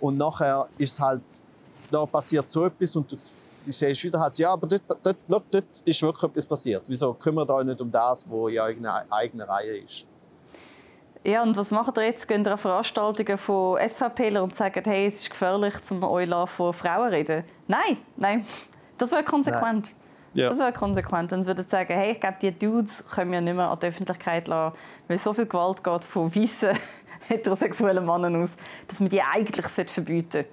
Und 0.00 0.16
nachher 0.16 0.68
ist 0.78 1.00
halt, 1.00 1.22
da 1.90 2.06
passiert 2.06 2.50
so 2.50 2.64
etwas 2.64 2.96
und 2.96 3.10
du 3.10 3.16
die 3.66 3.72
siehst 3.72 4.04
wieder 4.04 4.20
halt, 4.20 4.38
ja, 4.38 4.52
aber 4.52 4.66
dort, 4.66 4.82
dort, 5.02 5.16
dort, 5.28 5.44
dort 5.50 5.82
ist 5.84 6.02
wirklich 6.02 6.30
etwas 6.30 6.46
passiert. 6.46 6.82
Wieso 6.88 7.14
kümmert 7.14 7.50
euch 7.50 7.64
nicht 7.64 7.80
um 7.80 7.90
das, 7.90 8.30
was 8.30 8.52
in 8.52 8.58
eurer 8.86 9.04
eigenen 9.10 9.48
Reihe 9.48 9.78
ist? 9.78 10.06
Ja, 11.24 11.42
und 11.42 11.56
was 11.56 11.72
macht 11.72 11.98
ihr 11.98 12.04
jetzt? 12.04 12.28
Gehen 12.28 12.44
ihr 12.44 12.52
an 12.52 12.58
Veranstaltungen 12.58 13.36
von 13.36 13.78
SVPler 13.80 14.44
und 14.44 14.54
sagen, 14.54 14.80
hey, 14.84 15.06
es 15.06 15.22
ist 15.22 15.30
gefährlich, 15.30 15.74
um 15.90 16.02
euch 16.04 16.28
von 16.48 16.72
Frauen 16.72 17.10
zu 17.10 17.16
reden? 17.16 17.44
Nein, 17.66 17.98
nein. 18.16 18.46
Das 18.96 19.10
wäre 19.10 19.24
konsequent. 19.24 19.92
Ja. 20.34 20.48
Das 20.48 20.60
wäre 20.60 20.72
konsequent. 20.72 21.32
Und 21.32 21.44
würden 21.44 21.66
sagen, 21.66 21.92
hey, 21.92 22.12
ich 22.12 22.20
glaube, 22.20 22.36
die 22.40 22.56
Dudes 22.56 23.04
können 23.08 23.32
wir 23.32 23.40
nicht 23.40 23.56
mehr 23.56 23.68
an 23.68 23.78
die 23.80 23.86
Öffentlichkeit 23.86 24.46
lassen, 24.46 24.76
weil 25.08 25.18
so 25.18 25.32
viel 25.32 25.46
Gewalt 25.46 25.82
geht 25.82 26.04
von 26.04 26.32
weißen 26.32 26.78
heterosexuellen 27.28 28.06
Männern 28.06 28.40
aus, 28.40 28.56
dass 28.86 29.00
man 29.00 29.08
die 29.08 29.20
eigentlich 29.20 29.66
verbieten 29.66 30.44
sollte. 30.44 30.48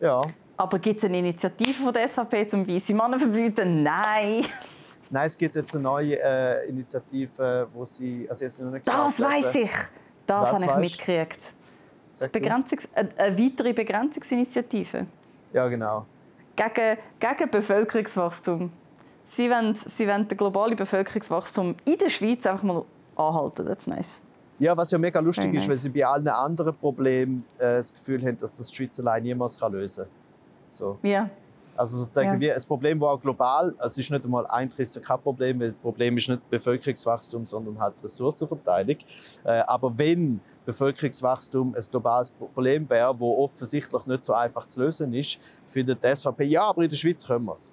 Ja, 0.00 0.22
aber 0.60 0.78
gibt 0.78 0.98
es 0.98 1.04
eine 1.04 1.18
Initiative 1.18 1.82
von 1.82 1.92
der 1.92 2.06
SVP 2.06 2.46
zum 2.46 2.68
weiße 2.68 2.92
Männer 2.92 3.18
verbieten? 3.18 3.82
Nein. 3.82 4.44
Nein, 5.08 5.26
es 5.26 5.36
gibt 5.36 5.56
jetzt 5.56 5.74
eine 5.74 5.82
neue 5.82 6.22
äh, 6.22 6.68
Initiative, 6.68 7.66
wo 7.72 7.84
sie. 7.86 8.26
Also 8.28 8.44
jetzt 8.44 8.60
noch 8.60 8.70
nicht 8.70 8.86
das 8.86 9.20
weiß 9.20 9.54
ich! 9.54 9.70
Das 10.26 10.52
habe 10.52 10.64
ich 10.64 10.76
mitgekriegt. 10.76 11.54
Begrenzungs 12.30 12.88
eine, 12.94 13.08
eine 13.16 13.38
weitere 13.38 13.72
Begrenzungsinitiative. 13.72 15.06
Ja, 15.54 15.66
genau. 15.66 16.04
Gegen, 16.54 16.98
gegen 17.18 17.50
Bevölkerungswachstum. 17.50 18.70
Sie 19.24 19.50
wollen, 19.50 19.74
sie 19.74 20.06
wollen 20.06 20.28
das 20.28 20.36
globale 20.36 20.76
Bevölkerungswachstum 20.76 21.74
in 21.86 21.96
der 21.96 22.10
Schweiz 22.10 22.44
einfach 22.44 22.64
mal 22.64 22.84
anhalten. 23.16 23.64
Das 23.64 23.78
ist 23.78 23.86
nice. 23.88 24.22
Ja, 24.58 24.76
was 24.76 24.90
ja 24.90 24.98
mega 24.98 25.20
lustig 25.20 25.44
Very 25.44 25.56
ist, 25.56 25.62
nice. 25.62 25.70
weil 25.70 25.76
sie 25.78 25.88
bei 25.88 26.06
allen 26.06 26.28
anderen 26.28 26.76
Problemen 26.76 27.46
äh, 27.56 27.76
das 27.76 27.92
Gefühl 27.94 28.22
haben, 28.22 28.36
dass 28.36 28.58
das 28.58 28.68
die 28.68 28.76
Schweiz 28.76 29.00
allein 29.00 29.22
niemals 29.22 29.58
lösen 29.58 30.04
kann. 30.04 30.19
So. 30.70 30.98
Ja. 31.02 31.28
Also 31.76 31.98
sozusagen 31.98 32.34
ja. 32.34 32.40
wie 32.40 32.52
ein 32.52 32.62
Problem, 32.66 33.00
das 33.00 33.08
auch 33.08 33.20
global, 33.20 33.74
es 33.78 33.96
ist 33.96 34.10
nicht 34.10 34.24
einmal 34.24 34.46
Eintriss 34.48 35.00
kein 35.02 35.20
Problem, 35.20 35.60
weil 35.60 35.72
das 35.72 35.80
Problem 35.80 36.16
ist 36.18 36.28
nicht 36.28 36.50
Bevölkerungswachstum, 36.50 37.46
sondern 37.46 37.80
halt 37.80 37.94
Ressourcenverteilung. 38.04 38.96
Äh, 39.44 39.60
aber 39.66 39.96
wenn 39.96 40.40
Bevölkerungswachstum 40.66 41.74
ein 41.74 41.84
globales 41.90 42.30
Problem 42.30 42.88
wäre, 42.90 43.14
das 43.14 43.22
offensichtlich 43.22 44.06
nicht 44.06 44.24
so 44.24 44.34
einfach 44.34 44.66
zu 44.66 44.82
lösen 44.82 45.12
ist, 45.14 45.38
findet 45.66 46.04
die 46.04 46.14
SVP, 46.14 46.44
ja, 46.44 46.64
aber 46.64 46.82
in 46.82 46.90
der 46.90 46.96
Schweiz 46.96 47.26
können 47.26 47.46
wir 47.46 47.54
es. 47.54 47.72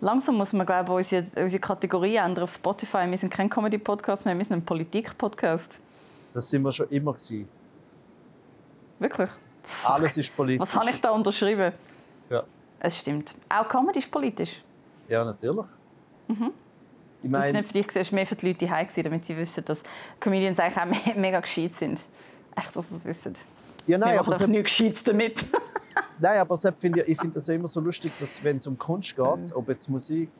Langsam 0.00 0.36
muss 0.36 0.52
man, 0.52 0.66
glaube 0.66 0.90
ich, 0.90 1.12
unsere, 1.12 1.44
unsere 1.44 1.60
Kategorie 1.60 2.16
ändern 2.16 2.44
auf 2.44 2.50
Spotify. 2.50 3.08
Wir 3.08 3.18
sind 3.18 3.30
kein 3.30 3.48
Comedy-Podcast 3.48 4.24
mehr, 4.24 4.36
wir 4.36 4.44
sind 4.44 4.56
ein 4.56 4.64
Politik-Podcast. 4.64 5.80
Das 6.34 6.48
sind 6.48 6.62
wir 6.62 6.72
schon 6.72 6.88
immer 6.88 7.12
gewesen. 7.12 7.48
Wirklich? 8.98 9.30
Alles 9.84 10.16
ist 10.16 10.34
politisch. 10.36 10.60
Was 10.60 10.74
habe 10.74 10.90
ich 10.90 11.00
da 11.00 11.10
unterschrieben? 11.10 11.72
Ja. 12.30 12.42
Es 12.80 12.98
stimmt. 12.98 13.34
Auch 13.48 13.68
Comedy 13.68 14.00
ist 14.00 14.10
politisch. 14.10 14.62
Ja, 15.08 15.24
natürlich. 15.24 15.66
Mhm. 16.28 16.52
Ich 17.22 17.30
mein, 17.30 17.40
das 17.40 17.46
ist 17.46 17.52
nicht 17.52 17.66
für 17.66 17.72
dich, 17.72 17.96
es 17.96 18.10
war 18.10 18.16
mehr 18.16 18.26
für 18.26 18.34
die 18.34 18.48
Leute 18.48 18.70
heim, 18.70 18.88
damit 18.96 19.24
sie 19.24 19.36
wissen, 19.36 19.64
dass 19.64 19.84
Comedians 20.18 20.58
eigentlich 20.58 20.78
auch 20.78 21.16
mega 21.16 21.40
gescheit 21.40 21.74
sind. 21.74 22.00
Einfach, 22.54 22.72
dass 22.72 22.88
sie 22.88 22.96
es 22.96 23.04
wissen. 23.04 23.34
Ja, 23.86 23.98
nein, 23.98 24.14
Wir 24.14 24.22
machen 24.22 24.34
aber 24.34 24.46
nichts 24.48 24.76
Gescheites 24.76 25.04
damit. 25.04 25.44
nein, 26.18 26.40
aber 26.40 26.56
find 26.56 26.96
ich, 26.96 27.08
ich 27.08 27.18
finde 27.18 27.34
das 27.34 27.48
immer 27.48 27.68
so 27.68 27.80
lustig, 27.80 28.12
dass 28.18 28.42
wenn 28.42 28.56
es 28.56 28.66
um 28.66 28.76
Kunst 28.76 29.16
geht, 29.16 29.24
mhm. 29.24 29.52
ob 29.54 29.68
jetzt 29.68 29.88
Musik, 29.88 30.30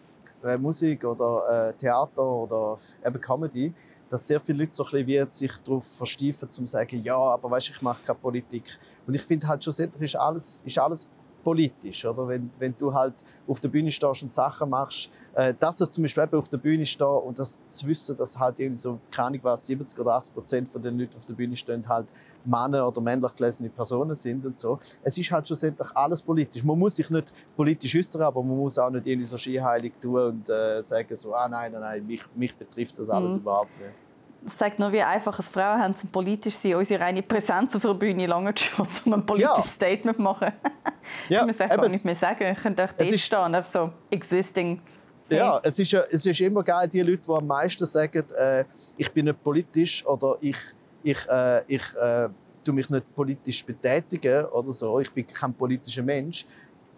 äh, 0.44 0.56
Musik 0.56 1.04
oder 1.04 1.68
äh, 1.68 1.74
Theater 1.74 2.22
oder 2.22 2.78
eben 3.04 3.20
Comedy, 3.20 3.72
dass 4.12 4.26
sehr 4.26 4.38
viele 4.38 4.58
Leute 4.58 4.74
so 4.74 4.84
ein 4.84 5.06
bisschen 5.06 5.28
sich 5.30 5.56
darauf 5.64 5.86
versteifen, 5.86 6.44
um 6.44 6.50
zu 6.50 6.66
sagen, 6.66 7.02
ja, 7.02 7.16
aber 7.16 7.50
weißt, 7.50 7.70
ich 7.70 7.80
mache 7.80 8.02
keine 8.04 8.18
Politik. 8.18 8.78
Und 9.06 9.14
ich 9.14 9.22
finde 9.22 9.48
halt 9.48 9.64
schlussendlich 9.64 10.02
ist 10.02 10.16
alles, 10.16 10.60
ist 10.66 10.78
alles 10.78 11.08
politisch, 11.42 12.04
oder? 12.04 12.28
Wenn, 12.28 12.50
wenn 12.58 12.74
du 12.76 12.92
halt 12.92 13.14
auf 13.46 13.58
der 13.60 13.68
Bühne 13.68 13.90
stehst 13.90 14.22
und 14.22 14.32
Sachen 14.32 14.70
machst, 14.70 15.10
äh, 15.34 15.54
dass 15.58 15.80
es 15.80 15.90
zum 15.90 16.04
Beispiel 16.04 16.28
auf 16.32 16.48
der 16.48 16.58
Bühne 16.58 16.84
steht 16.84 17.06
und 17.06 17.38
das 17.38 17.60
zu 17.70 17.86
wissen, 17.86 18.16
dass 18.16 18.38
halt 18.38 18.60
irgendwie 18.60 18.78
so, 18.78 18.98
keine 19.10 19.28
Ahnung 19.28 19.40
was, 19.44 19.66
70 19.66 19.98
oder 19.98 20.14
80 20.14 20.34
Prozent 20.34 20.68
von 20.68 20.82
den 20.82 20.98
Leuten 20.98 21.16
auf 21.16 21.24
der 21.24 21.34
Bühne 21.34 21.56
stehen 21.56 21.88
halt 21.88 22.08
Männer 22.44 22.86
oder 22.86 23.00
männlich 23.00 23.34
gelesene 23.34 23.70
Personen 23.70 24.14
sind 24.14 24.44
und 24.44 24.58
so. 24.58 24.78
Es 25.02 25.16
ist 25.18 25.30
halt 25.30 25.46
schlussendlich 25.46 25.88
alles 25.94 26.22
politisch. 26.22 26.62
Man 26.64 26.78
muss 26.78 26.96
sich 26.96 27.10
nicht 27.10 27.32
politisch 27.56 27.96
äußern, 27.96 28.22
aber 28.22 28.42
man 28.42 28.56
muss 28.56 28.78
auch 28.78 28.90
nicht 28.90 29.06
irgendwie 29.06 29.26
so 29.26 29.36
skiheilig 29.36 29.94
tun 30.00 30.20
und 30.20 30.50
äh, 30.50 30.82
sagen 30.82 31.14
so, 31.14 31.34
ah 31.34 31.48
nein, 31.48 31.72
nein, 31.72 31.80
nein, 31.80 32.06
mich, 32.06 32.22
mich 32.34 32.54
betrifft 32.54 32.98
das 32.98 33.08
alles 33.10 33.34
mhm. 33.34 33.40
überhaupt 33.40 33.70
nicht. 33.80 34.01
Das 34.44 34.56
zeigt 34.56 34.78
nur, 34.78 34.90
wie 34.90 35.02
einfach 35.02 35.38
es 35.38 35.48
Frauen 35.48 35.80
haben 35.80 35.94
zum 35.94 36.10
politisch 36.10 36.54
sein. 36.54 36.74
Unsere 36.74 37.00
reine 37.00 37.22
Präsenz 37.22 37.76
auf 37.76 37.82
der 37.82 37.94
Bühne 37.94 38.26
lange 38.26 38.52
schon, 38.56 38.86
um 39.04 39.14
ein 39.14 39.26
politisches 39.26 39.56
ja. 39.56 39.62
Statement 39.62 40.16
zu 40.16 40.22
machen. 40.22 40.52
ja, 41.28 41.40
ich 41.40 41.46
muss 41.46 41.58
gar 41.58 41.88
nicht 41.88 42.04
mehr 42.04 42.16
sagen. 42.16 42.46
Ich 42.52 42.60
könnte 42.60 42.84
auch 42.84 42.92
dort 42.92 43.20
stehen, 43.20 43.38
einfach 43.38 43.62
so 43.62 43.92
existing. 44.10 44.80
Hey. 45.28 45.38
Ja, 45.38 45.60
es 45.62 45.78
ist, 45.78 45.94
es 45.94 46.26
ist 46.26 46.40
immer 46.40 46.62
geil, 46.62 46.88
die 46.88 47.00
Leute, 47.00 47.22
die 47.22 47.32
am 47.32 47.46
meisten 47.46 47.86
sagen, 47.86 48.24
äh, 48.36 48.64
ich 48.96 49.10
bin 49.10 49.26
nicht 49.26 49.42
politisch 49.42 50.04
oder 50.06 50.36
ich, 50.40 50.56
ich, 51.02 51.26
äh, 51.28 51.62
ich 51.66 51.82
äh, 51.94 52.28
tue 52.64 52.74
mich 52.74 52.90
nicht 52.90 53.14
politisch 53.14 53.64
betätigen 53.64 54.44
oder 54.46 54.72
so, 54.72 54.98
ich 55.00 55.10
bin 55.10 55.26
kein 55.26 55.54
politischer 55.54 56.02
Mensch 56.02 56.44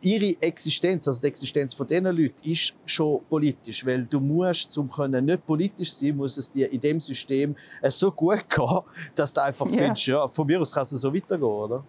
ihre 0.05 0.43
Existenz, 0.43 1.09
also 1.09 1.21
die 1.21 1.27
Existenz 1.29 1.75
von 1.75 1.87
diesen 1.87 2.05
Leuten, 2.05 2.49
ist 2.49 2.75
schon 2.85 3.21
politisch. 3.29 3.85
Weil 3.87 4.05
du 4.07 4.21
musst, 4.21 4.77
um 4.77 4.89
nicht 5.25 5.47
politisch 5.47 5.95
zu 5.95 6.07
sein, 6.07 6.17
muss 6.17 6.37
es 6.37 6.51
dir 6.51 6.71
in 6.71 6.81
dem 6.81 7.01
System 7.01 7.57
so 7.85 8.11
gut 8.11 8.49
gehen, 8.49 8.81
dass 9.15 9.33
du 9.33 9.43
einfach 9.43 9.67
ja. 9.67 9.77
findest, 9.77 10.07
ja, 10.07 10.29
von 10.29 10.47
mir 10.47 10.61
aus 10.61 10.73
kann 10.73 10.83
es 10.83 10.91
so 10.91 11.13
weitergehen, 11.15 11.43
oder? 11.49 11.85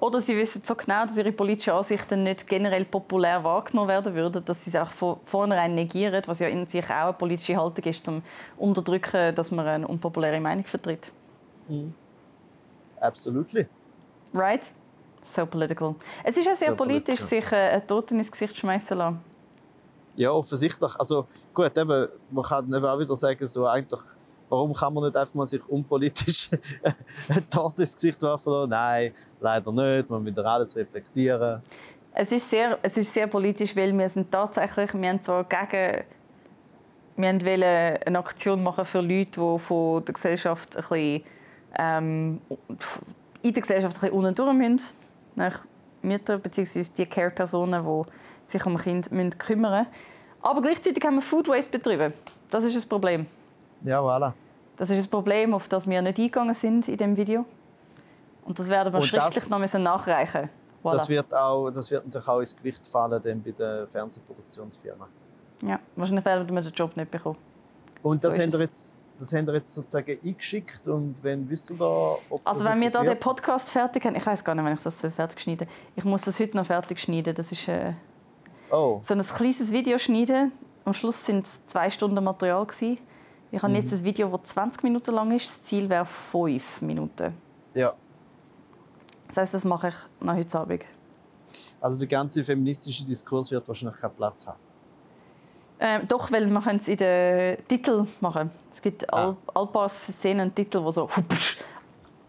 Oder 0.00 0.20
sie 0.20 0.36
wissen 0.36 0.62
so 0.64 0.76
genau, 0.76 1.04
dass 1.06 1.18
ihre 1.18 1.32
politischen 1.32 1.72
Ansichten 1.72 2.22
nicht 2.22 2.46
generell 2.46 2.84
populär 2.84 3.42
wahrgenommen 3.42 3.88
werden 3.88 4.14
würden, 4.14 4.44
dass 4.44 4.64
sie 4.64 4.70
es 4.70 4.76
auch 4.76 4.92
von 4.92 5.18
vornherein 5.24 5.74
negieren, 5.74 6.22
was 6.26 6.38
ja 6.38 6.46
in 6.46 6.68
sich 6.68 6.84
auch 6.84 6.90
eine 6.90 7.12
politische 7.14 7.56
Haltung 7.56 7.84
ist, 7.84 8.04
zum 8.04 8.22
unterdrücken, 8.56 9.34
dass 9.34 9.50
man 9.50 9.66
eine 9.66 9.88
unpopuläre 9.88 10.40
Meinung 10.40 10.64
vertritt. 10.64 11.10
Mhm. 11.68 11.94
Absolutely. 13.00 13.66
Right? 14.32 14.72
So 15.28 15.44
political. 15.44 15.94
Es 16.24 16.38
ist 16.38 16.46
ja 16.46 16.54
sehr 16.54 16.70
so 16.70 16.76
politisch, 16.76 17.20
sich 17.20 17.44
äh, 17.52 17.56
einen 17.56 17.86
Toten 17.86 18.16
ins 18.16 18.32
Gesicht 18.32 18.56
schmeißen 18.56 18.96
lassen. 18.96 19.20
Ja, 20.16 20.32
offensichtlich. 20.32 20.90
Also 20.98 21.26
gut, 21.52 21.76
eben, 21.76 22.08
man 22.30 22.44
kann 22.44 22.66
eben 22.66 22.84
auch 22.84 22.98
wieder 22.98 23.14
sagen, 23.14 23.46
so 23.46 23.66
eigentlich, 23.66 24.00
warum 24.48 24.72
kann 24.72 24.94
man 24.94 25.04
nicht 25.04 25.16
einfach 25.16 25.34
mal 25.34 25.44
sich 25.44 25.68
unpolitisch 25.68 26.50
einen 27.28 27.50
Toten 27.50 27.82
ins 27.82 27.94
Gesicht 27.94 28.22
werfen 28.22 28.50
lassen? 28.50 28.70
Nein, 28.70 29.12
leider 29.38 29.70
nicht. 29.70 30.08
Man 30.08 30.22
muss 30.22 30.30
wieder 30.30 30.46
alles 30.46 30.74
reflektieren. 30.74 31.62
Es 32.14 32.32
ist 32.32 32.48
sehr, 32.48 32.78
es 32.82 32.96
ist 32.96 33.12
sehr 33.12 33.26
politisch, 33.26 33.76
weil 33.76 33.96
wir 33.96 34.08
sind 34.08 34.32
tatsächlich, 34.32 34.94
wir 34.94 35.08
haben 35.10 35.20
zwar 35.20 35.44
gegen 35.44 36.04
wir 37.16 37.32
wollten 37.32 37.62
eine 38.06 38.18
Aktion 38.18 38.62
machen 38.62 38.84
für 38.86 39.00
Leute, 39.00 39.40
die 39.40 39.58
von 39.58 40.04
der 40.04 40.14
Gesellschaft 40.14 40.76
ein 40.76 40.82
bisschen, 40.82 41.22
ähm, 41.78 42.40
in 43.42 43.52
der 43.52 43.60
Gesellschaft 43.60 43.96
ein 43.96 44.00
bisschen 44.00 44.16
unten 44.16 44.34
durch 44.34 44.54
müssen 44.54 45.07
nach 45.38 45.60
Mütter 46.02 46.38
bzw. 46.38 46.84
die 46.96 47.06
Care-Personen, 47.06 47.84
die 47.84 48.10
sich 48.44 48.64
um 48.66 48.76
ein 48.76 48.82
Kind 48.82 49.10
müssen 49.10 49.38
kümmern 49.38 49.86
müssen. 49.86 49.92
Aber 50.42 50.62
gleichzeitig 50.62 51.02
haben 51.04 51.16
wir 51.16 51.22
Food 51.22 51.48
Waste 51.48 51.70
betrieben. 51.70 52.12
Das 52.50 52.64
ist 52.64 52.76
das 52.76 52.86
Problem. 52.86 53.26
Ja, 53.84 54.00
voilà. 54.00 54.32
Das 54.76 54.90
ist 54.90 54.98
das 54.98 55.06
Problem, 55.08 55.54
auf 55.54 55.68
das 55.68 55.88
wir 55.88 56.00
nicht 56.02 56.18
eingegangen 56.18 56.54
sind 56.54 56.86
in 56.88 56.96
diesem 56.96 57.16
Video. 57.16 57.44
Und 58.44 58.58
das 58.58 58.68
werden 58.68 58.92
wir 58.92 59.00
Und 59.00 59.06
schriftlich 59.06 59.48
noch 59.48 59.58
nachreichen 59.58 60.48
voilà. 60.82 60.96
das, 60.96 61.08
wird 61.08 61.34
auch, 61.34 61.70
das 61.70 61.90
wird 61.90 62.04
natürlich 62.04 62.28
auch 62.28 62.40
ins 62.40 62.56
Gewicht 62.56 62.86
fallen 62.86 63.20
dann 63.22 63.42
bei 63.42 63.50
den 63.50 63.86
Fernsehproduktionsfirmen. 63.88 65.08
Ja, 65.62 65.78
wahrscheinlich 65.96 66.24
werden 66.24 66.48
wir 66.54 66.62
den 66.62 66.72
Job 66.72 66.96
nicht 66.96 67.10
bekommen. 67.10 67.36
Und 68.02 68.22
das 68.22 68.34
so 68.34 68.40
haben 68.40 68.52
wir 68.52 68.60
jetzt 68.60 68.94
das 69.18 69.32
haben 69.32 69.46
wir 69.46 69.54
jetzt 69.54 69.74
sozusagen 69.74 70.18
eingeschickt 70.24 70.86
und 70.86 71.22
wenn 71.22 71.48
wissen 71.48 71.78
wir, 71.78 72.18
ob 72.30 72.40
Also 72.44 72.64
wenn 72.64 72.80
wir 72.80 72.90
da 72.90 73.02
den 73.02 73.18
Podcast 73.18 73.72
fertig 73.72 74.04
haben, 74.04 74.14
ich 74.14 74.24
weiß 74.24 74.44
gar 74.44 74.54
nicht, 74.54 74.64
wenn 74.64 74.74
ich 74.74 74.82
das 74.82 75.00
fertig 75.00 75.40
schneide. 75.40 75.66
Ich 75.96 76.04
muss 76.04 76.22
das 76.22 76.38
heute 76.38 76.56
noch 76.56 76.66
fertig 76.66 77.00
schneiden. 77.00 77.34
Das 77.34 77.50
ist 77.50 77.66
äh, 77.68 77.94
oh. 78.70 79.00
so 79.02 79.14
ein 79.14 79.20
kleines 79.20 79.72
Video 79.72 79.98
schneiden. 79.98 80.52
Am 80.84 80.94
Schluss 80.94 81.24
sind 81.24 81.46
es 81.46 81.66
zwei 81.66 81.90
Stunden 81.90 82.22
Material 82.22 82.64
gewesen. 82.64 82.98
Ich 83.50 83.62
habe 83.62 83.72
mhm. 83.72 83.80
jetzt 83.80 83.92
ein 83.92 84.04
Video, 84.04 84.28
das 84.36 84.50
20 84.50 84.82
Minuten 84.84 85.14
lang 85.14 85.34
ist. 85.34 85.46
Das 85.46 85.62
Ziel 85.62 85.88
wäre 85.88 86.04
5 86.04 86.82
Minuten. 86.82 87.34
Ja. 87.74 87.94
Das 89.28 89.38
heißt, 89.38 89.54
das 89.54 89.64
mache 89.64 89.88
ich 89.88 89.94
nach 90.20 90.36
heute 90.36 90.58
Abend. 90.58 90.84
Also 91.80 91.98
der 91.98 92.08
ganze 92.08 92.42
feministische 92.44 93.04
Diskurs 93.04 93.50
wird 93.50 93.66
wahrscheinlich 93.66 94.00
keinen 94.00 94.14
Platz 94.14 94.46
haben. 94.46 94.58
Ähm, 95.80 96.08
doch, 96.08 96.32
weil 96.32 96.46
man 96.48 96.76
es 96.76 96.88
in 96.88 96.96
den 96.96 97.56
Titel 97.68 98.06
machen. 98.20 98.50
Es 98.70 98.82
gibt 98.82 99.12
ah. 99.12 99.28
all, 99.28 99.36
all 99.54 99.66
paar 99.68 99.88
Szenen 99.88 100.52
Titel, 100.54 100.82
wo 100.82 100.90
so 100.90 101.08
hupsch, 101.08 101.58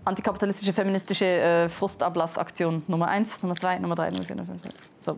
antikapitalistische 0.06 0.72
feministische 0.72 1.26
äh, 1.26 1.70
Frustablassaktion 1.70 2.84
Nummer 2.88 3.08
1, 3.08 3.42
Nummer 3.42 3.56
2, 3.56 3.80
Nummer 3.80 3.96
3, 3.96 4.12
Nummer 4.12 4.24
4, 4.24 4.36
Nummer 4.36 4.54
5. 4.54 4.74
So. 5.00 5.18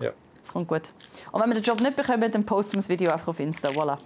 Ja. 0.00 0.10
Das 0.42 0.52
kommt 0.52 0.68
gut. 0.68 0.92
Und 1.32 1.42
wenn 1.42 1.50
wir 1.50 1.54
den 1.54 1.64
Job 1.64 1.80
nicht 1.80 1.96
bekommen, 1.96 2.32
dann 2.32 2.44
posten 2.44 2.74
wir 2.74 2.78
das 2.78 2.88
Video 2.88 3.12
einfach 3.12 3.28
auf 3.28 3.40
Insta. 3.40 3.68
Voilà. 3.68 3.98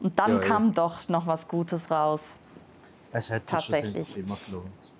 Und 0.00 0.18
dann 0.18 0.40
ja, 0.40 0.48
kam 0.48 0.66
ja. 0.68 0.72
doch 0.72 1.08
noch 1.08 1.26
was 1.26 1.46
Gutes 1.46 1.90
raus. 1.90 2.40
Es 3.12 3.30
hat 3.30 3.46
sich 3.46 3.60
schon 3.60 3.74
immer 4.16 4.36
gelohnt. 4.46 4.92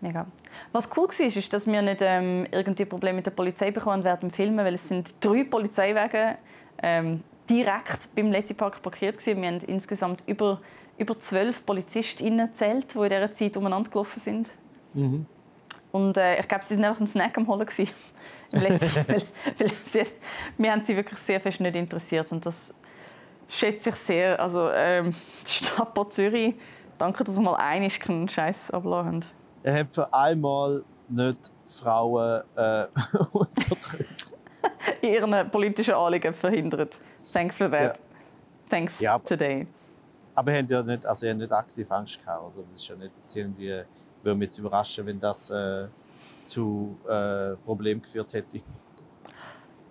Mega. 0.00 0.26
Was 0.72 0.90
cool 0.96 1.08
war, 1.08 1.26
ist, 1.26 1.52
dass 1.52 1.66
wir 1.66 1.82
nicht 1.82 2.00
ähm, 2.02 2.46
irgendwie 2.50 2.84
Probleme 2.84 3.16
mit 3.16 3.26
der 3.26 3.30
Polizei 3.30 3.70
bekommen 3.70 4.04
während 4.04 4.22
dem 4.22 4.30
Filmen, 4.30 4.64
weil 4.64 4.74
es 4.74 4.88
sind 4.88 5.14
drei 5.24 5.44
Polizeiwagen 5.44 6.36
ähm, 6.82 7.22
direkt 7.48 8.14
beim 8.14 8.30
Letzi 8.30 8.54
Park 8.54 8.82
parkiert 8.82 9.18
gewesen. 9.18 9.42
Wir 9.42 9.48
haben 9.48 9.58
insgesamt 9.60 10.22
über, 10.26 10.60
über 10.98 11.18
zwölf 11.18 11.64
PolizistInnen 11.64 12.48
gezählt, 12.48 12.94
die 12.94 12.98
in 12.98 13.08
dieser 13.08 13.32
Zeit 13.32 13.56
umeinander 13.56 13.90
gelaufen 13.90 14.18
sind. 14.18 14.50
Mhm. 14.94 15.26
Und 15.92 16.16
äh, 16.16 16.38
ich 16.40 16.48
glaube, 16.48 16.64
sie 16.64 16.76
waren 16.76 16.84
einfach 16.84 17.00
einen 17.00 17.08
Snack 17.08 17.36
am 17.38 17.46
Holen. 17.46 17.66
Weil, 18.52 18.80
weil 18.80 19.72
sie, 19.84 20.06
wir 20.56 20.70
haben 20.70 20.84
sie 20.84 20.94
wirklich 20.94 21.18
sehr 21.18 21.40
fest 21.40 21.60
nicht 21.60 21.74
interessiert. 21.74 22.30
Und 22.30 22.46
das 22.46 22.72
schätze 23.48 23.90
ich 23.90 23.96
sehr. 23.96 24.38
Also, 24.38 24.70
ähm, 24.70 25.16
die 25.44 25.50
Stadt 25.50 25.92
Bad 25.92 26.12
Zürich, 26.12 26.54
danke, 26.96 27.24
dass 27.24 27.36
ihr 27.36 27.42
mal 27.42 27.56
einmal 27.56 27.90
keinen 27.90 28.28
Scheiß 28.28 28.70
abgelassen 28.70 29.16
habt. 29.16 29.34
Er 29.64 29.80
hat 29.80 29.92
für 29.92 30.14
einmal 30.14 30.84
nicht 31.08 31.50
Frauen 31.64 32.42
äh, 32.54 32.86
unterdrückt. 33.32 34.32
In 35.00 35.12
ihren 35.12 35.50
politischen 35.50 35.94
Anliegen 35.94 36.32
verhindert. 36.32 37.00
Thanks 37.32 37.56
for 37.56 37.70
that. 37.70 37.98
Ja. 37.98 38.04
Thanks 38.68 39.00
ja, 39.00 39.14
aber, 39.14 39.24
today. 39.24 39.66
Aber 40.34 40.52
ihr 40.52 40.58
habt 40.58 40.70
ja 40.70 40.82
nicht, 40.82 41.06
also 41.06 41.26
ihr 41.26 41.32
habt 41.32 41.40
nicht 41.40 41.52
aktiv 41.52 41.90
Angst 41.90 42.20
gehabt, 42.20 42.42
oder? 42.42 42.64
Das 42.72 42.80
ist 42.82 42.88
ja 42.88 42.96
nicht 42.96 43.12
irgendwie, 43.34 43.82
würde 44.22 44.38
mich 44.38 44.48
jetzt 44.48 44.58
überraschen, 44.58 45.06
wenn 45.06 45.20
das 45.20 45.50
äh, 45.50 45.88
zu 46.42 46.98
äh, 47.08 47.54
Problemen 47.64 48.02
geführt 48.02 48.32
hätte. 48.34 48.60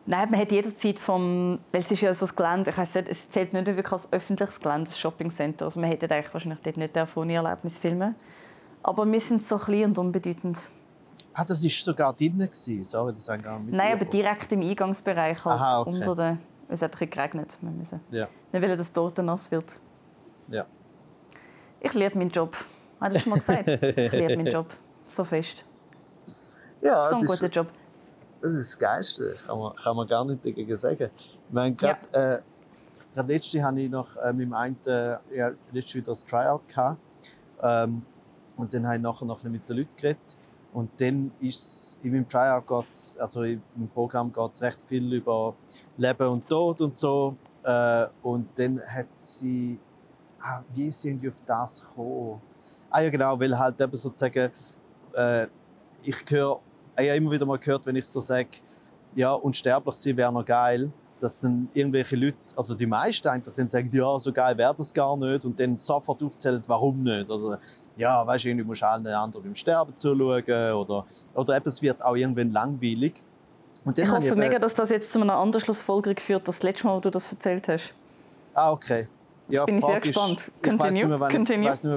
Nein, 0.08 0.30
man 0.30 0.40
hat 0.40 0.52
jederzeit 0.52 1.00
vom, 1.00 1.60
weil 1.72 1.82
es 1.82 1.90
ist 1.90 2.02
ja 2.02 2.14
so 2.14 2.28
das 2.28 2.36
Gelände, 2.36 2.70
ich 2.70 2.78
weiss 2.78 2.94
nicht, 2.94 3.10
es 3.10 3.28
zählt 3.28 3.54
nicht 3.54 3.66
wirklich 3.66 3.92
als 3.92 4.12
öffentliches 4.14 4.60
Gelände, 4.60 4.84
das 4.84 5.00
Shoppingcenter. 5.00 5.66
Also 5.66 5.80
man 5.80 5.90
hätte 5.90 6.10
eigentlich 6.14 6.32
wahrscheinlich 6.32 6.62
dort 6.62 6.78
nicht 6.78 6.96
davon 6.96 7.30
Erlebnis 7.30 7.80
filmen. 7.80 8.16
Aber 8.84 9.12
wir 9.12 9.20
sind 9.20 9.42
so 9.42 9.58
klein 9.58 9.86
und 9.86 9.98
unbedeutend. 9.98 10.70
Ah, 11.34 11.44
das 11.44 11.64
war 11.64 11.70
sogar 11.70 12.14
drinnen 12.14 12.50
sorry, 12.52 13.14
das 13.14 13.26
gar 13.26 13.60
nicht 13.60 13.74
Nein, 13.76 13.94
aber 13.94 14.06
direkt 14.06 14.52
im 14.52 14.62
Eingangsbereich 14.62 15.44
halt, 15.44 15.60
Aha, 15.60 15.82
okay. 15.82 15.90
unter 15.90 16.16
den 16.16 16.40
es 16.70 16.82
hat 16.82 16.98
geregnet. 16.98 17.58
Wir 17.62 17.72
müssen 17.72 18.02
ja. 18.12 18.28
nicht 18.52 18.62
wollen, 18.62 18.78
dass 18.78 18.92
dort 18.92 19.18
nass 19.20 19.52
wird. 19.52 19.80
Ja. 20.50 20.66
Ich 21.80 21.94
liebe 21.94 22.18
meinen 22.18 22.30
Job. 22.30 22.56
Hat 23.00 23.14
du 23.14 23.20
schon 23.20 23.32
mal 23.32 23.36
gesagt? 23.38 23.68
ich 23.68 24.12
liebe 24.12 24.36
meinen 24.38 24.48
Job. 24.48 24.68
So 25.08 25.24
fest. 25.24 25.64
Ja, 26.82 27.10
so 27.10 27.18
ein 27.18 27.26
guter 27.26 27.48
Job. 27.48 27.68
Das 28.42 28.54
ist 28.54 28.74
das 28.74 28.80
Geilste. 28.80 29.36
Kann 29.46 29.58
man, 29.58 29.76
kann 29.76 29.96
man 29.96 30.08
gar 30.08 30.26
nicht 30.26 30.46
dagegen 30.46 30.76
sagen. 30.76 31.10
Ich 31.18 31.54
meine, 31.54 31.76
gerade 31.76 32.00
ja. 32.14 32.36
äh, 32.36 33.24
letzte 33.28 33.64
hatte 33.64 33.80
ich 33.80 33.90
noch 33.90 34.16
äh, 34.18 34.34
mit 34.34 34.48
dem 34.48 34.54
einen 34.54 34.78
äh, 34.86 35.18
ja, 35.36 35.52
letztes 35.72 35.96
wieder 35.96 36.08
das 36.08 36.26
Tryout. 36.26 36.68
Gehabt. 36.68 37.00
Ähm, 37.62 38.04
und 38.58 38.74
dann 38.74 38.86
habe 38.86 38.98
ich 38.98 39.02
nachher 39.02 39.26
noch 39.26 39.44
mit 39.44 39.68
den 39.68 39.78
Leuten 39.78 39.96
geredet. 39.96 40.38
Und 40.76 40.90
dann 41.00 41.32
ist 41.40 41.98
in 42.04 42.12
meinem 42.12 42.28
Tryout 42.28 42.68
geht's, 42.68 43.16
also 43.18 43.44
im 43.44 43.62
Programm 43.94 44.30
geht 44.34 44.52
es 44.52 44.62
recht 44.62 44.82
viel 44.86 45.14
über 45.14 45.56
Leben 45.96 46.28
und 46.28 46.50
Tod 46.50 46.82
und 46.82 46.98
so. 46.98 47.38
Äh, 47.64 48.08
und 48.22 48.50
dann 48.56 48.82
hat 48.82 49.08
sie, 49.14 49.80
ah, 50.42 50.62
wie 50.74 50.92
sind 50.92 51.22
die 51.22 51.30
auf 51.30 51.42
das 51.46 51.82
gekommen? 51.82 52.42
Ah 52.90 53.00
ja 53.00 53.10
genau, 53.10 53.40
weil 53.40 53.58
halt 53.58 53.80
eben 53.80 53.96
sozusagen, 53.96 54.52
äh, 55.14 55.48
ich 56.04 56.18
höre, 56.28 56.60
ich 57.00 57.08
habe 57.08 57.18
immer 57.20 57.32
wieder 57.32 57.46
mal 57.46 57.58
gehört, 57.58 57.86
wenn 57.86 57.96
ich 57.96 58.06
so 58.06 58.20
sage, 58.20 58.50
ja, 59.16 59.32
unsterblich 59.32 59.96
sein 59.96 60.18
wäre 60.18 60.34
noch 60.34 60.44
geil 60.44 60.92
dass 61.20 61.42
dann 61.42 61.70
irgendwelche 61.74 62.16
Leute, 62.16 62.38
oder 62.58 62.76
die 62.76 62.86
meisten 62.86 63.28
eigentlich, 63.28 63.56
dann 63.56 63.68
sagen, 63.68 63.90
ja, 63.92 64.20
so 64.20 64.32
geil 64.32 64.58
wäre 64.58 64.76
das 64.76 64.94
gar 64.94 65.16
nicht 65.18 65.46
und 65.46 65.60
dann 65.60 65.78
sofort 65.78 66.22
aufzählen, 66.22 66.62
warum 66.68 67.04
nicht. 67.04 67.30
Oder 67.30 67.60
ja, 67.96 68.26
weißt 68.26 68.46
du, 68.46 68.56
du 68.56 68.64
musst 68.64 68.84
allen 68.84 69.08
anderen 69.08 69.44
beim 69.44 69.56
Sterben 69.56 69.96
zuschauen 69.96 70.74
oder, 70.74 71.06
oder 71.34 71.56
eben, 71.56 71.70
es 71.70 71.82
wird 71.82 72.04
auch 72.04 72.16
irgendwann 72.16 72.52
langweilig. 72.52 73.24
ich 73.96 74.12
hoffe 74.12 74.28
ich 74.28 74.36
mega, 74.36 74.60
dass 74.60 74.74
das 74.74 74.90
jetzt 74.90 75.12
zu 75.12 75.22
einer 75.22 75.36
anderen 75.36 75.64
Schlussfolgerung 75.64 76.18
führt, 76.18 76.48
als 76.48 76.58
das 76.58 76.64
letzte 76.64 76.88
Mal, 76.88 76.98
wo 76.98 77.00
du 77.00 77.12
das 77.12 77.32
erzählt 77.32 77.68
hast. 77.68 77.94
Ah, 78.54 78.72
okay. 78.72 79.08
Ja, 79.48 79.60
Jetzt 79.62 79.66
bin 79.68 79.78
ich 79.78 79.86
sehr 79.86 80.00
gespannt. 80.00 80.42
Ist, 80.42 80.52
ich 80.64 80.80
weiß 80.80 80.92
nicht, 80.92 81.08
mehr, 81.08 81.20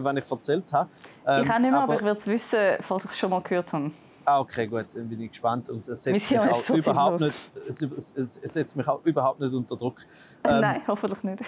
wann 0.05 0.17
ich, 0.17 0.25
ich 0.25 0.31
erzählt 0.31 0.73
habe. 0.73 0.91
Ähm, 1.27 1.45
ich 1.45 1.51
auch 1.51 1.59
nicht 1.59 1.71
mehr, 1.71 1.75
aber, 1.75 1.85
aber 1.85 1.95
ich 1.95 2.03
werde 2.03 2.19
es 2.19 2.27
wissen, 2.27 2.59
falls 2.81 3.05
ich 3.05 3.11
es 3.13 3.19
schon 3.19 3.31
mal 3.31 3.41
gehört 3.41 3.73
habe. 3.73 3.91
Ah, 4.31 4.41
okay, 4.41 4.67
gut, 4.67 4.87
dann 4.95 5.09
bin 5.09 5.23
ich 5.23 5.31
gespannt. 5.31 5.71
Und 5.71 5.79
es 5.79 6.03
setzt, 6.03 6.31
mich 6.31 6.39
auch, 6.39 6.55
so 6.55 6.75
überhaupt 6.77 7.21
nicht, 7.21 7.35
es, 7.67 7.81
es, 7.81 8.13
es, 8.37 8.53
setzt 8.53 8.77
mich 8.77 8.87
auch 8.87 9.03
überhaupt 9.07 9.41
nicht 9.41 9.55
unter 9.55 9.75
Druck. 9.75 10.05
Ähm, 10.45 10.61
Nein, 10.61 10.83
hoffentlich 10.87 11.23
nicht. 11.23 11.43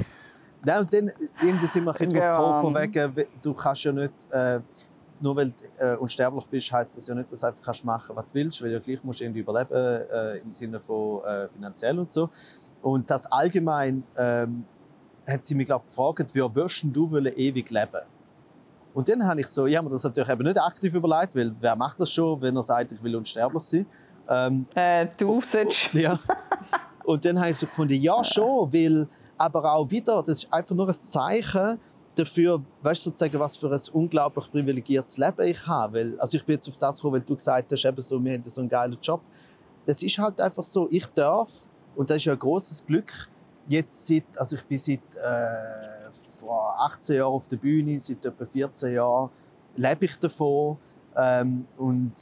Nein, 0.64 0.78
und 0.80 0.92
dann 0.92 1.12
irgendwie 1.42 1.66
sind 1.66 1.84
wir 1.84 1.94
ein 1.94 2.08
drauf 2.08 2.62
von 2.62 2.74
wegen, 2.74 3.26
du 3.42 3.52
kannst 3.52 3.84
ja 3.84 3.92
nicht, 3.92 4.12
äh, 4.30 4.60
nur 5.20 5.36
weil 5.36 5.50
du 5.50 5.84
äh, 5.84 5.96
unsterblich 5.96 6.46
bist, 6.46 6.72
heisst 6.72 6.96
das 6.96 7.06
ja 7.06 7.14
nicht, 7.14 7.30
dass 7.30 7.40
du 7.40 7.48
einfach 7.48 7.62
kannst 7.62 7.84
machen 7.84 8.16
was 8.16 8.26
du 8.28 8.34
willst, 8.34 8.62
weil 8.62 8.70
ja 8.70 8.78
gleich 8.78 9.04
musst 9.04 9.20
du 9.20 9.24
irgendwie 9.24 9.40
überleben, 9.40 9.72
äh, 9.74 10.38
im 10.38 10.50
Sinne 10.50 10.80
von 10.80 11.22
äh, 11.24 11.48
finanziell 11.48 11.98
und 11.98 12.10
so. 12.10 12.30
Und 12.80 13.10
das 13.10 13.30
allgemein 13.30 14.04
ähm, 14.16 14.64
hat 15.28 15.44
sie 15.44 15.54
mich, 15.54 15.66
glaube 15.66 15.84
gefragt, 15.84 16.34
wie 16.34 16.40
würdest 16.40 16.82
du 16.84 17.14
ewig 17.18 17.68
leben 17.68 18.00
und 18.92 19.08
dann 19.08 19.26
habe 19.26 19.40
ich 19.40 19.46
so, 19.46 19.66
ich 19.66 19.76
habe 19.76 19.86
mir 19.86 19.92
das 19.92 20.04
natürlich 20.04 20.28
eben 20.28 20.42
nicht 20.42 20.60
aktiv 20.60 20.94
überlegt, 20.94 21.36
weil 21.36 21.54
wer 21.60 21.76
macht 21.76 22.00
das 22.00 22.10
schon, 22.10 22.40
wenn 22.42 22.56
er 22.56 22.62
sagt, 22.62 22.92
ich 22.92 23.02
will 23.02 23.16
unsterblich 23.16 23.62
sein? 23.62 23.86
Ähm, 24.28 24.66
äh, 24.74 25.06
du 25.16 25.40
sollst. 25.40 25.90
Ja. 25.92 26.18
Und 27.04 27.24
dann 27.24 27.38
habe 27.38 27.50
ich 27.50 27.58
so 27.58 27.66
gefunden, 27.66 27.94
ja 27.94 28.22
schon, 28.24 28.72
weil 28.72 29.08
aber 29.38 29.72
auch 29.72 29.90
wieder, 29.90 30.22
das 30.22 30.44
ist 30.44 30.52
einfach 30.52 30.74
nur 30.74 30.86
ein 30.86 30.92
Zeichen 30.92 31.78
dafür, 32.14 32.62
weißt 32.82 33.06
du, 33.06 33.10
sozusagen, 33.10 33.38
was 33.40 33.56
für 33.56 33.72
ein 33.72 33.80
unglaublich 33.92 34.50
privilegiertes 34.50 35.16
Leben 35.16 35.46
ich 35.46 35.66
habe. 35.66 35.94
Weil, 35.94 36.20
also 36.20 36.36
ich 36.36 36.44
bin 36.44 36.54
jetzt 36.54 36.68
auf 36.68 36.76
das 36.76 36.96
gekommen, 36.96 37.14
weil 37.14 37.20
du 37.22 37.34
gesagt 37.34 37.72
hast, 37.72 37.84
eben 37.84 38.00
so, 38.00 38.22
wir 38.22 38.32
haben 38.34 38.42
so 38.42 38.60
einen 38.60 38.68
geilen 38.68 38.98
Job. 39.00 39.22
Das 39.86 40.02
ist 40.02 40.18
halt 40.18 40.40
einfach 40.40 40.64
so, 40.64 40.88
ich 40.90 41.06
darf, 41.06 41.70
und 41.96 42.10
das 42.10 42.18
ist 42.18 42.26
ja 42.26 42.34
ein 42.34 42.38
großes 42.38 42.84
Glück, 42.84 43.12
jetzt 43.68 44.06
seit, 44.06 44.24
also 44.36 44.56
ich 44.56 44.64
bin 44.64 44.78
seit 44.78 45.00
äh, 45.16 45.89
vor 46.40 46.74
18 46.80 47.16
Jahren 47.16 47.32
auf 47.32 47.48
der 47.48 47.56
Bühne, 47.56 47.98
seit 47.98 48.24
etwa 48.24 48.44
14 48.44 48.94
Jahren 48.94 49.30
lebe 49.76 50.04
ich 50.04 50.18
davon. 50.18 50.78
Ähm, 51.16 51.66
und 51.76 52.12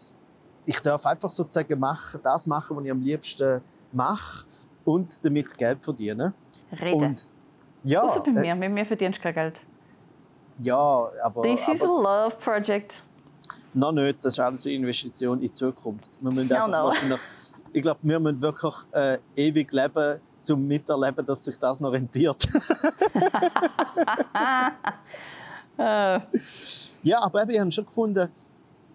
ich 0.64 0.80
darf 0.80 1.06
einfach 1.06 1.30
sozusagen 1.30 1.78
machen, 1.78 2.20
das 2.22 2.46
machen, 2.46 2.76
was 2.76 2.84
ich 2.84 2.90
am 2.90 3.00
liebsten 3.00 3.60
mache 3.92 4.46
und 4.84 5.24
damit 5.24 5.56
Geld 5.56 5.82
verdienen. 5.82 6.34
Reden. 6.72 7.02
Und, 7.02 7.24
ja, 7.84 8.02
Außer 8.02 8.20
bei 8.20 8.32
mir, 8.32 8.54
mit 8.54 8.72
mir 8.72 8.84
verdienst 8.84 9.18
du 9.18 9.22
kein 9.22 9.34
Geld. 9.34 9.60
Ja, 10.60 11.08
aber... 11.22 11.42
This 11.42 11.68
is 11.68 11.80
aber, 11.80 12.08
a 12.08 12.26
love 12.26 12.36
project. 12.36 13.02
Noch 13.74 13.92
nicht, 13.92 14.24
das 14.24 14.34
ist 14.34 14.40
alles 14.40 14.66
eine 14.66 14.74
Investition 14.74 15.38
in 15.38 15.42
die 15.42 15.52
Zukunft. 15.52 16.18
Wir 16.20 16.30
müssen 16.30 16.48
no, 16.48 16.66
no. 16.68 16.92
ich 17.72 17.82
glaube, 17.82 18.00
wir 18.02 18.18
müssen 18.18 18.42
wirklich 18.42 18.74
äh, 18.92 19.18
ewig 19.36 19.72
leben 19.72 20.20
zum 20.48 20.66
Miterleben, 20.66 21.24
dass 21.26 21.44
sich 21.44 21.58
das 21.58 21.78
noch 21.78 21.92
rentiert. 21.92 22.48
ja, 27.02 27.20
aber 27.20 27.48
ich 27.50 27.60
habe 27.60 27.70
schon 27.70 27.84
gefunden, 27.84 28.30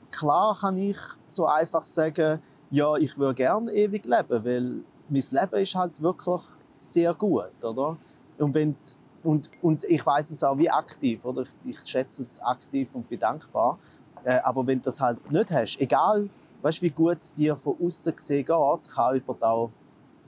klar 0.10 0.58
kann 0.60 0.78
ich 0.78 0.97
so 1.28 1.45
einfach 1.45 1.86
sagen, 1.86 2.41
ja, 2.72 2.95
ich 2.95 3.16
würde 3.20 3.36
gerne 3.36 3.72
ewig 3.72 4.04
leben, 4.06 4.43
weil 4.43 4.82
mein 5.08 5.24
Leben 5.32 5.62
ist 5.62 5.76
halt 5.76 6.01
wirklich 6.01 6.41
sehr 6.76 7.14
gut, 7.14 7.64
oder? 7.64 7.97
Und, 8.39 8.56
wenn, 8.56 8.76
und, 9.22 9.51
und 9.62 9.84
ich 9.84 10.04
weiß 10.04 10.32
es 10.32 10.43
auch 10.43 10.58
wie 10.58 10.72
aktiv, 10.72 11.24
oder? 11.24 11.43
Ich, 11.43 11.54
ich 11.66 11.80
schätze 11.88 12.24
es 12.24 12.41
aktiv 12.41 12.95
und 12.95 13.08
bin 13.08 13.20
dankbar. 13.20 13.78
Äh, 14.24 14.39
aber 14.43 14.66
wenn 14.66 14.80
du 14.80 14.86
das 14.86 14.99
halt 14.99 15.32
nicht 15.32 15.51
hast, 15.51 15.78
egal 15.80 16.28
weißt, 16.64 16.82
wie 16.82 16.89
gut 16.89 17.20
es 17.20 17.32
dir 17.32 17.56
von 17.56 17.76
außen 17.80 18.16
gesehen 18.16 18.45
geht, 18.45 18.89
kann 18.91 19.14
jemand 19.14 19.43
auch 19.43 19.70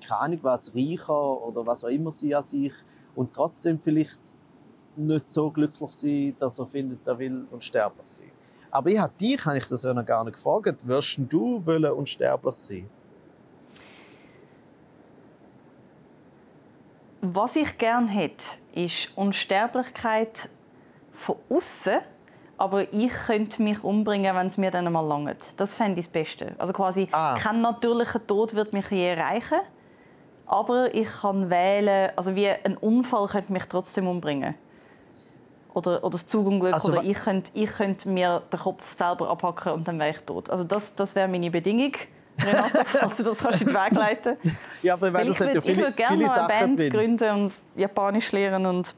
keine 0.07 0.21
Ahnung 0.21 0.39
was, 0.43 0.73
reicher 0.75 1.41
oder 1.43 1.65
was 1.65 1.83
auch 1.83 1.89
immer 1.89 2.11
sie 2.11 2.35
an 2.35 2.43
sich 2.43 2.73
und 3.15 3.33
trotzdem 3.33 3.79
vielleicht 3.79 4.19
nicht 4.95 5.27
so 5.27 5.51
glücklich 5.51 5.91
sein, 5.91 6.35
dass 6.39 6.59
er 6.59 6.65
findet, 6.65 7.07
er 7.07 7.19
will 7.19 7.45
unsterblich 7.51 8.07
sein. 8.07 8.31
Aber 8.71 8.89
ich 8.89 8.99
habe 8.99 9.13
dich 9.19 9.45
habe 9.45 9.57
ich 9.57 9.67
das 9.67 9.83
ja 9.83 9.93
noch 9.93 10.05
gar 10.05 10.23
nicht 10.23 10.33
gefragt. 10.35 10.87
Wirst 10.87 11.19
du 11.29 11.65
wollen 11.65 11.85
unsterblich 11.85 12.55
sein? 12.55 12.89
Was 17.21 17.55
ich 17.55 17.77
gerne 17.77 18.07
hätte, 18.07 18.45
ist 18.73 19.09
Unsterblichkeit 19.15 20.49
von 21.11 21.37
außen, 21.49 21.99
aber 22.57 22.93
ich 22.93 23.11
könnte 23.25 23.63
mich 23.63 23.83
umbringen, 23.83 24.35
wenn 24.35 24.47
es 24.47 24.57
mir 24.57 24.69
dann 24.71 24.85
einmal 24.85 25.05
langt. 25.05 25.59
Das 25.59 25.75
fände 25.75 25.99
ich 25.99 26.05
das 26.05 26.13
Beste. 26.13 26.55
Also 26.57 26.73
quasi 26.73 27.07
Ah. 27.11 27.35
kein 27.39 27.61
natürlicher 27.61 28.25
Tod 28.25 28.53
wird 28.53 28.73
mich 28.73 28.91
je 28.91 29.09
erreichen, 29.09 29.59
aber 30.45 30.93
ich 30.93 31.07
kann 31.21 31.49
wählen, 31.49 32.11
also 32.15 32.35
wie 32.35 32.47
ein 32.47 32.77
Unfall 32.77 33.27
könnte 33.27 33.51
mich 33.51 33.65
trotzdem 33.65 34.07
umbringen. 34.07 34.55
Oder, 35.73 36.03
oder 36.03 36.11
das 36.11 36.25
Zugunglück, 36.25 36.73
Also 36.73 36.93
oder 36.93 37.03
ich 37.03 37.17
könnte, 37.17 37.51
ich 37.53 37.69
könnte 37.69 38.07
mir 38.07 38.41
den 38.51 38.59
Kopf 38.59 38.93
selber 38.93 39.29
abhacken 39.29 39.73
und 39.73 39.87
dann 39.87 39.99
wäre 39.99 40.11
ich 40.11 40.19
tot. 40.19 40.49
Also 40.49 40.63
das, 40.63 40.95
das 40.95 41.15
wäre 41.15 41.27
meine 41.27 41.51
Bedingung. 41.51 41.91
Renate, 42.39 42.81
falls 42.85 43.17
du 43.17 43.23
das 43.23 43.39
kannst 43.39 43.61
in 43.61 43.67
den 43.67 43.75
Weg 43.75 43.91
leiten 43.93 44.37
Ja, 44.81 44.93
aber 44.93 45.07
weil 45.07 45.13
weil 45.13 45.27
ich 45.29 45.37
das 45.37 45.47
hat 45.47 45.55
ja 45.55 45.65
würde 45.65 45.73
viele, 45.73 45.91
gerne 45.93 46.17
viele 46.17 46.33
eine 46.33 46.47
Band 46.47 46.79
drin. 46.79 46.89
gründen 46.91 47.31
und 47.43 47.61
Japanisch 47.75 48.31
lernen 48.31 48.65
und 48.65 48.93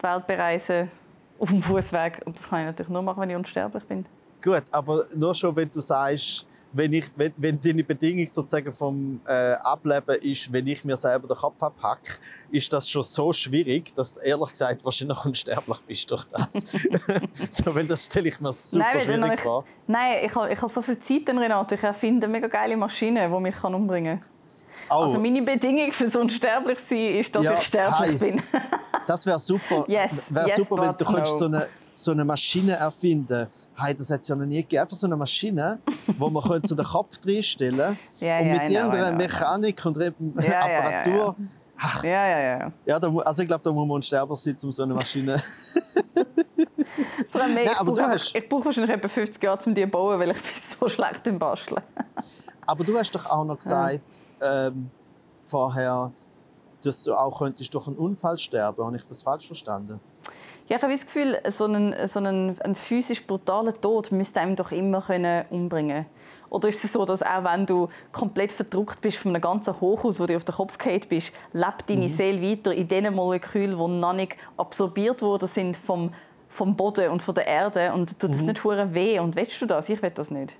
die 0.00 0.04
Welt 0.04 0.26
bereisen 0.26 0.90
auf 1.38 1.48
dem 1.48 1.62
Fußweg. 1.62 2.22
Und 2.24 2.38
das 2.38 2.48
kann 2.48 2.60
ich 2.60 2.66
natürlich 2.66 2.90
nur 2.90 3.02
machen, 3.02 3.20
wenn 3.22 3.30
ich 3.30 3.36
unsterblich 3.36 3.84
bin. 3.84 4.06
Gut, 4.42 4.62
aber 4.70 5.04
nur 5.14 5.34
schon, 5.34 5.54
wenn 5.56 5.70
du 5.70 5.80
sagst, 5.80 6.46
wenn, 6.76 6.92
ich, 6.92 7.06
wenn, 7.16 7.32
wenn 7.36 7.60
deine 7.60 7.82
Bedingung 7.82 8.26
sozusagen 8.28 8.72
vom 8.72 9.20
äh, 9.26 9.52
Ableben 9.54 10.16
ist, 10.22 10.52
wenn 10.52 10.66
ich 10.66 10.84
mir 10.84 10.96
selber 10.96 11.26
den 11.26 11.36
Kopf 11.36 11.62
abhacke, 11.62 12.14
ist 12.50 12.72
das 12.72 12.88
schon 12.88 13.02
so 13.02 13.32
schwierig, 13.32 13.94
dass 13.94 14.14
du 14.14 14.20
ehrlich 14.20 14.50
gesagt 14.50 14.84
wahrscheinlich 14.84 15.24
unsterblich 15.24 15.80
bist 15.86 16.10
durch 16.10 16.24
das. 16.24 16.52
so, 17.50 17.74
weil 17.74 17.86
das 17.86 18.04
stelle 18.04 18.28
ich 18.28 18.40
mir 18.40 18.52
super 18.52 18.84
Nein, 18.92 19.00
schwierig 19.02 19.32
ich, 19.34 19.40
vor. 19.40 19.64
nein, 19.86 20.18
ich 20.24 20.34
habe, 20.34 20.52
ich 20.52 20.60
habe 20.60 20.70
so 20.70 20.82
viel 20.82 20.98
Zeit, 20.98 21.22
dann, 21.26 21.38
Renato. 21.38 21.74
Ich 21.74 21.82
erfinde 21.82 22.26
eine 22.26 22.32
mega 22.32 22.48
geile 22.48 22.76
Maschine, 22.76 23.28
die 23.28 23.40
mich 23.40 23.56
kann 23.56 23.74
umbringen 23.74 24.20
kann. 24.20 24.28
Oh, 24.90 25.02
Also 25.02 25.18
meine 25.18 25.42
Bedingung 25.42 25.90
für 25.92 26.06
so 26.06 26.20
unsterblich 26.20 26.78
sein 26.78 27.16
ist, 27.16 27.34
dass 27.34 27.44
Ja, 27.44 27.58
ich 27.58 27.64
sterblich 27.64 28.10
hi. 28.10 28.16
bin. 28.16 28.42
das 29.06 29.26
wäre 29.26 29.38
super. 29.38 29.84
Yes, 29.88 30.10
wäre 30.28 30.46
yes, 30.46 30.56
super, 30.56 30.82
wenn 30.82 30.96
du 30.96 31.12
no. 31.12 31.24
so 31.24 31.44
eine 31.46 31.66
so 31.98 32.10
eine 32.10 32.24
Maschine 32.26 32.72
erfinden. 32.76 33.48
Hey, 33.74 33.94
das 33.94 34.10
hat 34.10 34.20
es 34.20 34.28
ja 34.28 34.36
noch 34.36 34.44
nie 34.44 34.56
gegeben. 34.62 34.82
Einfach 34.82 34.96
so 34.96 35.06
eine 35.06 35.16
Maschine, 35.16 35.78
wo 36.18 36.28
man 36.30 36.42
könnte 36.44 36.68
so 36.68 36.74
den 36.74 36.84
Kopf 36.84 37.16
reinstellen 37.26 37.98
Ja, 38.20 38.38
und 38.38 38.48
mit 38.50 38.70
irgendeiner 38.70 39.08
know. 39.08 39.16
Mechanik 39.16 39.84
und 39.86 39.96
eben 40.00 40.34
Ja, 40.38 40.44
ja, 40.44 40.50
ja, 40.50 40.68
ja. 40.70 40.78
Apparatur. 41.00 41.36
Ja, 42.04 42.70
ja, 42.86 42.98
da, 42.98 43.08
also 43.18 43.42
ich 43.42 43.48
glaube, 43.48 43.62
da 43.64 43.70
muss 43.72 43.86
man 43.86 43.94
unsterblich 43.96 44.38
sein, 44.40 44.56
um 44.62 44.72
so 44.72 44.82
eine 44.82 44.94
Maschine. 44.94 45.36
So 47.28 47.38
ein 47.40 47.54
mega- 47.54 47.70
Nein, 47.72 47.78
aber 47.78 47.92
ich 47.92 47.98
brauche- 47.98 48.10
hast- 48.10 48.34
Ich 48.34 48.48
brauche 48.48 48.64
wahrscheinlich 48.66 48.92
etwa 48.96 49.08
50 49.08 49.42
Jahre, 49.42 49.58
um 49.66 49.74
die 49.74 49.82
zu 49.82 49.88
bauen, 49.88 50.18
weil 50.18 50.30
ich 50.30 50.36
bin 50.42 50.52
so 50.54 50.88
schlecht 50.90 51.26
im 51.26 51.38
Basteln. 51.38 51.82
Aber 52.66 52.84
du 52.84 52.96
hast 52.98 53.14
doch 53.14 53.26
auch 53.26 53.44
noch 53.44 53.58
gesagt, 53.58 54.22
ähm, 54.42 54.90
vorher, 55.42 56.12
dass 56.82 57.04
du 57.04 57.14
auch 57.14 57.38
könntest 57.38 57.72
durch 57.74 57.86
einen 57.88 57.96
Unfall 57.96 58.38
sterben. 58.38 58.84
Habe 58.84 58.96
ich 58.96 59.04
das 59.04 59.22
falsch 59.22 59.46
verstanden? 59.46 60.00
Ja, 60.68 60.76
ich 60.76 60.82
habe 60.82 60.92
das 60.92 61.06
Gefühl, 61.06 61.38
so 61.48 61.64
einen, 61.64 61.94
so 62.08 62.18
einen, 62.18 62.60
einen 62.60 62.74
physisch 62.74 63.24
brutalen 63.24 63.72
Tod 63.80 64.10
müsste 64.10 64.40
einem 64.40 64.56
doch 64.56 64.72
immer 64.72 65.00
können 65.00 65.44
umbringen 65.50 66.06
Oder 66.50 66.68
ist 66.68 66.82
es 66.82 66.92
so, 66.92 67.04
dass 67.04 67.22
auch 67.22 67.44
wenn 67.44 67.66
du 67.66 67.88
komplett 68.10 68.50
verdruckt 68.50 69.00
bist 69.00 69.18
von 69.18 69.30
einem 69.30 69.40
ganzen 69.40 69.80
Hochhaus, 69.80 70.18
wo 70.18 70.26
du 70.26 70.34
auf 70.34 70.42
den 70.42 70.56
Kopf 70.56 70.76
gefallen 70.76 71.02
bist, 71.08 71.32
lebt 71.52 71.88
deine 71.88 72.08
Seele 72.08 72.42
weiter 72.42 72.74
in 72.74 72.88
den 72.88 73.14
Molekülen, 73.14 73.78
die 73.78 74.00
noch 74.00 74.12
nicht 74.12 74.36
absorbiert 74.56 75.22
worden 75.22 75.46
sind 75.46 75.76
vom, 75.76 76.12
vom 76.48 76.74
Boden 76.74 77.10
und 77.10 77.22
von 77.22 77.36
der 77.36 77.46
Erde 77.46 77.92
und 77.92 78.18
tut 78.18 78.30
das 78.30 78.42
nicht 78.42 78.64
hure 78.64 78.92
weh? 78.92 79.20
Und 79.20 79.36
willst 79.36 79.62
du 79.62 79.66
das? 79.66 79.88
Ich 79.88 80.02
will 80.02 80.10
das 80.10 80.32
nicht. 80.32 80.56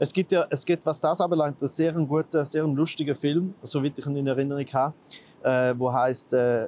Es 0.00 0.12
gibt 0.12 0.32
ja, 0.32 0.44
es 0.50 0.64
gibt, 0.64 0.84
was 0.86 1.00
das 1.00 1.20
anbelangt, 1.20 1.60
einen 1.60 1.68
sehr 1.68 1.92
guten, 1.92 2.44
sehr 2.44 2.64
lustigen 2.64 3.14
Film, 3.14 3.54
soweit 3.62 3.96
ich 3.96 4.06
ihn 4.06 4.16
in 4.16 4.26
Erinnerung 4.26 4.66
habe, 4.72 4.94
äh, 5.44 5.72
wo 5.78 5.92
heißt 5.92 6.32
äh, 6.34 6.66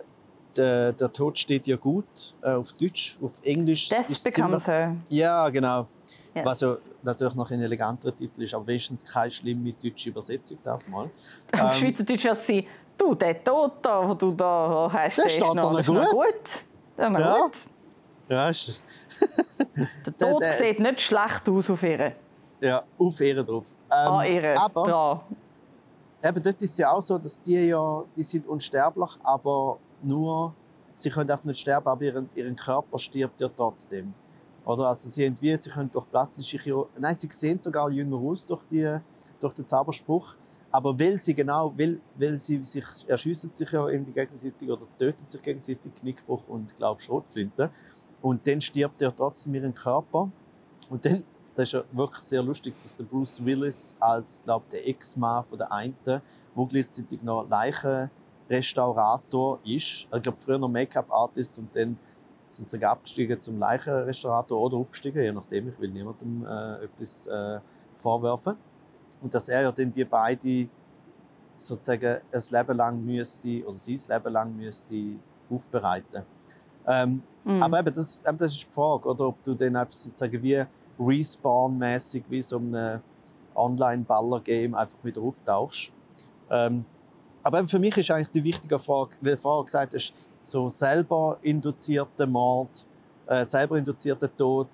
der, 0.56 0.92
der 0.92 1.12
Tod 1.12 1.38
steht 1.38 1.66
dir 1.66 1.76
gut 1.76 2.34
äh, 2.42 2.50
auf 2.52 2.72
Deutsch, 2.72 3.18
auf 3.22 3.32
Englisch. 3.42 3.88
Death 3.88 4.10
ist 4.10 4.24
es 4.26 4.34
becomes 4.34 4.66
her. 4.66 4.96
Ja, 5.08 5.48
genau. 5.50 5.86
Yes. 6.34 6.44
Was 6.44 6.60
ja 6.60 6.74
natürlich 7.02 7.34
noch 7.34 7.50
ein 7.50 7.62
eleganterer 7.62 8.14
Titel 8.14 8.42
ist, 8.42 8.52
aber 8.54 8.66
wenigstens 8.66 9.02
keine 9.04 9.30
schlimme 9.30 9.72
deutsche 9.72 10.10
Übersetzung 10.10 10.58
das 10.62 10.86
mal. 10.86 11.04
Auf 11.54 11.60
Ähm, 11.60 11.70
Schweizerdeutsch 11.72 12.26
es 12.26 12.46
sein, 12.46 12.66
du, 12.98 13.14
der 13.14 13.42
Tod 13.42 13.72
da, 13.82 14.06
den 14.06 14.18
du 14.18 14.32
da 14.32 14.90
hast, 14.92 15.16
Der 15.18 15.24
ist 15.26 15.32
steht 15.32 15.44
noch, 15.46 15.54
da 15.54 15.60
noch 15.62 15.70
der 15.72 15.80
ist 15.80 15.88
noch 15.88 16.10
gut. 16.10 16.26
gut. 16.26 16.64
Der 16.98 17.06
ist 17.06 17.12
noch 17.12 17.20
Ja. 17.20 17.38
gut. 17.40 17.52
Ja, 18.28 18.48
ist, 18.50 18.82
Der 19.76 20.12
Der- 20.18 20.30
Tod 20.30 20.42
der- 20.42 20.52
sieht 20.52 20.78
nicht 20.80 21.00
schlecht 21.00 21.48
aus 21.48 21.70
auf 21.70 21.82
ihr. 21.82 22.12
ja 22.60 22.82
auf 22.98 23.20
Ehre 23.20 23.42
drauf. 23.44 23.66
Ähm, 23.90 23.96
An 24.12 24.26
ihr 24.26 24.60
aber 24.60 24.84
dran. 24.84 25.20
eben 26.30 26.42
dort 26.42 26.60
ist 26.62 26.72
es 26.72 26.78
ja 26.78 26.90
auch 26.90 27.00
so, 27.02 27.16
dass 27.16 27.40
die 27.40 27.66
ja, 27.68 28.02
die 28.14 28.22
sind 28.22 28.46
unsterblich, 28.46 29.10
aber 29.22 29.78
nur, 30.02 30.54
sie 30.94 31.10
können 31.10 31.30
einfach 31.30 31.44
nicht 31.44 31.60
sterben, 31.60 31.88
aber 31.88 32.02
ihren, 32.02 32.28
ihren 32.34 32.56
Körper 32.56 32.98
stirbt 32.98 33.40
ja 33.40 33.48
trotzdem. 33.48 34.14
Oder? 34.64 34.88
Also 34.88 35.08
sie 35.08 35.32
wie, 35.40 35.56
sie 35.56 35.70
können 35.70 35.90
durch 35.90 36.10
plastische 36.10 36.58
Chirurgie, 36.58 36.90
nein, 36.98 37.14
sie 37.14 37.28
sehen 37.30 37.60
sogar 37.60 37.88
jünger 37.90 38.16
aus 38.16 38.44
durch, 38.44 38.62
die, 38.64 38.98
durch 39.40 39.52
den 39.54 39.66
Zauberspruch. 39.66 40.36
Aber 40.72 40.98
weil 40.98 41.16
sie 41.16 41.32
genau, 41.32 41.72
weil, 41.78 42.00
weil 42.16 42.36
sie 42.36 42.62
sich 42.64 42.84
erschiessen 43.06 43.50
sich 43.54 43.70
ja 43.70 43.86
irgendwie 43.88 44.12
gegenseitig 44.12 44.68
oder 44.68 44.86
töten 44.98 45.26
sich 45.28 45.40
gegenseitig 45.40 45.94
Knickbruch 45.94 46.48
und 46.48 46.74
glaub 46.74 47.00
Schrotflinte. 47.00 47.70
Und 48.20 48.46
dann 48.46 48.60
stirbt 48.60 49.00
er 49.00 49.14
trotzdem 49.14 49.54
ihren 49.54 49.72
Körper. 49.72 50.30
Und 50.90 51.04
dann, 51.04 51.22
das 51.54 51.68
ist 51.68 51.72
ja 51.72 51.84
wirklich 51.92 52.22
sehr 52.24 52.42
lustig, 52.42 52.74
dass 52.82 52.96
der 52.96 53.04
Bruce 53.04 53.44
Willis 53.44 53.94
als, 54.00 54.40
glaub, 54.42 54.68
der 54.70 54.86
Ex-Mann 54.86 55.44
von 55.44 55.58
der 55.58 55.72
einen, 55.72 55.96
wo 56.54 56.66
gleichzeitig 56.66 57.22
noch 57.22 57.48
Leichenrestaurator 58.48 59.58
ist, 59.64 60.06
ich 60.12 60.22
glaube 60.22 60.38
früher 60.38 60.58
noch 60.58 60.68
Make-up-Artist 60.68 61.58
und 61.58 61.74
dann 61.74 61.98
sozusagen 62.50 62.84
abgestiegen 62.84 63.38
zum 63.40 63.58
Leichenrestaurator 63.58 64.60
oder 64.60 64.76
aufgestiegen, 64.76 65.22
je 65.22 65.32
nachdem, 65.32 65.68
ich 65.68 65.78
will 65.80 65.90
niemandem 65.90 66.46
äh, 66.46 66.84
etwas 66.84 67.26
äh, 67.26 67.60
vorwerfen. 67.94 68.56
Und 69.20 69.34
dass 69.34 69.48
er 69.48 69.62
ja 69.62 69.72
dann 69.72 69.90
die 69.90 70.04
beiden 70.04 70.70
sozusagen 71.56 72.20
ein 72.32 72.42
Leben 72.50 72.76
lang 72.76 73.04
müsste, 73.04 73.62
oder 73.64 73.72
sein 73.72 73.98
Leben 74.08 74.32
lang 74.32 74.56
müsste 74.56 75.16
aufbereiten. 75.50 76.24
Ähm, 76.86 77.22
Mhm. 77.46 77.62
aber 77.62 77.78
eben, 77.78 77.94
das, 77.94 78.22
eben, 78.26 78.38
das 78.38 78.52
ist 78.52 78.64
die 78.64 78.72
Frage, 78.72 79.08
oder 79.08 79.28
ob 79.28 79.42
du 79.44 79.54
dann 79.54 79.76
einfach 79.76 79.94
sozusagen 79.94 80.42
wie 80.42 80.64
Respawn-mäßig 80.98 82.24
wie 82.28 82.42
so 82.42 82.58
ein 82.58 83.00
Online-Baller-Game 83.54 84.74
einfach 84.74 85.04
wieder 85.04 85.22
auftauchst. 85.22 85.92
Ähm, 86.50 86.84
aber 87.46 87.64
für 87.64 87.78
mich 87.78 87.96
ist 87.96 88.10
eigentlich 88.10 88.30
die 88.30 88.42
wichtige 88.42 88.76
Frage, 88.76 89.10
wie 89.20 89.36
vorher 89.36 89.64
gesagt 89.64 89.94
hast, 89.94 90.12
so 90.40 90.68
selber 90.68 91.38
induzierter 91.42 92.26
Mord, 92.26 92.84
äh, 93.28 93.44
selber 93.44 93.78
induzierter 93.78 94.36
Tod, 94.36 94.66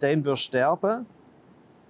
den 0.00 0.24
wirst 0.24 0.44
sterben, 0.44 1.04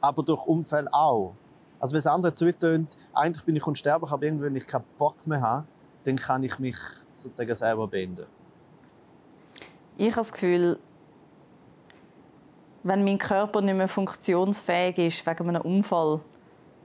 aber 0.00 0.24
durch 0.24 0.44
Unfälle 0.44 0.92
auch. 0.92 1.36
Also 1.78 1.92
wenn 1.92 1.98
das 1.98 2.08
andere 2.08 2.34
zutönt, 2.34 2.96
eigentlich 3.14 3.44
bin 3.44 3.54
ich 3.54 3.64
unsterblich, 3.64 4.10
aber 4.10 4.24
irgendwie, 4.24 4.46
wenn 4.46 4.56
ich 4.56 4.66
keinen 4.66 4.82
Bock 4.98 5.24
mehr 5.24 5.40
habe, 5.40 5.66
dann 6.02 6.16
kann 6.16 6.42
ich 6.42 6.58
mich 6.58 6.76
sozusagen 7.12 7.54
selber 7.54 7.86
beenden. 7.86 8.26
Ich 9.96 10.06
habe 10.06 10.16
das 10.16 10.32
Gefühl, 10.32 10.80
wenn 12.82 13.04
mein 13.04 13.18
Körper 13.18 13.60
nicht 13.60 13.76
mehr 13.76 13.86
funktionsfähig 13.86 14.98
ist 14.98 15.24
wegen 15.24 15.48
einem 15.48 15.62
Unfall, 15.62 16.18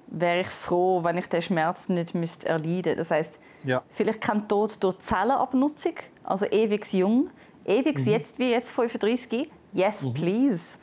wäre 0.08 0.42
ich 0.42 0.48
froh, 0.48 1.04
wenn 1.04 1.18
ich 1.18 1.28
den 1.28 1.42
Schmerz 1.42 1.90
nicht 1.90 2.16
müsste 2.16 2.48
erleiden 2.48 2.98
Das 2.98 3.12
heißt, 3.12 3.40
Ja. 3.64 3.84
vielleicht 3.90 4.22
kein 4.22 4.48
Tod 4.48 4.82
durch 4.84 5.00
Zellenabnutzung, 5.00 5.94
also 6.24 6.46
ewig 6.46 6.92
jung, 6.94 7.30
ewig 7.66 8.00
jetzt 8.06 8.40
wie 8.40 8.52
jetzt 8.52 8.72
35. 8.72 9.50
Yes, 9.74 10.06
please. 10.14 10.80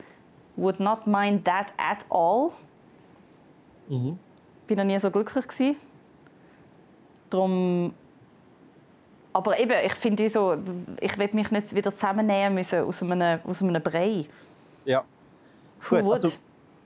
Would 0.55 0.79
not 0.79 1.05
mind 1.07 1.43
that 1.45 1.67
at 1.77 2.05
all. 2.09 2.51
Mhm. 3.89 4.17
Bin 4.67 4.77
noch 4.77 4.85
nie 4.85 4.97
so 4.99 5.11
glücklich 5.11 5.47
gewesen. 5.47 5.75
Darum 7.29 7.93
aber 9.33 9.59
eben, 9.59 9.73
ich 9.85 9.93
finde 9.95 10.29
so, 10.29 10.55
ich 11.01 11.17
will 11.17 11.29
mich 11.33 11.51
nicht 11.51 11.75
wieder 11.75 11.93
zusammennehmen 11.93 12.53
müssen 12.55 12.85
aus 12.85 13.03
einem, 13.03 13.41
aus 13.43 13.61
einem 13.61 13.83
Brei. 13.83 14.25
Ja. 14.85 15.03
Who 15.89 15.95
Gut, 15.97 16.05
would? 16.05 16.13
also 16.15 16.29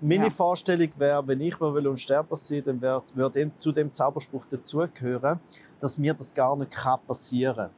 meine 0.02 0.26
Ja. 0.26 0.30
Vorstellung 0.30 0.90
wäre, 0.98 1.28
wenn 1.28 1.42
ich 1.42 1.60
will 1.60 1.88
unsterblich 1.88 2.40
sein 2.40 2.64
dann 2.66 2.82
würde 2.82 3.52
zu 3.56 3.72
dem 3.72 3.92
Zauberspruch 3.92 4.46
dazugehören, 4.46 5.40
dass 5.80 5.98
mir 5.98 6.14
das 6.14 6.34
gar 6.34 6.56
nicht 6.56 6.72
kann 6.72 7.00
passieren 7.08 7.56
kann. 7.56 7.70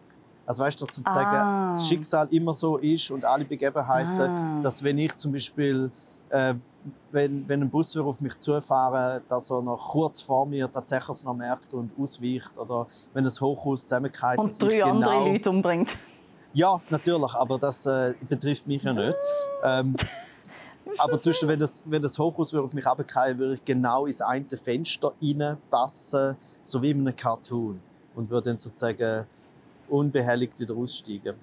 Also 0.45 0.63
weißt 0.63 0.81
du, 0.81 0.85
dass 0.85 0.95
sozusagen 0.95 1.35
Ah. 1.35 1.71
das 1.73 1.87
Schicksal 1.87 2.27
immer 2.31 2.53
so 2.53 2.77
ist 2.77 3.09
und 3.11 3.23
alle 3.25 3.45
Begebenheiten, 3.45 4.19
Ah. 4.19 4.59
dass 4.61 4.83
wenn 4.83 4.97
ich 4.97 5.15
zum 5.15 5.31
Beispiel, 5.31 5.89
äh, 6.29 6.55
wenn, 7.11 7.47
wenn 7.47 7.61
ein 7.61 7.69
Bus 7.69 7.95
auf 7.95 8.19
mich 8.21 8.37
zufahren 8.39 9.21
dass 9.29 9.51
er 9.51 9.61
noch 9.61 9.89
kurz 9.91 10.19
vor 10.21 10.45
mir 10.47 10.69
tatsächlich 10.71 11.09
es 11.09 11.23
noch 11.23 11.35
merkt 11.35 11.73
und 11.75 11.91
ausweicht 11.97 12.51
oder 12.57 12.87
wenn 13.13 13.23
ein 13.25 13.31
Hochhaus 13.31 13.83
zusammengeht, 13.83 14.37
Und 14.39 14.61
drei 14.61 14.83
andere 14.83 15.29
Leute 15.29 15.49
umbringt. 15.51 15.95
Ja, 16.53 16.81
natürlich, 16.89 17.33
aber 17.35 17.57
das 17.59 17.85
äh, 17.85 18.13
betrifft 18.27 18.67
mich 18.67 18.83
ja 18.83 18.93
nicht. 18.93 19.15
Ähm, 19.63 19.95
aber 20.97 21.19
zwischen, 21.19 21.47
wenn 21.47 21.59
das, 21.59 21.83
wenn 21.85 22.01
das 22.01 22.17
Hochhaus 22.17 22.53
auf 22.53 22.73
mich 22.73 22.85
runterfallen 22.85 23.37
würde 23.37 23.53
ich 23.55 23.65
genau 23.65 24.05
ins 24.05 24.21
eine 24.21 24.45
Fenster 24.45 25.13
reinpassen, 25.21 26.37
so 26.63 26.81
wie 26.81 26.91
in 26.91 27.01
einem 27.01 27.15
Cartoon. 27.15 27.79
Und 28.15 28.29
würde 28.29 28.49
dann 28.49 28.57
sozusagen 28.57 29.25
unbehelligt 29.89 30.59
wieder 30.59 30.75
aussteigen. 30.75 31.35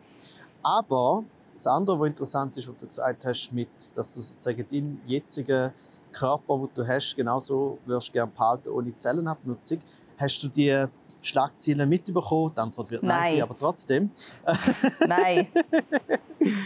Aber 0.63 1.25
das 1.55 1.67
andere, 1.67 1.99
was 1.99 2.09
interessant 2.09 2.57
ist, 2.57 2.69
was 2.69 2.77
du 2.77 2.87
gesagt 2.87 3.25
hast, 3.25 3.53
mit, 3.53 3.69
dass 3.95 4.15
du 4.15 4.21
sozusagen 4.21 4.67
deinen 4.69 5.01
jetzigen 5.07 5.73
Körper, 6.13 6.59
den 6.59 6.69
du 6.75 6.87
hast, 6.87 7.17
genauso 7.17 7.79
würdest 7.85 8.13
gerne 8.13 8.31
behalten, 8.31 8.69
ohne 8.69 8.97
Zellenabnutzung. 8.97 9.79
Hast 10.19 10.43
du 10.43 10.49
die 10.49 10.85
Schlagzeilen 11.23 11.89
mitbekommen? 11.89 12.53
Die 12.55 12.61
Antwort 12.61 12.91
wird 12.91 13.03
nein, 13.03 13.21
nein 13.21 13.33
sein, 13.33 13.43
aber 13.43 13.59
trotzdem. 13.59 14.11
Nein. 15.07 15.49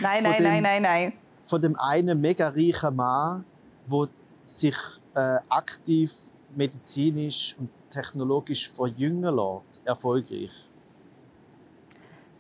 nein, 0.02 0.22
nein, 0.22 0.22
dem, 0.22 0.42
nein, 0.42 0.62
nein, 0.62 0.82
nein. 0.82 1.12
Von 1.42 1.60
dem 1.60 1.76
einen 1.76 2.20
mega 2.20 2.48
reichen 2.48 2.96
Mann, 2.96 3.44
der 3.90 4.08
sich 4.44 4.76
äh, 5.14 5.38
aktiv 5.48 6.12
medizinisch 6.54 7.56
und 7.58 7.68
technologisch 7.90 8.68
verjüngen 8.68 9.34
lässt, 9.34 9.82
erfolgreich. 9.84 10.52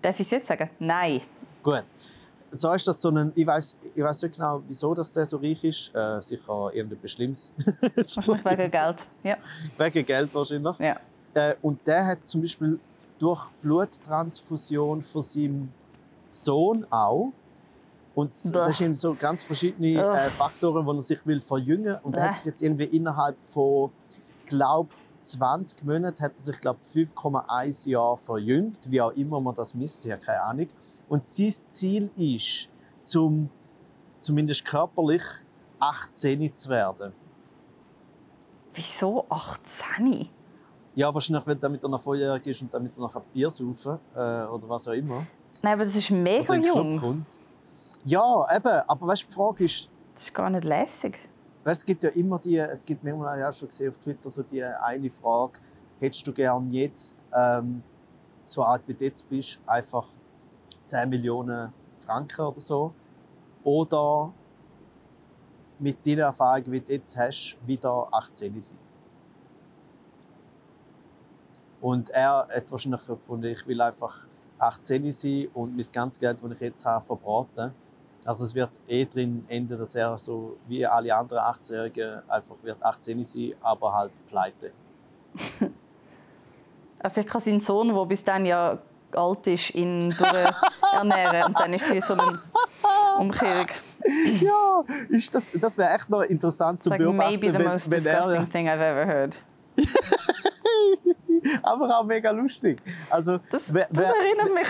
Darf 0.00 0.18
ich 0.18 0.26
es 0.26 0.30
jetzt 0.30 0.48
sagen? 0.48 0.70
Nein. 0.78 1.20
Gut. 1.62 1.84
So 2.54 2.70
ist 2.72 2.86
das 2.86 3.00
so 3.00 3.08
ein, 3.10 3.32
ich 3.34 3.46
weiß 3.46 3.76
ich 3.94 4.02
weiß 4.02 4.22
nicht 4.22 4.34
genau, 4.34 4.62
wieso 4.66 4.92
das 4.92 5.12
der 5.14 5.24
so 5.24 5.38
reich 5.38 5.64
ist. 5.64 5.94
Äh, 5.94 6.20
sicher 6.20 6.70
irgendetwas 6.74 7.12
Schlimmes. 7.12 7.52
wahrscheinlich 7.96 8.44
wegen 8.44 8.70
Geld. 8.70 8.96
Ja. 9.22 9.36
Wegen 9.78 10.04
Geld 10.04 10.34
wahrscheinlich. 10.34 10.78
Ja. 10.78 10.96
Äh, 11.34 11.54
und 11.62 11.86
der 11.86 12.04
hat 12.04 12.26
zum 12.26 12.42
Beispiel 12.42 12.78
durch 13.18 13.48
Bluttransfusion 13.62 15.00
von 15.00 15.22
seinem 15.22 15.72
Sohn 16.30 16.86
auch. 16.90 17.32
Und 18.14 18.32
das 18.54 18.76
sind 18.76 18.94
so 18.94 19.14
ganz 19.14 19.42
verschiedene 19.42 19.94
äh, 19.94 20.30
Faktoren, 20.30 20.84
wo 20.84 20.92
er 20.92 21.00
sich 21.00 21.24
will 21.26 21.40
verjüngen 21.40 21.96
Und 22.02 22.14
er 22.16 22.28
hat 22.28 22.36
sich 22.36 22.44
jetzt 22.44 22.62
irgendwie 22.62 22.84
innerhalb 22.84 23.42
von, 23.42 23.90
glaube 24.46 24.90
20 25.22 25.84
Monaten 25.84 26.22
hat 26.22 26.32
er 26.32 26.40
sich, 26.40 26.60
glaube 26.60 26.80
5,1 26.82 27.88
Jahre 27.88 28.16
verjüngt, 28.16 28.90
wie 28.90 29.00
auch 29.00 29.12
immer 29.12 29.40
man 29.40 29.54
das 29.54 29.74
misst, 29.74 30.04
ich 30.04 30.12
habe 30.12 30.22
keine 30.22 30.42
Ahnung. 30.42 30.68
Und 31.08 31.26
sein 31.26 31.54
Ziel 31.70 32.10
ist, 32.16 32.68
zum, 33.02 33.48
zumindest 34.20 34.64
körperlich 34.64 35.22
18 35.78 36.54
zu 36.54 36.68
werden. 36.70 37.12
Wieso 38.74 39.26
18? 39.28 40.28
Ja, 40.94 41.12
wahrscheinlich, 41.12 41.46
wenn 41.46 41.58
damit 41.58 41.82
er 41.82 41.88
noch 41.88 42.00
volljährig 42.00 42.46
ist 42.46 42.62
und 42.62 42.72
damit 42.72 42.92
er 42.96 43.00
noch 43.00 43.14
ein 43.14 43.22
Bier 43.32 43.50
saufen 43.50 43.98
äh, 44.14 44.18
oder 44.18 44.68
was 44.68 44.88
auch 44.88 44.92
immer. 44.92 45.26
Nein, 45.62 45.74
aber 45.74 45.84
das 45.84 45.96
ist 45.96 46.10
mega 46.10 46.54
jung. 46.54 47.24
Ja, 48.04 48.46
eben. 48.54 48.82
Aber 48.86 49.06
weißt, 49.06 49.26
die 49.28 49.32
Frage 49.32 49.64
ist... 49.64 49.90
Das 50.14 50.24
ist 50.24 50.34
gar 50.34 50.50
nicht 50.50 50.64
lässig. 50.64 51.18
Weißt, 51.64 51.82
es 51.82 51.86
gibt 51.86 52.02
ja 52.02 52.10
immer 52.10 52.38
die, 52.38 52.58
es 52.58 52.84
gibt 52.84 53.04
manchmal, 53.04 53.38
ich 53.38 53.44
habe 53.44 53.52
schon 53.52 53.68
gesehen 53.68 53.90
auf 53.90 53.98
Twitter, 53.98 54.28
so 54.28 54.42
die 54.42 54.64
eine 54.64 55.10
Frage, 55.10 55.60
hättest 56.00 56.26
du 56.26 56.32
gern 56.32 56.70
jetzt, 56.70 57.16
ähm, 57.32 57.82
so 58.46 58.62
alt 58.62 58.82
wie 58.88 58.94
du 58.94 59.04
jetzt 59.04 59.28
bist, 59.28 59.60
einfach 59.66 60.08
10 60.84 61.08
Millionen 61.08 61.72
Franken 61.98 62.40
oder 62.46 62.60
so? 62.60 62.92
Oder 63.62 64.32
mit 65.78 66.04
deiner 66.04 66.24
Erfahrung, 66.24 66.64
wie 66.66 66.80
du 66.80 66.92
jetzt 66.92 67.16
hast, 67.16 67.56
wieder 67.64 68.08
18 68.10 68.60
sein? 68.60 68.78
Und 71.80 72.10
er 72.10 72.46
hat 72.48 72.70
wahrscheinlich 72.70 73.06
gefunden, 73.06 73.46
ich 73.46 73.66
will 73.66 73.80
einfach 73.80 74.26
18 74.58 75.12
sein 75.12 75.48
und 75.54 75.76
mein 75.76 75.86
ganzes 75.92 76.20
Geld, 76.20 76.42
das 76.42 76.50
ich 76.52 76.60
jetzt 76.60 76.86
habe, 76.86 77.04
verbraten. 77.04 77.72
Also 78.24 78.44
es 78.44 78.54
wird 78.54 78.70
eh 78.86 79.04
drin 79.04 79.44
enden, 79.48 79.76
dass 79.76 79.94
er 79.94 80.16
so 80.18 80.56
wie 80.68 80.86
alle 80.86 81.14
anderen 81.14 81.42
18-Jährigen 81.42 82.22
einfach 82.28 82.54
wird 82.62 82.82
18 82.82 83.24
sein, 83.24 83.54
aber 83.60 83.92
halt 83.92 84.12
pleite. 84.28 84.72
Vielleicht 87.12 87.28
kann 87.28 87.40
sein 87.40 87.58
Sohn, 87.58 87.92
der 87.92 88.04
bis 88.06 88.22
dann 88.22 88.46
ja 88.46 88.78
alt 89.12 89.46
ist, 89.48 89.74
ihn 89.74 90.14
ernähren 90.94 91.44
und 91.46 91.58
dann 91.58 91.72
ist 91.74 91.88
sie 91.88 92.00
so 92.00 92.14
eine 92.14 92.38
Umkehrung. 93.18 93.66
ja, 94.40 94.84
ist 95.08 95.34
das, 95.34 95.44
das 95.54 95.76
wäre 95.76 95.92
echt 95.94 96.08
noch 96.08 96.22
interessant 96.22 96.82
zu 96.82 96.90
like 96.90 97.00
beobachten. 97.00 97.40
Maybe 97.40 97.58
the 97.58 97.64
most 97.64 97.90
wenn, 97.90 98.04
wenn 98.04 98.12
disgusting 98.14 98.42
er, 98.42 98.50
thing 98.50 98.68
I've 98.68 98.80
ever 98.80 99.06
heard. 99.06 99.36
aber 101.62 101.98
auch 101.98 102.04
mega 102.04 102.30
lustig. 102.30 102.80
Also, 103.10 103.38
das, 103.50 103.62
wer, 103.68 103.88
das 103.90 104.12
erinnert 104.12 104.54
mich 104.54 104.68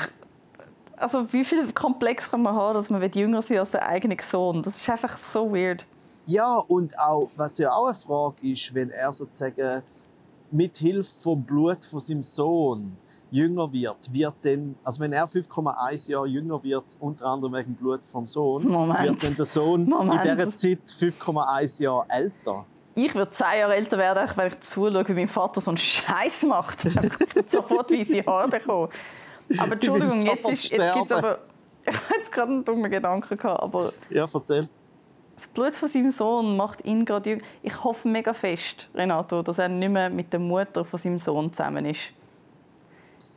also 1.02 1.32
wie 1.32 1.44
viel 1.44 1.72
Komplex 1.72 2.30
kann 2.30 2.42
man 2.42 2.54
haben, 2.54 2.74
dass 2.74 2.90
man 2.90 3.02
jünger 3.12 3.42
sein 3.42 3.58
als 3.58 3.70
der 3.70 3.86
eigene 3.86 4.16
Sohn? 4.22 4.62
Das 4.62 4.76
ist 4.76 4.88
einfach 4.88 5.18
so 5.18 5.52
weird. 5.52 5.86
Ja, 6.26 6.58
und 6.58 6.98
auch, 6.98 7.30
was 7.36 7.58
ja 7.58 7.72
auch 7.72 7.86
eine 7.86 7.94
Frage 7.94 8.36
ist, 8.50 8.74
wenn 8.74 8.90
er 8.90 9.12
sozusagen 9.12 9.82
mit 10.50 10.78
Hilfe 10.78 11.10
vom 11.22 11.42
Blut 11.42 11.84
von 11.84 12.00
seinem 12.00 12.22
Sohn 12.22 12.96
jünger 13.30 13.72
wird, 13.72 14.12
wird 14.12 14.34
denn, 14.44 14.76
also 14.84 15.02
wenn 15.02 15.12
er 15.12 15.26
5,1 15.26 16.10
Jahre 16.10 16.26
jünger 16.26 16.62
wird, 16.62 16.84
unter 17.00 17.26
anderem 17.26 17.54
wegen 17.54 17.74
Blut 17.74 18.04
vom 18.04 18.26
Sohn, 18.26 18.68
Moment. 18.68 19.02
wird 19.02 19.24
dann 19.24 19.36
der 19.36 19.46
Sohn 19.46 19.88
Moment. 19.88 20.24
in 20.24 20.36
dieser 20.36 20.52
Zeit 20.52 20.86
5,1 20.86 21.82
Jahre 21.82 22.04
älter? 22.08 22.66
Ich 22.94 23.14
würde 23.14 23.30
zehn 23.30 23.58
Jahre 23.60 23.74
älter 23.74 23.96
werden, 23.96 24.30
weil 24.36 24.48
ich 24.48 24.60
zuschaue, 24.60 25.08
wie 25.08 25.14
mein 25.14 25.28
Vater 25.28 25.62
so 25.62 25.70
einen 25.70 25.78
Scheiß 25.78 26.44
macht. 26.44 26.84
Ich 26.84 27.34
würde 27.34 27.48
sofort 27.48 27.90
weiße 27.90 28.24
Haare 28.26 28.48
bekommen. 28.48 28.88
Aber 29.58 29.72
Entschuldigung, 29.72 30.22
jetzt, 30.22 30.50
ist, 30.50 30.70
jetzt 30.70 30.94
gibt 30.94 31.10
es 31.10 31.16
aber. 31.16 31.38
Ich 31.84 31.96
hatte 31.96 32.14
jetzt 32.16 32.30
gerade 32.30 32.52
einen 32.52 32.64
dummen 32.64 32.88
Gedanken 32.88 33.36
gehabt, 33.36 33.60
aber. 33.60 33.92
Ja, 34.08 34.28
erzähl. 34.32 34.68
Das 35.34 35.48
Blut 35.48 35.74
von 35.74 35.88
seinem 35.88 36.12
Sohn 36.12 36.56
macht 36.56 36.84
ihn 36.84 37.04
gerade 37.04 37.30
jünger. 37.30 37.42
Ich 37.62 37.82
hoffe 37.82 38.06
mega 38.06 38.32
fest, 38.32 38.88
Renato, 38.94 39.42
dass 39.42 39.58
er 39.58 39.68
nicht 39.68 39.88
mehr 39.88 40.08
mit 40.08 40.32
der 40.32 40.38
Mutter 40.38 40.84
von 40.84 40.96
seinem 40.96 41.18
Sohn 41.18 41.52
zusammen 41.52 41.86
ist. 41.86 42.12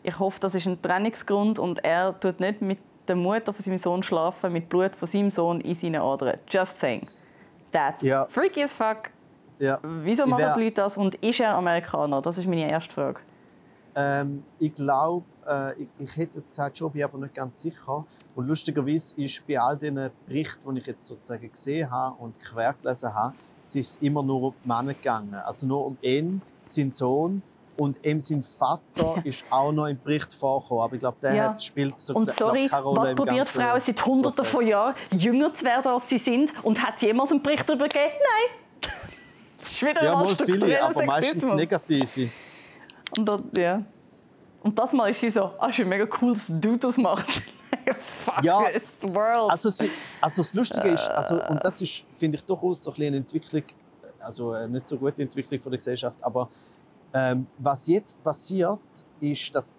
Ich 0.04 0.20
hoffe, 0.20 0.40
das 0.40 0.54
ist 0.54 0.68
ein 0.68 0.80
Trennungsgrund 0.80 1.58
und 1.58 1.84
er 1.84 2.20
tut 2.20 2.40
nicht 2.40 2.62
mit 2.62 2.78
der 3.08 3.16
Mutter 3.16 3.52
von 3.52 3.64
seinem 3.64 3.80
Sohn 3.80 4.04
schlafen, 4.04 4.54
mit 4.54 4.70
Blut 4.70 4.96
von 4.96 5.08
seinem 5.08 5.32
Sohn 5.32 5.62
in 5.62 5.74
seinen 5.74 6.02
Adern. 6.02 6.38
Just 6.48 6.78
saying. 6.78 7.08
That's 7.72 8.04
ja. 8.04 8.26
freaky 8.28 8.64
as 8.64 8.74
fuck. 8.74 9.10
Ja. 9.58 9.80
Wieso 9.82 10.28
machen 10.28 10.54
die 10.58 10.64
Leute 10.66 10.76
das 10.76 10.98
und 10.98 11.16
ist 11.16 11.40
er 11.40 11.56
Amerikaner? 11.56 12.22
Das 12.22 12.38
ist 12.38 12.46
meine 12.46 12.70
erste 12.70 12.94
Frage. 12.94 13.22
Ähm, 13.96 14.44
ich 14.60 14.74
glaube, 14.74 15.26
äh, 15.48 15.82
ich, 15.82 15.88
ich, 16.00 16.18
hätte 16.18 16.38
es 16.38 16.50
gesagt, 16.50 16.78
schon, 16.78 16.92
bin 16.92 17.04
aber 17.04 17.18
nicht 17.18 17.34
ganz 17.34 17.62
sicher. 17.62 18.06
Und 18.36 18.48
lustigerweise 18.48 19.20
ist 19.22 19.46
bei 19.48 19.60
all 19.60 19.78
diesen 19.78 20.10
Berichten, 20.28 20.74
die 20.74 20.80
ich 20.80 20.88
jetzt 20.88 21.08
sozusagen 21.08 21.50
gesehen 21.50 21.90
habe 21.90 22.22
und 22.22 22.40
quer 22.40 22.76
gelesen 22.82 23.14
habe, 23.14 23.36
es 23.64 23.76
ist 23.76 24.04
immer 24.04 24.22
nur 24.22 24.42
um 24.44 24.54
die 24.64 24.68
Männer 24.68 24.94
gegangen. 24.94 25.34
Also 25.34 25.66
nur 25.66 25.86
um 25.86 25.98
ihn, 26.02 26.42
seinen 26.66 26.92
Sohn 26.92 27.42
und 27.78 28.04
eben 28.06 28.20
sein 28.20 28.42
Vater 28.42 29.16
ist 29.24 29.44
auch 29.50 29.72
noch 29.72 29.88
im 29.88 30.00
Bericht 30.00 30.34
vorgekommen. 30.34 30.84
Aber 30.84 30.94
ich 30.94 31.00
glaube, 31.00 31.18
der 31.22 31.34
ja. 31.34 31.44
hat, 31.46 31.64
spielt 31.64 32.00
so 32.00 32.16
Und 32.16 32.32
sorry, 32.32 32.68
Rolle 32.68 33.02
was 33.02 33.16
probiert 33.16 33.50
Frauen 33.50 33.80
seit 33.80 34.06
Hunderten 34.06 34.36
Prozess. 34.38 34.54
von 34.54 34.68
Jahren, 34.68 34.96
jünger 35.12 35.54
zu 35.54 35.66
werden, 35.66 35.88
als 35.88 36.10
sie 36.10 36.18
sind? 36.18 36.54
Und 36.64 36.82
hat 36.82 37.02
jemals 37.02 37.32
einen 37.32 37.42
Bericht 37.42 37.68
darüber 37.68 37.88
gegeben? 37.88 38.12
Nein. 38.12 38.92
das 39.60 39.70
ist 39.70 39.82
wieder 39.82 40.04
ja, 40.04 40.14
mal 40.14 40.36
viele, 40.36 40.84
aber 40.84 41.06
meistens 41.06 41.52
negative. 41.52 42.30
Und, 43.18 43.26
dann, 43.26 43.50
ja. 43.56 43.84
und 44.64 44.78
das 44.78 44.94
Mal 44.94 45.10
ist 45.10 45.20
sie 45.20 45.30
so, 45.30 45.52
ah, 45.60 45.68
ist 45.68 45.80
mega 45.80 46.08
cool, 46.22 46.34
dass 46.34 46.48
du 46.50 46.78
das 46.78 46.98
machst. 46.98 47.28
Fuck 48.26 48.44
ja, 48.44 48.62
world. 49.02 49.52
Also, 49.52 49.70
sie, 49.70 49.92
also 50.22 50.42
das 50.42 50.54
Lustige 50.54 50.90
ist, 50.90 51.10
also, 51.10 51.44
und 51.46 51.64
das 51.64 51.82
ist, 51.82 52.06
finde 52.14 52.38
ich, 52.38 52.46
durchaus 52.46 52.84
so 52.84 52.92
ein 52.92 53.04
eine 53.04 53.18
Entwicklung, 53.18 53.64
also 54.20 54.52
eine 54.52 54.70
nicht 54.70 54.88
so 54.88 54.98
gute 54.98 55.22
Entwicklung 55.22 55.60
von 55.60 55.72
der 55.72 55.78
Gesellschaft, 55.78 56.24
aber 56.24 56.50
ähm, 57.14 57.48
was 57.60 57.88
jetzt 57.88 58.24
passiert, 58.24 58.80
ist, 59.20 59.56
dass 59.56 59.78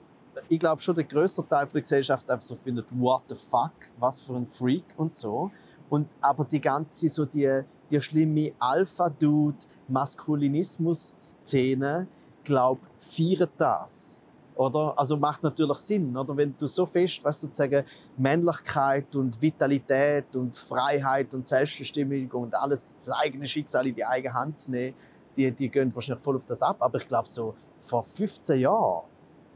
ich 0.48 0.58
glaube 0.58 0.80
schon 0.80 0.94
der 0.94 1.04
größte 1.04 1.46
Teil 1.48 1.66
der 1.66 1.80
Gesellschaft 1.80 2.30
einfach 2.30 2.46
so 2.46 2.54
findet, 2.54 2.86
what 2.98 3.22
the 3.28 3.34
fuck, 3.34 3.72
was 3.98 4.20
für 4.20 4.34
ein 4.34 4.46
Freak 4.46 4.84
und 4.96 5.14
so. 5.14 5.50
Und 5.88 6.08
aber 6.20 6.44
die 6.44 6.60
ganze 6.60 7.08
so 7.08 7.24
die, 7.24 7.62
die 7.90 8.00
schlimme 8.00 8.52
Alpha-Dude 8.58 9.58
Maskulinismus-Szene 9.88 12.06
glaube, 12.46 12.80
feiert 12.98 13.50
das. 13.58 14.22
Oder? 14.54 14.98
Also 14.98 15.18
macht 15.18 15.42
natürlich 15.42 15.76
Sinn, 15.76 16.16
oder? 16.16 16.34
Wenn 16.34 16.56
du 16.56 16.66
so 16.66 16.86
fest, 16.86 17.22
weißt 17.22 17.42
sozusagen 17.42 17.84
Männlichkeit 18.16 19.14
und 19.14 19.40
Vitalität 19.40 20.34
und 20.34 20.56
Freiheit 20.56 21.34
und 21.34 21.46
Selbstbestimmung 21.46 22.30
und 22.30 22.54
alles, 22.54 22.96
das 22.96 23.10
eigene 23.10 23.46
Schicksal 23.46 23.86
in 23.86 23.94
die 23.94 24.04
eigene 24.04 24.32
Hand 24.32 24.56
zu 24.56 24.70
nehmen, 24.70 24.96
die, 25.36 25.52
die 25.52 25.68
gehen 25.68 25.94
wahrscheinlich 25.94 26.24
voll 26.24 26.36
auf 26.36 26.46
das 26.46 26.62
ab. 26.62 26.78
Aber 26.80 26.96
ich 26.96 27.06
glaube, 27.06 27.28
so 27.28 27.54
vor 27.78 28.02
15 28.02 28.60
Jahren 28.60 29.04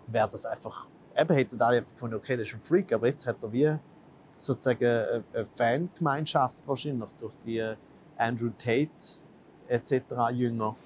wäre 0.07 0.29
das 0.29 0.45
einfach, 0.45 0.91
eben 1.17 1.35
hätten 1.35 1.63
alle 1.63 1.81
gefunden, 1.81 2.17
okay, 2.17 2.37
das 2.37 2.49
ist 2.49 2.55
ein 2.55 2.61
Freak, 2.61 2.93
aber 2.93 3.07
jetzt 3.07 3.27
hat 3.27 3.43
er 3.43 3.53
wie 3.53 3.79
sozusagen 4.37 5.23
eine 5.33 5.47
Fangemeinschaft 5.55 6.69
wahrscheinlich 6.69 7.11
durch 7.19 7.35
die 7.45 7.75
Andrew 8.19 8.51
Tate 8.59 8.91
etc. 9.69 9.93
Jünger. 10.33 10.77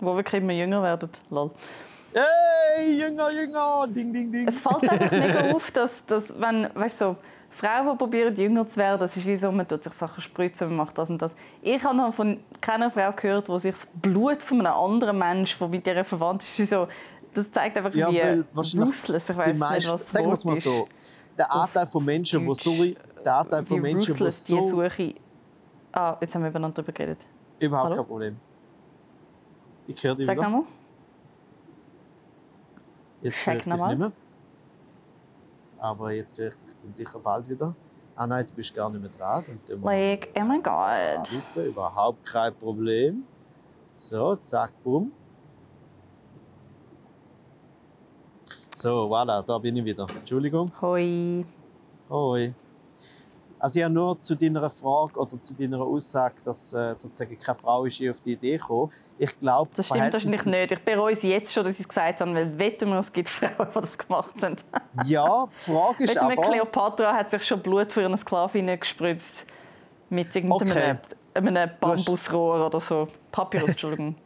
Wo 0.00 0.16
wir 0.16 0.34
immer 0.34 0.52
jünger 0.52 0.82
werden. 0.82 1.10
Lol. 1.30 1.50
Hey, 2.12 2.98
Jünger, 2.98 3.30
Jünger, 3.30 3.86
ding, 3.88 4.12
ding, 4.12 4.32
ding. 4.32 4.48
Es 4.48 4.58
fällt 4.58 4.88
einfach 4.88 5.12
mega 5.12 5.52
auf, 5.52 5.70
dass, 5.70 6.04
dass 6.06 6.38
wenn, 6.40 6.68
weißt 6.74 6.98
so, 6.98 7.16
Frauen, 7.50 7.88
die 7.92 7.96
probieren, 7.96 8.34
jünger 8.34 8.66
zu 8.66 8.78
werden, 8.78 8.98
das 8.98 9.16
ist 9.16 9.26
wie 9.26 9.36
so, 9.36 9.50
man 9.52 9.66
tut 9.66 9.84
sich 9.84 9.92
Sachen 9.92 10.20
spritzen, 10.20 10.68
man 10.68 10.76
macht 10.78 10.98
das 10.98 11.10
und 11.10 11.20
das. 11.20 11.34
Ich 11.62 11.82
habe 11.82 11.96
noch 11.96 12.14
von 12.14 12.40
keiner 12.60 12.90
Frau 12.90 13.12
gehört, 13.12 13.48
die 13.48 13.58
sich 13.58 13.72
das 13.72 13.86
Blut 13.86 14.42
von 14.42 14.60
einem 14.64 14.74
anderen 14.74 15.18
Menschen, 15.18 15.58
der 15.58 15.68
mit 15.68 15.86
ihr 15.86 16.04
verwandt 16.04 16.42
ist, 16.42 16.70
so, 16.70 16.88
das 17.34 17.50
zeigt 17.50 17.76
einfach, 17.76 17.94
Ja, 17.94 18.10
wie 18.10 18.44
ruthless, 18.56 19.30
ich 19.30 19.36
weiß 19.36 19.46
nicht, 19.46 19.90
was 19.92 20.10
sagen 20.10 20.26
wir 20.26 20.34
es 20.34 20.44
mal 20.44 20.56
so, 20.56 20.88
der 21.38 21.52
Anteil 21.52 21.86
von 21.86 22.04
Menschen, 22.04 22.44
die 22.44 22.54
so, 22.54 22.72
der 23.24 23.36
Anteil 23.36 23.64
von 23.64 23.80
Menschen, 23.80 24.06
die 24.06 24.12
ruthless 24.12 24.44
die 24.46 24.54
so, 24.54 24.68
Suche... 24.68 25.14
Ah, 25.92 26.16
jetzt 26.20 26.34
haben 26.34 26.42
wir 26.42 26.50
miteinander 26.50 26.82
darüber 26.82 26.92
geredet. 26.92 27.26
überhaupt 27.58 27.86
Hallo? 27.90 27.96
kein 27.96 28.06
Problem. 28.06 28.36
Ich 29.96 30.04
höre 30.04 30.14
dich 30.14 30.26
Sag 30.26 30.36
nochmal. 30.36 30.62
Jetzt 33.22 33.44
höre 33.44 33.56
ich 33.56 33.64
dich 33.64 33.74
nicht 33.74 33.98
mehr. 33.98 34.12
Aber 35.78 36.12
jetzt 36.12 36.38
höre 36.38 36.48
ich 36.48 36.54
dich 36.54 36.76
dann 36.82 36.94
sicher 36.94 37.18
bald 37.18 37.48
wieder. 37.48 37.74
Ah 38.14 38.26
nein, 38.26 38.40
jetzt 38.40 38.54
bist 38.54 38.70
du 38.70 38.74
gar 38.74 38.88
nicht 38.90 39.00
mehr 39.00 39.10
dran. 39.10 39.44
Like, 39.82 40.28
oh 40.36 40.44
my 40.44 40.60
God. 40.60 41.42
Bitte, 41.54 41.66
überhaupt 41.66 42.24
kein 42.24 42.54
Problem. 42.54 43.24
So, 43.96 44.36
zack, 44.36 44.72
bumm. 44.84 45.10
So, 48.76 49.08
voilà, 49.08 49.42
da 49.42 49.58
bin 49.58 49.76
ich 49.76 49.84
wieder. 49.84 50.06
Entschuldigung. 50.08 50.70
Hoi. 50.80 51.44
Hoi. 52.08 52.54
Also 53.60 53.82
habe 53.82 53.92
nur 53.92 54.18
zu 54.18 54.34
deiner 54.34 54.70
Frage 54.70 55.20
oder 55.20 55.40
zu 55.40 55.54
deiner 55.54 55.82
Aussage, 55.82 56.36
dass 56.42 56.72
äh, 56.72 56.94
sozusagen 56.94 57.38
keine 57.38 57.58
Frau 57.58 57.84
ist, 57.84 58.02
auf 58.08 58.22
die 58.22 58.32
Idee 58.32 58.56
gekommen. 58.56 58.90
Ich 59.18 59.38
glaube, 59.38 59.70
Das 59.76 59.86
stimmt 59.86 60.12
wahrscheinlich 60.14 60.44
nicht. 60.46 60.72
Ich 60.72 60.82
bereue 60.82 61.12
es 61.12 61.22
jetzt 61.22 61.52
schon, 61.52 61.64
dass 61.64 61.74
ich 61.74 61.80
es 61.80 61.88
gesagt 61.88 62.22
habe, 62.22 62.34
weil 62.34 62.58
wetten 62.58 62.88
wir, 62.88 62.98
es 62.98 63.12
gibt 63.12 63.28
Frauen, 63.28 63.52
die 63.58 63.80
das 63.80 63.98
gemacht 63.98 64.32
haben. 64.42 64.56
Ja, 65.04 65.46
die 65.46 65.70
Frage 65.70 66.04
ist 66.04 66.16
aber... 66.16 66.36
Cleopatra 66.36 67.12
hat 67.12 67.30
sich 67.30 67.46
schon 67.46 67.60
Blut 67.60 67.92
für 67.92 68.02
eine 68.04 68.16
Sklavin 68.16 68.80
gespritzt. 68.80 69.46
Mit 70.08 70.34
irgendeinem 70.34 70.72
Okay. 70.72 70.96
einem 71.34 71.70
Bambusrohr 71.78 72.66
oder 72.66 72.80
so. 72.80 73.08
Papyrus, 73.30 73.68
Entschuldigung. 73.68 74.16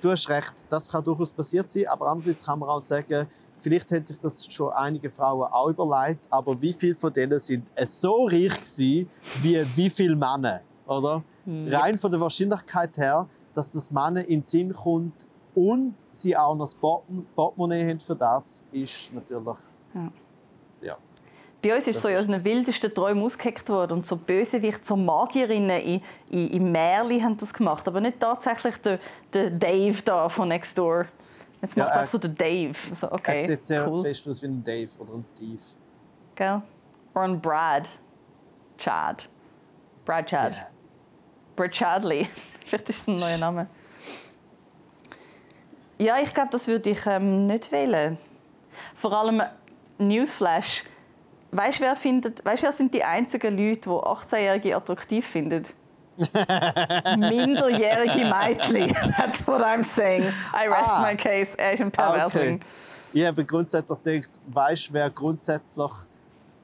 Du 0.00 0.10
hast 0.12 0.28
recht, 0.28 0.54
das 0.68 0.88
kann 0.88 1.02
durchaus 1.02 1.32
passiert 1.32 1.70
sein, 1.70 1.88
aber 1.88 2.06
andererseits 2.06 2.44
kann 2.46 2.58
man 2.58 2.68
auch 2.68 2.80
sagen, 2.80 3.26
vielleicht 3.58 3.90
haben 3.92 4.04
sich 4.04 4.18
das 4.18 4.46
schon 4.52 4.72
einige 4.72 5.10
Frauen 5.10 5.50
auch 5.52 5.68
überlegt, 5.68 6.26
aber 6.30 6.60
wie 6.60 6.72
viele 6.72 6.94
von 6.94 7.12
denen 7.12 7.40
sind 7.40 7.66
es 7.74 8.00
so 8.00 8.24
reich 8.26 8.54
gewesen, 8.54 9.08
wie 9.42 9.66
wie 9.74 9.90
viele 9.90 10.16
Männer, 10.16 10.60
oder? 10.86 11.22
Ja. 11.46 11.80
Rein 11.80 11.96
von 11.96 12.10
der 12.10 12.20
Wahrscheinlichkeit 12.20 12.96
her, 12.96 13.28
dass 13.54 13.72
das 13.72 13.90
Männer 13.90 14.20
in 14.22 14.40
den 14.40 14.42
Sinn 14.42 14.72
kommt 14.72 15.26
und 15.54 15.94
sie 16.10 16.36
auch 16.36 16.54
noch 16.54 16.64
das 16.64 16.74
Port- 16.74 17.04
Portemonnaie 17.34 17.88
haben 17.88 18.00
für 18.00 18.14
das, 18.16 18.62
ist 18.72 19.12
natürlich 19.14 19.56
Ja. 19.94 20.10
ja. 20.82 20.96
Bei 21.62 21.74
uns 21.74 21.86
ist 21.86 21.96
Das 21.96 22.02
so 22.02 22.08
ist- 22.08 22.18
unseren 22.26 22.44
wildesten 22.44 22.92
Träumen 22.92 23.24
ausgeheckt 23.24 23.68
worden 23.70 23.94
und 23.94 24.06
so 24.06 24.16
Bösewicht, 24.16 24.84
so 24.86 24.96
Magierinnen 24.96 25.80
in, 25.80 26.00
in, 26.30 26.48
in 26.50 26.72
Märchen 26.72 27.24
haben 27.24 27.36
das 27.38 27.54
gemacht, 27.54 27.88
aber 27.88 28.00
nicht 28.00 28.20
tatsächlich 28.20 28.76
der, 28.78 28.98
der 29.32 29.50
Dave 29.50 30.02
da 30.04 30.28
von 30.28 30.48
Next 30.48 30.78
Jetzt 31.66 31.76
Ja, 31.76 31.84
macht 31.84 31.96
es 31.96 32.14
auch 32.14 32.20
so 32.20 32.28
der 32.28 32.30
Dave. 32.30 32.76
So, 32.94 33.06
Er 33.08 33.12
okay, 33.12 33.40
sieht 33.40 33.66
sehr 33.66 33.88
cool. 33.88 34.02
fest 34.04 34.28
aus 34.28 34.40
wie 34.42 34.46
ein 34.46 34.62
Dave 34.62 34.88
oder 35.00 35.14
ein 35.14 35.22
Steve. 35.24 35.60
Gell? 36.36 36.62
Oder 37.12 37.24
ein 37.24 37.40
Brad. 37.40 37.88
Chad. 38.78 39.28
Brad 40.04 40.26
Chad. 40.28 40.52
Ja. 40.52 40.68
Brad 41.56 41.72
Chadley. 41.72 42.28
Vielleicht 42.66 42.88
ist 42.90 42.98
es 43.00 43.08
ein 43.08 43.14
neuer 43.18 43.38
Name. 43.38 43.66
Ja, 45.98 46.20
ich 46.20 46.32
glaube, 46.32 46.50
das 46.52 46.68
würde 46.68 46.90
ich 46.90 47.04
ähm, 47.06 47.46
nicht 47.46 47.72
wählen. 47.72 48.18
Vor 48.94 49.12
allem 49.12 49.42
Newsflash. 49.98 50.84
Weißt 51.50 51.80
du, 51.80 51.84
wer, 51.84 51.96
findet, 51.96 52.44
weißt, 52.44 52.62
wer 52.62 52.72
sind 52.72 52.92
die 52.94 53.02
einzigen 53.02 53.56
Leute, 53.56 53.80
die 53.80 53.88
18-Jährige 53.88 54.76
attraktiv 54.76 55.26
finden? 55.26 55.62
Minderjährige 57.18 58.24
Mädchen. 58.26 58.92
That's 59.16 59.46
what 59.46 59.62
I'm 59.62 59.82
saying. 59.84 60.22
I 60.52 60.66
rest 60.68 60.90
Ah. 60.90 61.02
my 61.02 61.16
case. 61.16 61.56
Er 61.58 61.72
ist 61.74 61.80
ein 61.80 61.90
Perversling. 61.90 62.60
Ich 63.12 63.24
habe 63.24 63.44
grundsätzlich 63.44 64.02
gedacht, 64.02 64.30
weißt 64.48 64.88
du, 64.88 64.92
wer 64.94 65.10
grundsätzlich 65.10 65.90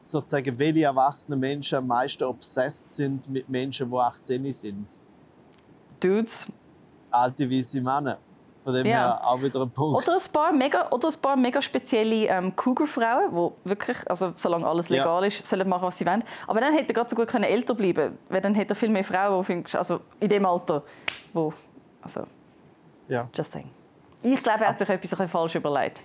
sozusagen 0.03 0.59
welche 0.59 0.84
erwachsene 0.84 1.36
Menschen 1.36 1.78
am 1.78 1.86
meisten 1.86 2.24
obsessed 2.24 2.92
sind 2.92 3.28
mit 3.28 3.48
Menschen, 3.48 3.90
die 3.90 3.96
18 3.96 4.53
sind? 4.53 4.86
Dudes. 6.00 6.46
Alte 7.11 7.48
weiße 7.50 7.80
Männer. 7.80 8.18
Von 8.64 8.74
dem 8.74 8.86
Ja. 8.86 8.92
her 8.92 9.26
auch 9.26 9.42
wieder 9.42 9.60
ein 9.62 9.70
Punkt. 9.70 9.96
Oder 10.06 10.16
ein 10.16 10.32
paar 10.32 10.52
mega, 10.52 10.88
oder 10.90 11.08
ein 11.08 11.20
paar 11.20 11.36
mega 11.36 11.60
spezielle 11.60 12.26
ähm, 12.28 12.54
Cougar-Frauen, 12.54 13.30
die 13.34 13.68
wirklich, 13.68 13.98
also 14.08 14.32
solange 14.36 14.66
alles 14.66 14.88
Ja. 14.88 14.98
legal 14.98 15.24
ist, 15.24 15.44
sollen 15.44 15.68
machen, 15.68 15.82
was 15.84 15.98
sie 15.98 16.06
wollen. 16.06 16.22
Aber 16.46 16.60
dann 16.60 16.72
hätte 16.72 16.88
er 16.90 16.94
gerade 16.94 17.10
so 17.10 17.16
gut 17.16 17.26
können 17.28 17.44
älter 17.44 17.74
bleiben 17.74 18.18
weil 18.28 18.40
dann 18.40 18.54
hätte 18.54 18.72
er 18.74 18.76
viel 18.76 18.90
mehr 18.90 19.04
Frauen, 19.04 19.40
die 19.40 19.44
findest, 19.46 19.74
also 19.76 20.00
in 20.20 20.28
dem 20.28 20.46
Alter, 20.46 20.82
wo, 21.32 21.52
also, 22.02 22.24
ja. 23.08 23.28
just 23.34 23.52
saying. 23.52 23.70
Ich 24.22 24.40
glaube, 24.42 24.60
er 24.60 24.68
hat 24.68 24.78
sich 24.78 24.88
etwas 24.88 24.96
ein 25.12 25.16
bisschen 25.18 25.28
falsch 25.28 25.54
überlegt. 25.56 26.04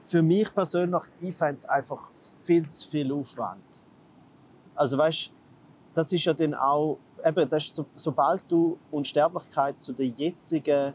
Für 0.00 0.22
mich 0.22 0.52
persönlich, 0.52 1.02
ich 1.20 1.34
fände 1.34 1.56
es 1.56 1.64
einfach 1.68 2.08
viel 2.42 2.68
zu 2.68 2.88
viel 2.88 3.12
Aufwand. 3.12 3.60
Also 4.74 4.98
weißt 4.98 5.30
das 5.94 6.12
ist 6.12 6.24
ja 6.26 6.34
dann 6.34 6.52
auch, 6.54 6.98
eben, 7.24 7.48
das 7.48 7.74
so, 7.74 7.86
sobald 7.92 8.42
du 8.48 8.76
Unsterblichkeit 8.90 9.80
zu 9.80 9.92
den 9.94 10.14
jetzigen 10.14 10.92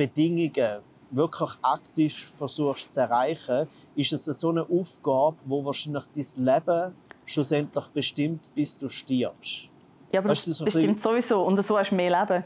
Bedingungen 0.00 0.80
wirklich 1.10 1.50
aktiv 1.60 2.32
versuchst 2.38 2.94
zu 2.94 3.00
erreichen, 3.00 3.68
ist 3.96 4.12
es 4.12 4.24
so 4.24 4.48
eine 4.48 4.62
Aufgabe, 4.62 5.36
wo 5.44 5.62
wahrscheinlich 5.62 6.04
dein 6.14 6.44
Leben 6.44 6.94
schlussendlich 7.26 7.86
bestimmt, 7.88 8.48
bis 8.54 8.78
du 8.78 8.88
stirbst. 8.88 9.68
Ja, 10.12 10.20
aber 10.20 10.30
Weißt 10.30 10.48
das 10.48 10.64
bestimmt 10.64 11.00
sowieso. 11.00 11.42
Und 11.42 11.62
so 11.62 11.78
hast 11.78 11.90
du 11.90 11.96
mehr 11.96 12.10
Leben. 12.18 12.44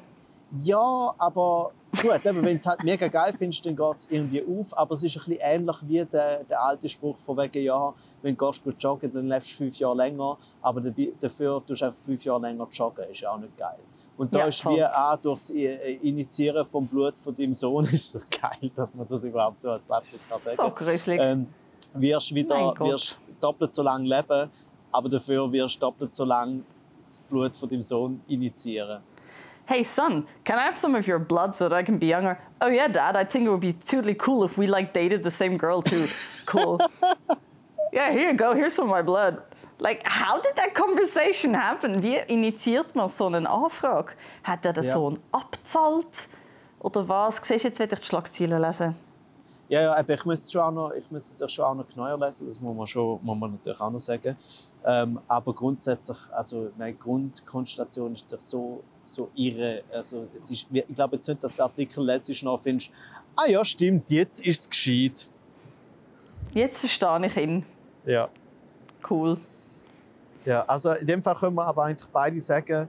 Ja, 0.63 1.15
aber 1.17 1.71
gut, 2.03 2.25
eben, 2.25 2.43
wenn 2.43 2.57
du 2.57 2.59
es 2.59 2.67
halt 2.67 2.83
mega 2.83 3.07
geil 3.07 3.33
findest, 3.39 3.65
dann 3.67 3.77
geht 3.77 3.97
es 3.97 4.09
irgendwie 4.11 4.45
auf. 4.45 4.77
Aber 4.77 4.95
es 4.95 5.05
ist 5.05 5.17
ein 5.17 5.25
bisschen 5.25 5.41
ähnlich 5.41 5.77
wie 5.83 6.05
der, 6.05 6.43
der 6.45 6.61
alte 6.63 6.89
Spruch 6.89 7.17
von 7.17 7.37
wegen, 7.39 7.63
ja, 7.63 7.95
wenn 8.23 8.37
du 8.37 8.51
gut 8.65 8.83
joggen, 8.83 9.13
dann 9.13 9.29
lebst 9.29 9.53
du 9.53 9.57
fünf 9.57 9.79
Jahre 9.79 9.97
länger, 9.97 10.39
aber 10.61 10.81
dafür 10.81 11.63
tust 11.65 11.83
du 11.83 11.87
einfach 11.87 12.01
fünf 12.01 12.25
Jahre 12.25 12.43
länger 12.43 12.67
joggen. 12.73 13.05
Ist 13.11 13.21
ja 13.21 13.31
auch 13.31 13.39
nicht 13.39 13.57
geil. 13.57 13.79
Und 14.17 14.33
da 14.35 14.41
Ja, 14.41 14.47
ist 14.47 14.63
voll. 14.63 14.77
wie 14.77 14.85
auch 14.85 15.17
durch 15.17 15.41
das 15.41 15.51
I- 15.51 15.99
Initiieren 16.03 16.65
vom 16.65 16.87
Blut 16.87 17.19
von 17.19 17.35
deinem 17.35 17.55
Sohn 17.55 17.85
ist 17.93 18.15
es 18.15 18.23
geil, 18.31 18.71
dass 18.75 18.95
man 18.95 19.07
das 19.09 19.25
überhaupt 19.25 19.63
so 19.63 19.71
als 19.71 19.89
letztes 19.89 20.31
kann 20.47 20.55
So 20.57 20.71
gruselig. 20.71 21.21
Ähm, 21.21 21.47
wirst 21.95 22.35
wieder 22.35 22.75
wirst 22.79 23.19
doppelt 23.41 23.75
so 23.75 23.83
lange 23.83 24.07
leben, 24.09 24.51
aber 24.93 25.09
dafür 25.09 25.51
wirst 25.51 25.77
du 25.77 25.81
doppelt 25.81 26.15
so 26.15 26.25
lange 26.25 26.63
das 26.97 27.23
Blut 27.29 27.57
von 27.57 27.69
deinem 27.69 27.83
Sohn 27.83 28.21
initiieren. 28.29 29.01
Hey, 29.67 29.83
son, 29.83 30.27
can 30.45 30.59
I 30.59 30.63
have 30.67 30.77
some 30.77 30.95
of 30.97 31.09
your 31.09 31.19
blood 31.19 31.57
so 31.57 31.69
that 31.69 31.77
I 31.81 31.83
can 31.83 31.99
be 31.99 32.07
younger? 32.07 32.37
Oh, 32.61 32.69
yeah, 32.69 32.87
dad, 32.87 33.17
I 33.17 33.25
think 33.25 33.47
it 33.47 33.51
would 33.51 33.63
be 33.63 33.73
totally 33.73 34.15
cool 34.15 34.45
if 34.45 34.59
we, 34.59 34.67
like, 34.67 34.93
dated 34.93 35.23
the 35.25 35.31
same 35.31 35.57
girl, 35.57 35.81
too. 35.83 36.07
Cool. 36.47 36.79
yeah, 37.93 38.13
here 38.13 38.31
you 38.31 38.37
go. 38.37 38.55
Here's 38.55 38.75
some 38.75 38.85
of 38.85 38.91
my 38.91 39.01
blood. 39.03 39.41
Like, 39.85 40.03
how 40.09 40.41
did 40.41 40.57
that 40.57 40.75
conversation 40.75 41.55
happen? 41.55 42.03
Wie 42.03 42.17
initiiert 42.17 42.95
man 42.95 43.11
so 43.11 43.27
eine 43.27 43.47
Anfrage? 43.47 44.13
Hat 44.43 44.65
er 44.65 44.73
den 44.73 44.83
Ja. 44.83 44.93
Sohn 44.93 45.19
abgezahlt? 45.31 46.27
Oder 46.81 47.07
was? 47.07 47.37
Siehst 47.43 47.65
du, 47.65 47.69
jetzt 47.69 47.79
werde 47.79 47.95
ich 47.95 48.01
die 48.01 48.07
Schlagzeilen 48.07 48.63
lesen. 48.63 48.97
Ja, 49.69 49.83
ja, 49.83 49.95
aber 49.95 50.15
ich 50.15 50.25
müsste 50.25 50.53
schon 50.53 50.75
noch, 50.75 50.91
ich 50.93 51.05
schon 51.53 51.65
auch 51.67 51.75
noch 51.75 51.87
genauer 51.87 52.19
lesen, 52.19 52.47
das 52.47 52.59
muss 52.63 52.75
man, 52.75 52.87
schon, 52.87 53.19
muss 53.23 53.37
man 53.39 53.53
natürlich 53.53 53.79
auch 53.79 53.91
noch 53.91 54.01
sagen. 54.01 54.39
Ähm, 54.87 55.21
aber 55.29 55.53
grundsätzlich, 55.53 56.19
also 56.33 56.71
meine 56.79 56.95
Grundkonstellation 56.95 58.15
ist 58.15 58.33
doch 58.33 58.41
so, 58.41 58.83
so 59.05 59.31
irre. 59.35 59.83
Also 59.93 60.27
es 60.35 60.51
ist, 60.51 60.67
ich 60.73 60.95
glaube 60.95 61.17
jetzt 61.17 61.29
nicht, 61.29 61.45
dass 61.45 61.55
der 61.55 61.67
Artikel 61.67 62.07
lesest 62.07 62.43
und 62.43 62.47
noch 62.47 62.59
findest, 62.59 62.91
ah 63.37 63.47
ja, 63.47 63.63
stimmt, 63.63 64.11
jetzt 64.11 64.41
ist 64.47 64.61
es 64.63 64.71
gescheit. 64.71 65.29
Jetzt 66.55 66.79
verstehe 66.79 67.27
ich 67.27 67.37
ihn. 67.37 67.67
Ja. 68.07 68.31
Cool. 69.11 69.37
Ja, 70.45 70.63
also 70.63 70.93
in 70.93 71.07
dem 71.07 71.23
Fall 71.23 71.35
können 71.35 71.55
wir 71.55 71.67
aber 71.67 71.85
eigentlich 71.85 72.09
beide 72.11 72.41
sagen, 72.41 72.89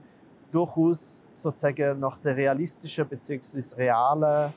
durchaus 0.50 1.22
sozusagen 1.32 1.98
nach 1.98 2.18
der 2.18 2.36
realistischen 2.36 3.06
bzw. 3.06 3.76
realen 3.76 4.52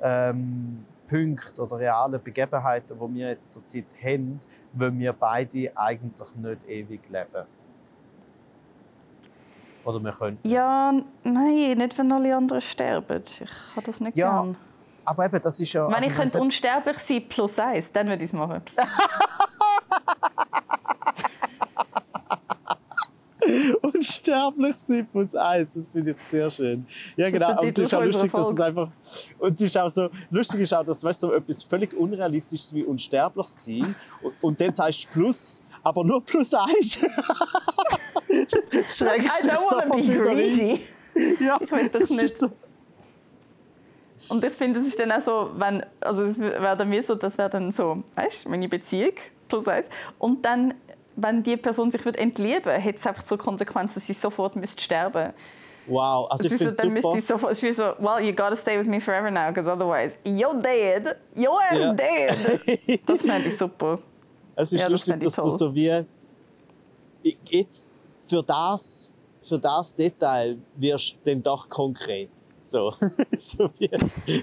ähm, 0.00 0.84
Punkten 1.08 1.60
oder 1.60 1.78
realen 1.78 2.22
Begebenheiten, 2.22 2.98
die 2.98 3.14
wir 3.14 3.28
jetzt 3.28 3.52
zurzeit 3.52 3.86
haben, 4.02 4.40
wollen 4.72 4.98
wir 4.98 5.12
beide 5.12 5.70
eigentlich 5.76 6.36
nicht 6.36 6.68
ewig 6.68 7.08
leben. 7.08 7.46
Oder 9.84 10.00
wir 10.00 10.12
können. 10.12 10.38
Ja, 10.44 10.92
nein, 11.22 11.76
nicht, 11.76 11.98
wenn 11.98 12.10
alle 12.10 12.34
anderen 12.34 12.62
sterben. 12.62 13.22
Ich 13.26 13.42
habe 13.76 13.86
das 13.86 14.00
nicht 14.00 14.16
Ja, 14.16 14.42
gern. 14.42 14.56
Aber 15.04 15.26
eben, 15.26 15.40
das 15.40 15.60
ist 15.60 15.72
ja. 15.74 15.86
Wenn 15.86 15.94
also 15.94 16.08
ich 16.08 16.16
könnte 16.16 16.40
unsterblich 16.40 16.98
sein 16.98 17.28
plus 17.28 17.58
eins, 17.58 17.92
dann 17.92 18.08
würde 18.08 18.24
ich 18.24 18.30
es 18.30 18.32
machen. 18.32 18.62
und 23.82 23.93
Unsterblich 24.04 24.76
sein 24.76 25.06
plus 25.10 25.34
eins, 25.34 25.72
das 25.74 25.88
finde 25.90 26.10
ich 26.10 26.18
sehr 26.18 26.50
schön. 26.50 26.86
Ja, 27.16 27.30
genau. 27.30 27.48
Aber 27.52 27.66
es 27.66 27.78
ist 27.78 27.94
auch 27.94 28.02
lustig, 28.02 28.32
dass 28.32 28.50
es 28.50 28.60
einfach. 28.60 28.88
Und 29.38 29.54
es 29.54 29.60
ist 29.62 29.78
auch 29.78 29.90
so. 29.90 30.10
Lustig 30.30 30.60
ist 30.60 30.74
auch, 30.74 30.84
dass 30.84 31.02
weißt, 31.02 31.22
du, 31.22 31.28
so 31.28 31.32
etwas 31.32 31.64
völlig 31.64 31.94
Unrealistisches 31.94 32.74
wie 32.74 32.84
unsterblich 32.84 33.46
sein. 33.48 33.94
Und, 34.22 34.34
und 34.42 34.60
dann 34.60 34.74
sagst 34.74 35.04
du 35.06 35.08
plus, 35.12 35.62
aber 35.82 36.04
nur 36.04 36.22
plus 36.22 36.52
eins. 36.52 36.98
Don't 38.28 39.00
wanna 39.00 39.56
sofort 39.56 39.90
be 39.90 39.96
wieder 40.06 40.26
rein. 40.26 40.80
Ja, 41.40 41.58
Ich 41.62 41.70
will 41.70 41.88
doch 41.88 42.00
das 42.00 42.10
nicht- 42.10 42.38
So. 42.38 42.50
Und 44.28 44.42
ich 44.42 44.52
finde, 44.52 44.80
es 44.80 44.86
ist 44.86 44.98
dann 44.98 45.12
auch 45.12 45.20
so, 45.20 45.50
wenn, 45.56 45.84
also 46.00 46.22
es 46.24 46.38
wäre 46.40 46.76
dann 46.76 46.88
mir 46.88 47.02
so, 47.02 47.14
das 47.14 47.36
wäre 47.36 47.50
dann 47.50 47.70
so, 47.72 48.02
weißt 48.14 48.44
du, 48.44 48.48
meine 48.48 48.68
Beziehung 48.68 49.12
plus 49.48 49.68
eins. 49.68 49.86
Und 50.18 50.42
dann, 50.44 50.72
wenn 51.16 51.42
die 51.42 51.56
Person 51.56 51.90
sich 51.90 52.04
wird 52.04 52.16
entlieben, 52.16 52.70
hätte 52.72 52.98
es 52.98 53.06
einfach 53.06 53.24
so 53.24 53.36
Konsequenzen, 53.36 53.94
dass 53.94 54.06
sie 54.06 54.12
sofort 54.12 54.56
müsste 54.56 54.82
sterben. 54.82 55.32
Wow, 55.86 56.30
also 56.30 56.46
ich 56.46 56.52
Es 56.52 56.58
finde 56.58 56.74
dann 56.76 56.92
müsste 56.92 57.08
super. 57.10 57.20
sie 57.20 57.26
sofort, 57.26 57.52
es 57.52 57.62
ist 57.62 57.76
so, 57.76 57.82
well, 57.98 58.18
you 58.24 58.32
gotta 58.32 58.56
stay 58.56 58.78
with 58.78 58.86
me 58.86 59.00
forever 59.00 59.30
now, 59.30 59.48
because 59.52 59.70
otherwise, 59.70 60.16
you're 60.24 60.60
dead. 60.60 61.14
Your 61.36 61.60
ass 61.60 61.78
Ja. 61.78 61.92
dead. 61.92 63.00
Das 63.06 63.20
fände 63.22 63.48
ich 63.48 63.56
super. 63.58 63.98
Es 64.56 64.72
ist 64.72 64.80
Ja, 64.80 64.84
das 64.88 64.92
lustig, 65.06 65.16
ich 65.18 65.24
dass 65.24 65.36
du 65.36 65.50
so 65.50 65.74
wie 65.74 66.04
jetzt 67.50 67.90
für 68.18 68.42
das, 68.42 69.12
für 69.42 69.58
das 69.58 69.94
Detail 69.94 70.56
wirst 70.76 71.16
du 71.24 71.30
dann 71.30 71.42
doch 71.42 71.68
konkret. 71.68 72.30
So. 72.64 72.94
so 73.36 73.70
wie, 73.78 73.90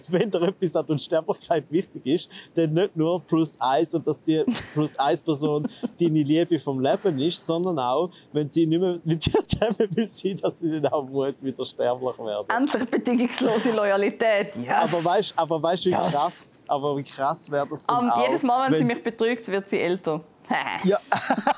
wenn 0.10 0.30
dir 0.30 0.42
etwas 0.44 0.76
an 0.76 0.86
Unsterblichkeit 0.86 1.66
wichtig 1.72 2.06
ist, 2.06 2.30
dann 2.54 2.74
nicht 2.74 2.96
nur 2.96 3.20
plus 3.22 3.60
eins 3.60 3.94
und 3.96 4.06
dass 4.06 4.22
die 4.22 4.44
plus 4.74 4.98
eins 5.00 5.24
Person 5.24 5.68
deine 6.00 6.22
Liebe 6.24 6.60
vom 6.60 6.80
Leben 6.80 7.20
ist, 7.20 7.44
sondern 7.46 7.80
auch, 7.80 8.12
wenn 8.32 8.50
sie 8.50 8.66
nicht 8.68 8.80
mehr 8.80 9.00
mit 9.04 9.26
dir 9.26 9.46
zusammen 9.46 9.90
will 9.96 10.08
sein, 10.08 10.38
dass 10.38 10.60
sie 10.60 10.80
dann 10.80 10.92
auch 10.94 11.04
muss 11.08 11.44
wieder 11.44 11.66
sterblich 11.66 12.18
werden. 12.20 12.46
Endlich 12.56 12.86
bedingungslose 12.90 13.72
Loyalität. 13.72 14.56
Yes. 14.56 14.70
Aber 14.70 15.04
weißt, 15.04 15.34
aber 15.36 15.62
weißt, 15.64 15.86
wie 15.86 15.90
Yes. 15.92 16.12
krass, 16.12 16.62
aber 16.68 16.98
wie 16.98 17.04
krass 17.04 17.50
wäre 17.50 17.68
das 17.68 17.86
dann 17.88 18.06
Um, 18.06 18.12
auch, 18.12 18.28
jedes 18.28 18.44
Mal, 18.44 18.72
wenn, 18.72 18.78
sie 18.78 18.86
mich 18.86 19.04
betrügt, 19.04 19.48
wird 19.48 19.70
sie 19.70 19.80
älter. 19.80 20.22
Ja. 20.84 20.98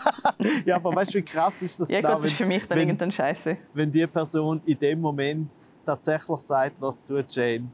ja, 0.66 0.76
aber 0.76 0.96
weißt 0.96 1.14
du, 1.14 1.18
wie 1.18 1.24
krass 1.24 1.62
ist 1.62 1.80
das 1.80 1.90
Ja 1.90 2.02
dann, 2.02 2.16
gut, 2.16 2.26
das 2.26 2.32
ist 2.32 2.38
für 2.38 2.46
mich 2.46 2.62
dann 2.68 2.78
wenn, 2.78 2.88
irgendein 2.90 3.12
Scheiße. 3.12 3.58
wenn 3.74 3.92
die 3.92 4.06
Person 4.06 4.62
in 4.66 4.78
dem 4.78 5.02
Moment 5.02 5.50
tatsächlich 5.86 6.40
sagt, 6.40 6.78
lass 6.82 7.04
zu, 7.04 7.24
Jane. 7.28 7.70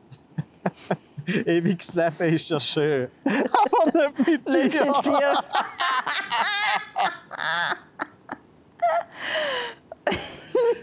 Ewiges 1.45 1.93
Leben 1.93 2.33
ist 2.33 2.49
ja 2.49 2.59
schön. 2.59 3.07
Aber 3.23 3.85
nicht 3.85 4.27
mit 4.27 4.47
Nicht 4.47 4.73
dir. 4.73 4.85
mit 4.85 5.05
dir. 5.05 5.43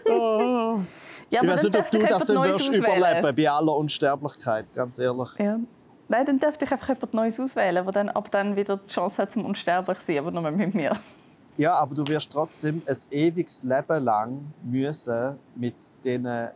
Oh. 0.09 0.81
Ja, 1.31 1.43
Ich 1.43 1.49
weiß 1.49 1.63
nicht, 1.65 1.77
ob 1.77 1.91
du 1.91 2.07
das 2.07 2.25
dann 2.25 2.45
wirst 2.45 2.69
überleben 2.73 3.37
bei 3.37 3.51
aller 3.51 3.77
Unsterblichkeit, 3.77 4.73
ganz 4.73 4.99
ehrlich. 4.99 5.29
Ja. 5.39 5.59
Nein, 6.09 6.25
dann 6.25 6.39
dürfte 6.39 6.65
ich 6.65 6.71
einfach 6.71 6.89
jemand 6.89 7.15
Neues 7.15 7.41
auswählen, 7.41 7.85
der 7.85 7.93
dann 7.93 8.09
ab 8.11 8.31
dann 8.31 8.55
wieder 8.55 8.77
die 8.77 8.87
Chance 8.87 9.23
hat, 9.23 9.33
zum 9.33 9.45
unsterblich 9.45 9.99
zu 9.99 10.07
sein, 10.07 10.19
aber 10.19 10.31
nur 10.31 10.49
mit 10.53 10.73
mir. 10.75 10.97
Ja, 11.57 11.75
aber 11.75 11.97
du 11.97 12.07
wirst 12.07 12.31
trotzdem 12.33 12.83
ein 12.87 12.97
ewiges 13.11 13.65
Leben 13.65 14.05
lang 14.05 14.53
müssen 14.63 15.39
mit 15.57 15.75
diesen 16.05 16.49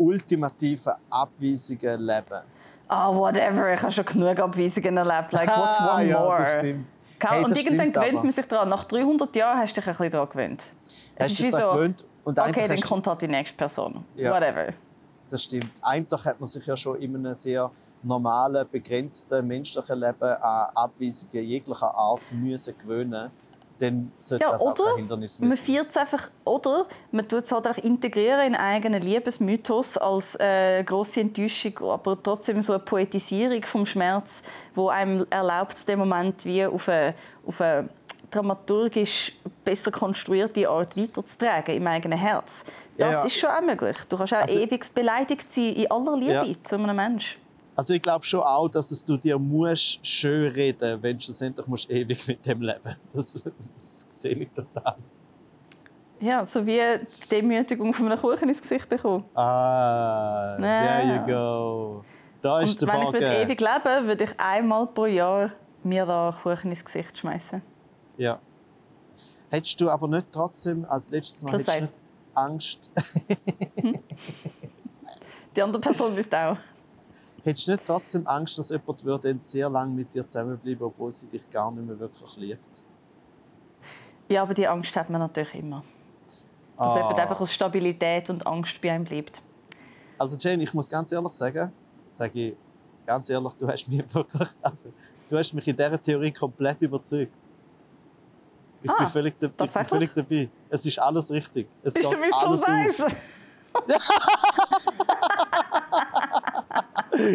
ultimativen 0.00 0.94
Abweisungen 1.10 2.00
leben. 2.00 2.42
Ah, 2.88 3.14
whatever, 3.14 3.72
ich 3.72 3.80
habe 3.80 3.92
schon 3.92 4.04
genug 4.04 4.38
Abweisungen 4.38 4.96
erlebt. 4.96 5.32
Like, 5.32 5.48
what's 5.48 5.80
one 5.80 6.04
ja, 6.06 6.18
more? 6.18 6.38
das 6.38 6.50
stimmt. 6.58 6.86
Hey, 7.22 7.44
und 7.44 7.50
das 7.50 7.58
irgendwann 7.58 7.80
stimmt 7.80 7.94
gewöhnt 7.94 8.14
aber. 8.14 8.22
man 8.22 8.32
sich 8.32 8.46
daran. 8.46 8.68
Nach 8.68 8.84
300 8.84 9.36
Jahren 9.36 9.58
hast 9.58 9.76
du 9.76 9.80
dich 9.80 9.88
ein 9.88 9.96
bisschen 9.96 10.10
daran 10.10 10.28
gewöhnt. 10.28 10.64
Es 11.14 11.24
Hast 11.24 11.32
ist 11.32 11.42
wie 11.42 11.50
so, 11.50 11.70
gewöhnt 11.70 12.04
und 12.24 12.38
okay, 12.38 12.66
dann 12.66 12.80
kommt 12.80 13.06
halt 13.06 13.22
die 13.22 13.28
nächste 13.28 13.56
Person. 13.56 14.04
Ja. 14.16 14.32
Whatever. 14.32 14.72
Das 15.28 15.44
stimmt. 15.44 15.70
Eigentlich 15.82 16.24
hat 16.24 16.40
man 16.40 16.46
sich 16.46 16.66
ja 16.66 16.76
schon 16.76 17.00
in 17.00 17.14
einem 17.14 17.34
sehr 17.34 17.70
normalen, 18.02 18.66
begrenzten 18.70 19.46
menschlichen 19.46 19.98
Leben 20.00 20.22
an 20.22 20.70
Abweisungen 20.74 21.44
jeglicher 21.44 21.94
Art 21.94 22.22
müssen 22.32 22.74
gewöhnen. 22.78 23.30
Dann 23.80 24.12
sollte 24.18 24.44
Ja, 24.44 24.52
das 24.52 24.62
auch 24.62 24.74
kein 24.74 24.96
Hindernis 24.96 25.38
Man 25.40 25.52
feiert 25.52 25.88
es 25.90 25.96
einfach, 25.96 26.28
oder 26.44 26.86
man 27.12 27.26
tut 27.26 27.44
es 27.44 27.52
halt 27.52 27.66
auch 27.66 27.78
integrieren 27.78 28.48
in 28.48 28.54
einen 28.54 28.56
eigenen 28.56 29.02
Liebesmythos 29.02 29.96
als 29.96 30.36
äh, 30.38 30.84
große 30.84 31.20
Enttäuschung, 31.20 31.78
aber 31.90 32.22
trotzdem 32.22 32.60
so 32.60 32.74
eine 32.74 32.80
Poetisierung 32.80 33.62
vom 33.62 33.86
Schmerz, 33.86 34.42
wo 34.74 34.88
einem 34.90 35.26
erlaubt, 35.30 35.88
den 35.88 35.98
Moment 35.98 36.44
wie 36.44 36.66
auf 36.66 36.88
eine, 36.90 37.14
auf 37.46 37.60
eine 37.60 37.88
dramaturgisch 38.30 39.32
besser 39.64 39.90
konstruierte 39.90 40.68
Art 40.68 40.96
weiterzutragen 40.96 41.74
im 41.74 41.86
eigenen 41.86 42.18
Herz. 42.18 42.64
Ja, 42.96 43.06
Das 43.06 43.14
ja. 43.22 43.24
ist 43.26 43.36
schon 43.38 43.50
auch 43.50 43.60
möglich. 43.62 43.96
Du 44.08 44.16
kannst 44.18 44.34
auch 44.34 44.38
Also- 44.42 44.58
ewig 44.58 44.84
beleidigt 44.94 45.52
sein 45.52 45.72
in 45.72 45.90
aller 45.90 46.16
Liebe 46.16 46.32
Ja. 46.32 46.44
zu 46.64 46.76
einem 46.76 46.94
Menschen. 46.94 47.39
Also 47.80 47.94
ich 47.94 48.02
glaube 48.02 48.26
schon 48.26 48.42
auch, 48.42 48.68
dass 48.68 48.90
es 48.90 49.02
du 49.02 49.16
dir 49.16 49.38
musst 49.38 50.00
schön 50.02 50.52
reden, 50.52 51.02
wenn 51.02 51.16
du 51.16 51.24
schlussendlich 51.24 51.66
musst 51.66 51.90
ewig 51.90 52.28
mit 52.28 52.44
dem 52.44 52.60
leben. 52.60 52.94
Das, 53.14 53.42
das 53.42 54.04
sehe 54.06 54.34
ich 54.34 54.50
total. 54.50 54.96
Ja, 56.20 56.44
so 56.44 56.66
wie 56.66 56.78
die 56.78 57.06
Demütigung 57.30 57.94
von 57.94 58.04
einem 58.04 58.20
Kuchen 58.20 58.50
ins 58.50 58.60
Gesicht 58.60 58.86
bekommen. 58.86 59.24
Ah, 59.34 60.58
there 60.60 61.06
you 61.06 61.26
go. 61.26 62.04
Da 62.42 62.60
ist 62.60 62.82
Und 62.82 62.82
der 62.82 62.88
wenn 62.88 63.00
ich 63.00 63.12
würde 63.14 63.26
Bogen. 63.26 63.42
ewig 63.44 63.60
leben 63.62 64.06
würde 64.06 64.24
ich 64.24 64.38
einmal 64.38 64.86
pro 64.86 65.06
Jahr 65.06 65.50
mir 65.82 66.04
da 66.04 66.36
Kuchen 66.42 66.68
ins 66.68 66.84
Gesicht 66.84 67.16
schmeißen. 67.16 67.62
Ja. 68.18 68.40
Hättest 69.50 69.80
du 69.80 69.88
aber 69.88 70.06
nicht 70.06 70.26
trotzdem 70.30 70.84
als 70.84 71.08
letztes 71.08 71.42
Plus 71.42 71.64
hättest 71.64 71.88
Angst, 72.34 72.90
Die 75.56 75.62
andere 75.62 75.80
Person 75.80 76.14
müsste 76.14 76.38
auch. 76.38 76.58
Hättest 77.44 77.66
du 77.68 77.72
nicht 77.72 77.86
trotzdem 77.86 78.26
Angst, 78.26 78.58
dass 78.58 78.70
jemand 78.70 79.04
würde 79.04 79.36
sehr 79.40 79.68
lange 79.70 79.92
mit 79.94 80.14
dir 80.14 80.26
zusammenbleiben, 80.26 80.82
obwohl 80.86 81.10
sie 81.12 81.26
dich 81.26 81.48
gar 81.50 81.70
nicht 81.70 81.86
mehr 81.86 81.98
wirklich 81.98 82.36
liebt? 82.36 82.84
Ja, 84.28 84.42
aber 84.42 84.54
die 84.54 84.66
Angst 84.66 84.94
hat 84.96 85.10
man 85.10 85.20
natürlich 85.20 85.54
immer. 85.54 85.82
Dass 86.76 86.92
Ah. 86.92 86.96
jemand 86.98 87.18
einfach 87.18 87.40
aus 87.40 87.52
Stabilität 87.52 88.30
und 88.30 88.46
Angst 88.46 88.80
bei 88.80 88.90
einem 88.92 89.04
bleibt. 89.04 89.42
Also 90.18 90.36
Jane, 90.38 90.62
ich 90.62 90.72
muss 90.74 90.88
ganz 90.88 91.10
ehrlich 91.12 91.32
sagen, 91.32 91.72
sage 92.10 92.38
ich 92.40 92.56
ganz 93.06 93.28
ehrlich, 93.30 93.52
du 93.54 93.66
hast 93.68 93.88
mich 93.88 94.02
wirklich, 94.14 94.48
also 94.62 94.92
du 95.28 95.38
hast 95.38 95.52
mich 95.52 95.66
in 95.66 95.76
dieser 95.76 96.00
Theorie 96.02 96.32
komplett 96.32 96.80
überzeugt. 96.82 97.32
Ich, 98.82 98.90
Ah, 98.90 98.94
bin, 98.98 99.06
völlig 99.08 99.34
ich 99.42 99.50
bin 99.52 99.68
völlig 99.68 100.14
dabei. 100.14 100.48
Es 100.70 100.86
ist 100.86 100.98
alles 100.98 101.30
richtig. 101.30 101.68
Es 101.82 101.92
Bist 101.92 102.06
du 102.12 102.16
geht 102.16 102.20
mit 102.20 102.32
alles 102.34 102.62
plus 102.62 103.00
auf. 103.00 103.00
eins? 103.00 103.14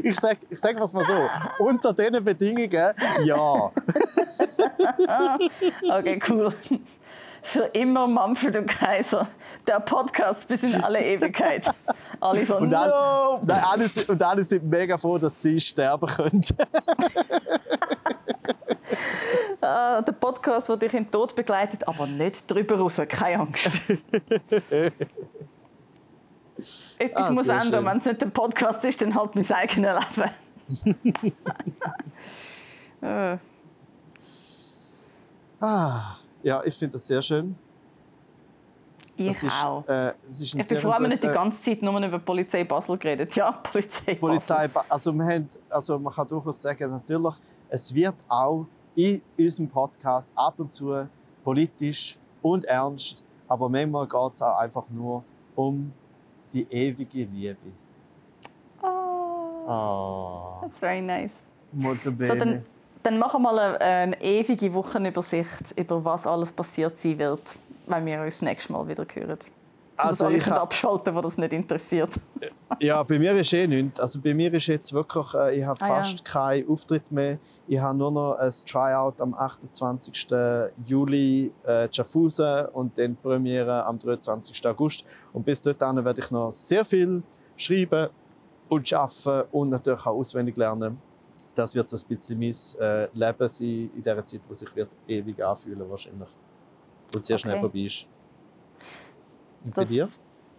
Ich 0.03 0.19
sag, 0.19 0.37
ich 0.49 0.59
sag 0.59 0.79
was 0.79 0.93
mal 0.93 1.05
so. 1.05 1.63
Unter 1.63 1.93
diesen 1.93 2.23
Bedingungen, 2.23 2.93
ja. 3.23 3.71
Okay, 5.89 6.19
cool. 6.29 6.53
Für 7.41 7.65
immer 7.73 8.07
Mumford 8.07 8.55
und 8.55 8.67
Kaiser. 8.67 9.27
Der 9.67 9.79
Podcast 9.79 10.47
bis 10.47 10.63
in 10.63 10.83
alle 10.83 10.99
Ewigkeit. 11.03 11.69
Alle 12.19 12.45
so, 12.45 12.57
Und, 12.57 12.71
dann, 12.71 12.89
no! 12.89 13.39
nein, 13.45 13.63
alle, 13.71 13.87
und 14.07 14.23
alle 14.23 14.43
sind 14.43 14.63
mega 14.67 14.97
froh, 14.97 15.17
dass 15.19 15.41
sie 15.41 15.59
sterben 15.59 16.07
können. 16.07 16.45
Ah, 19.61 20.01
der 20.03 20.11
Podcast, 20.13 20.69
der 20.69 20.77
dich 20.77 20.93
in 20.93 21.05
den 21.05 21.11
Tod 21.11 21.35
begleitet, 21.35 21.87
aber 21.87 22.05
nicht 22.05 22.49
drüber 22.51 22.77
raus. 22.77 23.01
Keine 23.09 23.39
Angst. 23.41 23.71
Etwas 26.97 27.27
Ah, 27.27 27.31
muss 27.33 27.47
ändern. 27.47 27.85
Wenn 27.85 27.97
es 27.97 28.05
nicht 28.05 28.21
der 28.21 28.27
Podcast 28.27 28.83
ist, 28.85 29.01
dann 29.01 29.13
halt 29.15 29.35
mein 29.35 29.51
eigenes 29.51 30.17
Leben. 30.17 31.33
Äh, 33.01 33.37
Ah, 35.59 36.17
ja, 36.43 36.61
ich 36.63 36.75
finde 36.75 36.93
das 36.93 37.07
sehr 37.07 37.21
schön. 37.21 37.55
ich 39.15 39.27
Das 39.27 39.43
ist, 39.43 39.65
auch. 39.65 39.87
äh, 39.87 40.13
es 40.21 40.41
ist 40.41 40.53
ein 40.55 40.61
Ich 40.61 40.67
bin 40.69 40.81
froh, 40.81 40.93
haben 40.93 41.03
wir 41.03 41.09
nicht 41.09 41.23
die 41.23 41.27
ganze 41.27 41.61
Zeit 41.61 41.81
nur 41.81 41.99
über 41.99 42.19
Polizei 42.19 42.63
Basel 42.63 42.97
geredet. 42.97 43.35
Ja, 43.35 43.51
Polizei, 43.51 44.15
Polizei, 44.15 44.69
also, 44.89 45.13
wir 45.13 45.25
haben, 45.25 45.47
also 45.69 45.97
man 45.99 46.13
kann 46.13 46.27
durchaus 46.27 46.61
sagen, 46.61 46.91
natürlich, 46.91 47.35
es 47.69 47.93
wird 47.93 48.15
auch 48.27 48.65
in 48.95 49.21
unserem 49.37 49.69
Podcast 49.69 50.37
ab 50.37 50.55
und 50.57 50.73
zu 50.73 51.07
politisch 51.43 52.17
und 52.41 52.65
ernst, 52.65 53.23
aber 53.47 53.69
manchmal 53.69 54.07
geht 54.07 54.33
es 54.33 54.41
auch 54.41 54.57
einfach 54.57 54.85
nur 54.89 55.23
um 55.55 55.91
die 56.55 56.67
ewige 56.71 57.23
Liebe. 57.25 57.57
Oh, 58.81 59.67
Oh, 59.67 60.59
that's 60.61 60.79
very 60.79 61.01
nice. 61.01 61.31
bene. 62.11 62.27
So, 62.27 62.35
dann, 62.35 62.65
dann 63.03 63.17
machen 63.17 63.41
wir 63.41 63.51
mal 63.51 63.77
eine, 63.77 64.21
ewige 64.21 64.73
Wochenübersicht 64.73 65.77
über 65.77 66.03
was 66.05 66.27
alles 66.27 66.51
passiert 66.51 66.97
sein 66.97 67.17
wird, 67.17 67.57
wenn 67.87 68.05
wir 68.05 68.21
uns 68.21 68.35
das 68.35 68.41
nächste 68.43 68.71
Mal 68.73 68.87
wieder 68.87 69.05
hören. 69.13 69.39
Also 69.97 70.25
alle 70.25 70.37
ich 70.37 70.49
ha- 70.49 70.61
abschalten, 70.61 71.15
wo 71.15 71.21
das 71.21 71.37
nicht 71.37 71.53
interessiert. 71.53 72.09
Ja, 72.79 73.01
bei 73.03 73.17
mir 73.17 73.31
ist 73.33 73.53
eh 73.53 73.65
nichts. 73.65 73.99
Also 73.99 74.19
bei 74.19 74.33
mir 74.33 74.53
ist 74.53 74.67
jetzt 74.67 74.91
wirklich, 74.91 75.33
äh, 75.33 75.57
ich 75.59 75.65
habe 75.65 75.79
Ah, 75.81 75.87
ja. 75.87 75.95
fast 75.95 76.25
keinen 76.25 76.67
Auftritt 76.69 77.11
mehr. 77.11 77.39
Ich 77.67 77.79
habe 77.79 77.97
nur 77.97 78.11
noch 78.11 78.33
ein 78.33 78.51
Tryout 78.65 79.21
am 79.21 79.33
28. 79.33 80.27
Juli 80.85 81.51
äh, 81.63 81.87
Schaffhausen 81.91 82.65
und 82.73 82.97
dann 82.97 83.15
Premiere 83.15 83.85
am 83.85 83.97
23. 83.97 84.65
August. 84.67 85.05
Und 85.33 85.45
bis 85.45 85.61
dahin 85.61 86.03
werde 86.03 86.21
ich 86.21 86.31
noch 86.31 86.51
sehr 86.51 86.83
viel 86.83 87.23
schreiben 87.55 88.09
und 88.67 88.91
arbeiten 88.93 89.47
und 89.51 89.69
natürlich 89.69 90.01
auch 90.05 90.15
auswendig 90.15 90.57
lernen. 90.57 90.97
Das 91.53 91.73
wird 91.73 91.87
so 91.87 91.95
ein 91.95 92.03
bisschen 92.17 92.37
mein 92.37 92.53
äh, 92.81 93.07
Leben 93.13 93.47
sein 93.47 93.89
in 93.95 94.01
dieser 94.03 94.25
Zeit, 94.25 94.41
die 94.49 94.53
sich 94.53 94.75
wird 94.75 94.89
ewig 95.07 95.41
anfühlen 95.41 95.89
wahrscheinlich. 95.89 96.27
Und 97.15 97.25
sehr 97.25 97.37
schnell 97.37 97.53
Okay. 97.53 97.61
vorbei 97.61 97.79
ist. 97.79 98.07
Und 99.65 99.77
Das 99.77 99.89
dir? 99.89 100.07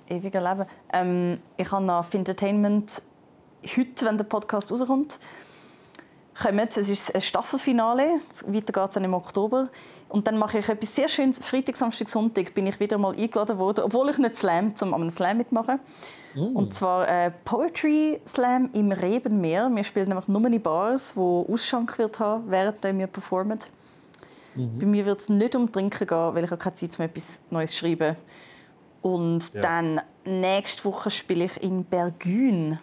ewige 0.08 0.40
Leben. 0.40 0.66
Ähm, 0.92 1.40
ich 1.56 1.70
habe 1.70 1.84
nach 1.84 2.12
Entertainment 2.12 3.02
heute, 3.76 4.06
wenn 4.06 4.18
der 4.18 4.24
Podcast 4.24 4.70
rauskommt, 4.70 5.18
kommen. 6.40 6.66
Es 6.68 6.76
ist 6.76 7.14
ein 7.14 7.20
Staffelfinale. 7.20 8.20
Weiter 8.46 8.72
geht 8.72 8.88
es 8.88 8.94
dann 8.94 9.04
im 9.04 9.14
Oktober. 9.14 9.68
Und 10.08 10.26
dann 10.26 10.38
mache 10.38 10.58
ich 10.58 10.68
etwas 10.68 10.94
sehr 10.94 11.08
Schönes. 11.08 11.38
Freitag, 11.38 11.76
Samstag, 11.76 12.08
Sonntag 12.08 12.54
bin 12.54 12.66
ich 12.66 12.78
wieder 12.78 12.98
mal 12.98 13.14
eingeladen 13.14 13.58
worden, 13.58 13.84
obwohl 13.84 14.10
ich 14.10 14.18
nicht 14.18 14.36
Slam, 14.36 14.76
zum 14.76 14.94
am 14.94 15.08
Slam 15.10 15.38
mitmachen. 15.38 15.80
Und 16.54 16.74
zwar 16.74 17.08
äh, 17.08 17.30
Poetry 17.44 18.20
Slam 18.26 18.68
im 18.74 18.92
Rebenmeer. 18.92 19.70
Wir 19.74 19.84
spielen 19.84 20.08
nämlich 20.08 20.28
nur 20.28 20.44
in 20.44 20.60
Bars, 20.60 21.16
wo 21.16 21.46
Ausschank 21.50 21.98
wird 21.98 22.20
haben, 22.20 22.50
während 22.50 22.82
wir 22.82 23.06
performen. 23.06 23.58
Bei 24.54 24.86
mir 24.86 25.04
wird 25.04 25.20
es 25.20 25.28
nicht 25.28 25.54
um 25.54 25.70
Trinken 25.70 26.06
gehen, 26.06 26.34
weil 26.34 26.44
ich 26.44 26.50
habe 26.50 26.62
keine 26.62 26.74
Zeit 26.74 26.98
mehr 26.98 27.08
etwas 27.08 27.40
Neues 27.50 27.72
zu 27.72 27.78
schreiben. 27.78 28.16
Und 29.06 29.54
Ja. 29.54 29.62
dann 29.62 30.00
nächste 30.24 30.84
Woche 30.84 31.10
spiele 31.12 31.44
ich 31.44 31.62
in 31.62 31.84
Bergün. 31.84 32.80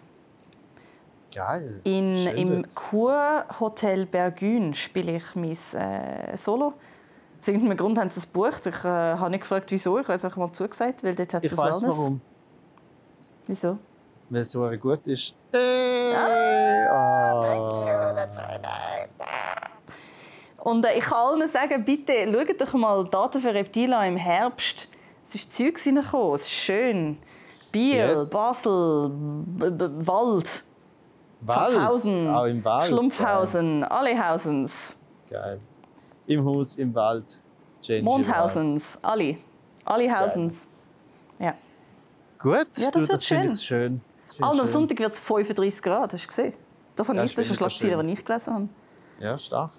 Geil. 1.34 1.80
In, 1.84 2.14
Schön 2.14 2.36
Im. 2.38 2.66
Kurhotel 2.74 4.06
Bergün 4.06 4.72
spiele 4.74 5.16
ich 5.16 5.34
mein 5.34 5.50
äh, 5.50 6.36
Solo. 6.36 6.72
Aus 7.40 7.48
irgendeinem 7.48 7.76
Grund 7.76 7.98
haben 7.98 8.08
sie 8.10 8.20
es 8.20 8.26
gebucht. 8.32 8.64
Ich 8.66 8.84
äh, 8.84 8.88
habe 8.88 9.30
nicht 9.30 9.40
gefragt, 9.40 9.70
wieso. 9.70 9.98
Ich 9.98 10.04
habe 10.06 10.14
es 10.16 10.24
einfach 10.24 10.38
mal 10.38 10.50
zugesagt, 10.52 11.04
weil 11.04 11.14
dort 11.14 11.34
hat 11.34 11.44
Ich 11.44 11.52
es 11.52 11.58
weiß 11.58 11.82
Wellness. 11.82 11.98
warum. 11.98 12.20
Wieso? 13.46 13.78
Weil 14.30 14.40
es 14.42 14.50
so 14.52 14.70
gut 14.80 15.06
ist. 15.06 15.34
Hey! 15.52 16.14
Ah, 16.16 17.42
Und 20.62 20.84
äh, 20.86 20.96
ich 20.98 21.04
kann 21.04 21.18
allen 21.18 21.48
sagen, 21.50 21.84
bitte 21.84 22.12
schaut 22.32 22.60
doch 22.60 22.72
mal 22.72 23.04
Daten 23.06 23.40
für 23.42 23.52
Reptila 23.52 24.06
im 24.06 24.16
Herbst. 24.16 24.88
Es 25.26 25.34
ist 25.34 25.52
Zeug 25.52 25.78
reingekommen, 25.84 26.34
es 26.34 26.42
ist 26.42 26.50
schön. 26.52 27.18
Biel, 27.72 27.96
Yes. 27.96 28.30
Basel, 28.30 29.10
B 29.10 29.70
B 29.70 29.84
Wald, 30.06 30.06
Wald. 30.06 30.62
Pfaffhausen, 31.74 32.28
Auch 32.28 32.44
im 32.44 32.64
Wald. 32.64 32.88
Schlumpfhausen, 32.88 33.84
Allehausens, 33.84 34.96
Geil. 35.28 35.60
Im 36.26 36.44
Haus, 36.44 36.74
im 36.76 36.94
Wald. 36.94 37.38
Change 37.82 38.02
Mondhausens, 38.04 38.98
alle. 39.02 39.36
Alle 39.84 40.10
Hausens. 40.18 40.68
Ja. 41.38 41.52
Gut, 42.38 42.54
Ja, 42.54 42.90
das 42.90 42.90
du, 42.92 43.00
wird 43.00 43.10
das 43.12 43.24
finde 43.24 43.46
ich 43.52 43.60
schön. 43.60 44.00
schön. 44.00 44.00
Das 44.26 44.36
und 44.36 44.44
am 44.44 44.56
schön. 44.58 44.68
Sonntag 44.68 44.98
wird 45.00 45.12
es 45.12 45.18
35 45.18 45.82
Grad, 45.82 46.12
hast 46.12 46.22
du 46.24 46.28
gesehen? 46.28 46.54
Das, 46.96 47.08
habe 47.08 47.18
Ja, 47.18 47.24
ich, 47.24 47.34
das 47.34 47.44
ist 47.46 47.50
eine 47.50 47.56
stimmt, 47.56 47.72
Schlagzeile, 47.72 47.98
schön. 48.00 48.06
die 48.06 48.12
ich 48.14 48.24
gelesen 48.24 48.54
habe. 48.54 48.68
Ja, 49.20 49.36
stark. 49.36 49.72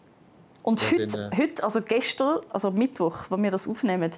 Und 0.62 0.82
Ja, 0.82 0.92
heute, 0.92 1.30
äh, 1.32 1.38
heute, 1.38 1.64
also 1.64 1.82
gestern, 1.82 2.40
also 2.50 2.72
Mittwoch, 2.72 3.16
wo 3.30 3.38
wir 3.38 3.52
das 3.52 3.68
aufnehmen, 3.68 4.12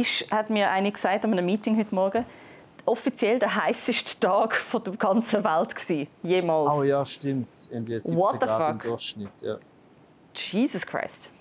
ist, 0.00 0.30
hat 0.30 0.50
mir 0.50 0.70
eine 0.70 0.90
gesagt 0.92 1.24
an 1.24 1.32
einem 1.32 1.46
Meeting 1.46 1.76
heute 1.78 1.94
Morgen, 1.94 2.24
offiziell 2.84 3.38
der 3.38 3.54
heißeste 3.64 4.20
Tag 4.20 4.54
von 4.54 4.82
der 4.84 4.94
ganzen 4.96 5.42
Welt 5.42 5.74
gewesen, 5.74 6.06
jemals. 6.22 6.72
Oh 6.72 6.82
ja, 6.82 7.04
stimmt. 7.04 7.48
Irgendwie 7.70 7.98
17 7.98 8.16
What 8.18 8.32
the 8.34 8.38
Grad 8.38 8.70
im 8.70 8.80
fuck? 8.80 8.88
Durchschnitt. 8.90 9.32
Ja. 9.42 9.56
Jesus 10.34 10.86
Christ. 10.86 11.32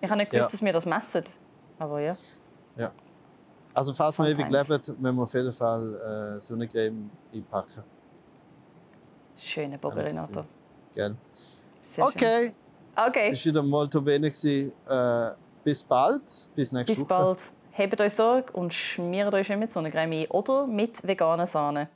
Ich 0.00 0.08
habe 0.08 0.18
nicht 0.18 0.30
gewusst, 0.30 0.48
Ja. 0.48 0.52
dass 0.52 0.62
wir 0.62 0.72
das 0.72 0.86
messen. 0.86 1.24
Aber 1.78 2.00
ja. 2.00 2.16
ja. 2.76 2.92
Also, 3.74 3.92
falls 3.94 4.18
wir 4.18 4.28
ewig 4.28 4.50
leben, 4.50 4.68
müssen 4.98 5.16
wir 5.16 5.22
auf 5.22 5.32
jeden 5.34 5.52
Fall 5.52 6.34
äh, 6.36 6.40
Sonnencreme 6.40 7.10
einpacken. 7.34 7.82
Schöner 9.36 9.78
Bogen, 9.78 9.98
Renato. 9.98 10.44
Sehr 10.94 11.14
Okay, 11.98 12.44
Schön. 12.46 12.54
Okay, 12.94 13.30
es 13.32 13.44
war 13.46 13.50
wieder 13.52 13.62
molto 13.62 14.00
bene. 14.02 14.28
gewesen. 14.30 14.72
Äh, 14.88 15.30
bis 15.64 15.82
bald. 15.82 16.22
Bis 16.54 16.70
nächste 16.72 16.92
bis 16.94 17.00
Woche. 17.00 17.08
bald. 17.08 17.42
Hebt 17.74 17.98
euch 18.02 18.12
Sorge 18.12 18.52
und 18.52 18.74
schmiert 18.74 19.32
euch 19.32 19.46
schön 19.46 19.58
mit 19.58 19.72
Sonnencreme 19.72 20.24
ein 20.24 20.26
oder 20.28 20.66
mit 20.66 21.06
veganer 21.06 21.46
Sahne. 21.46 21.88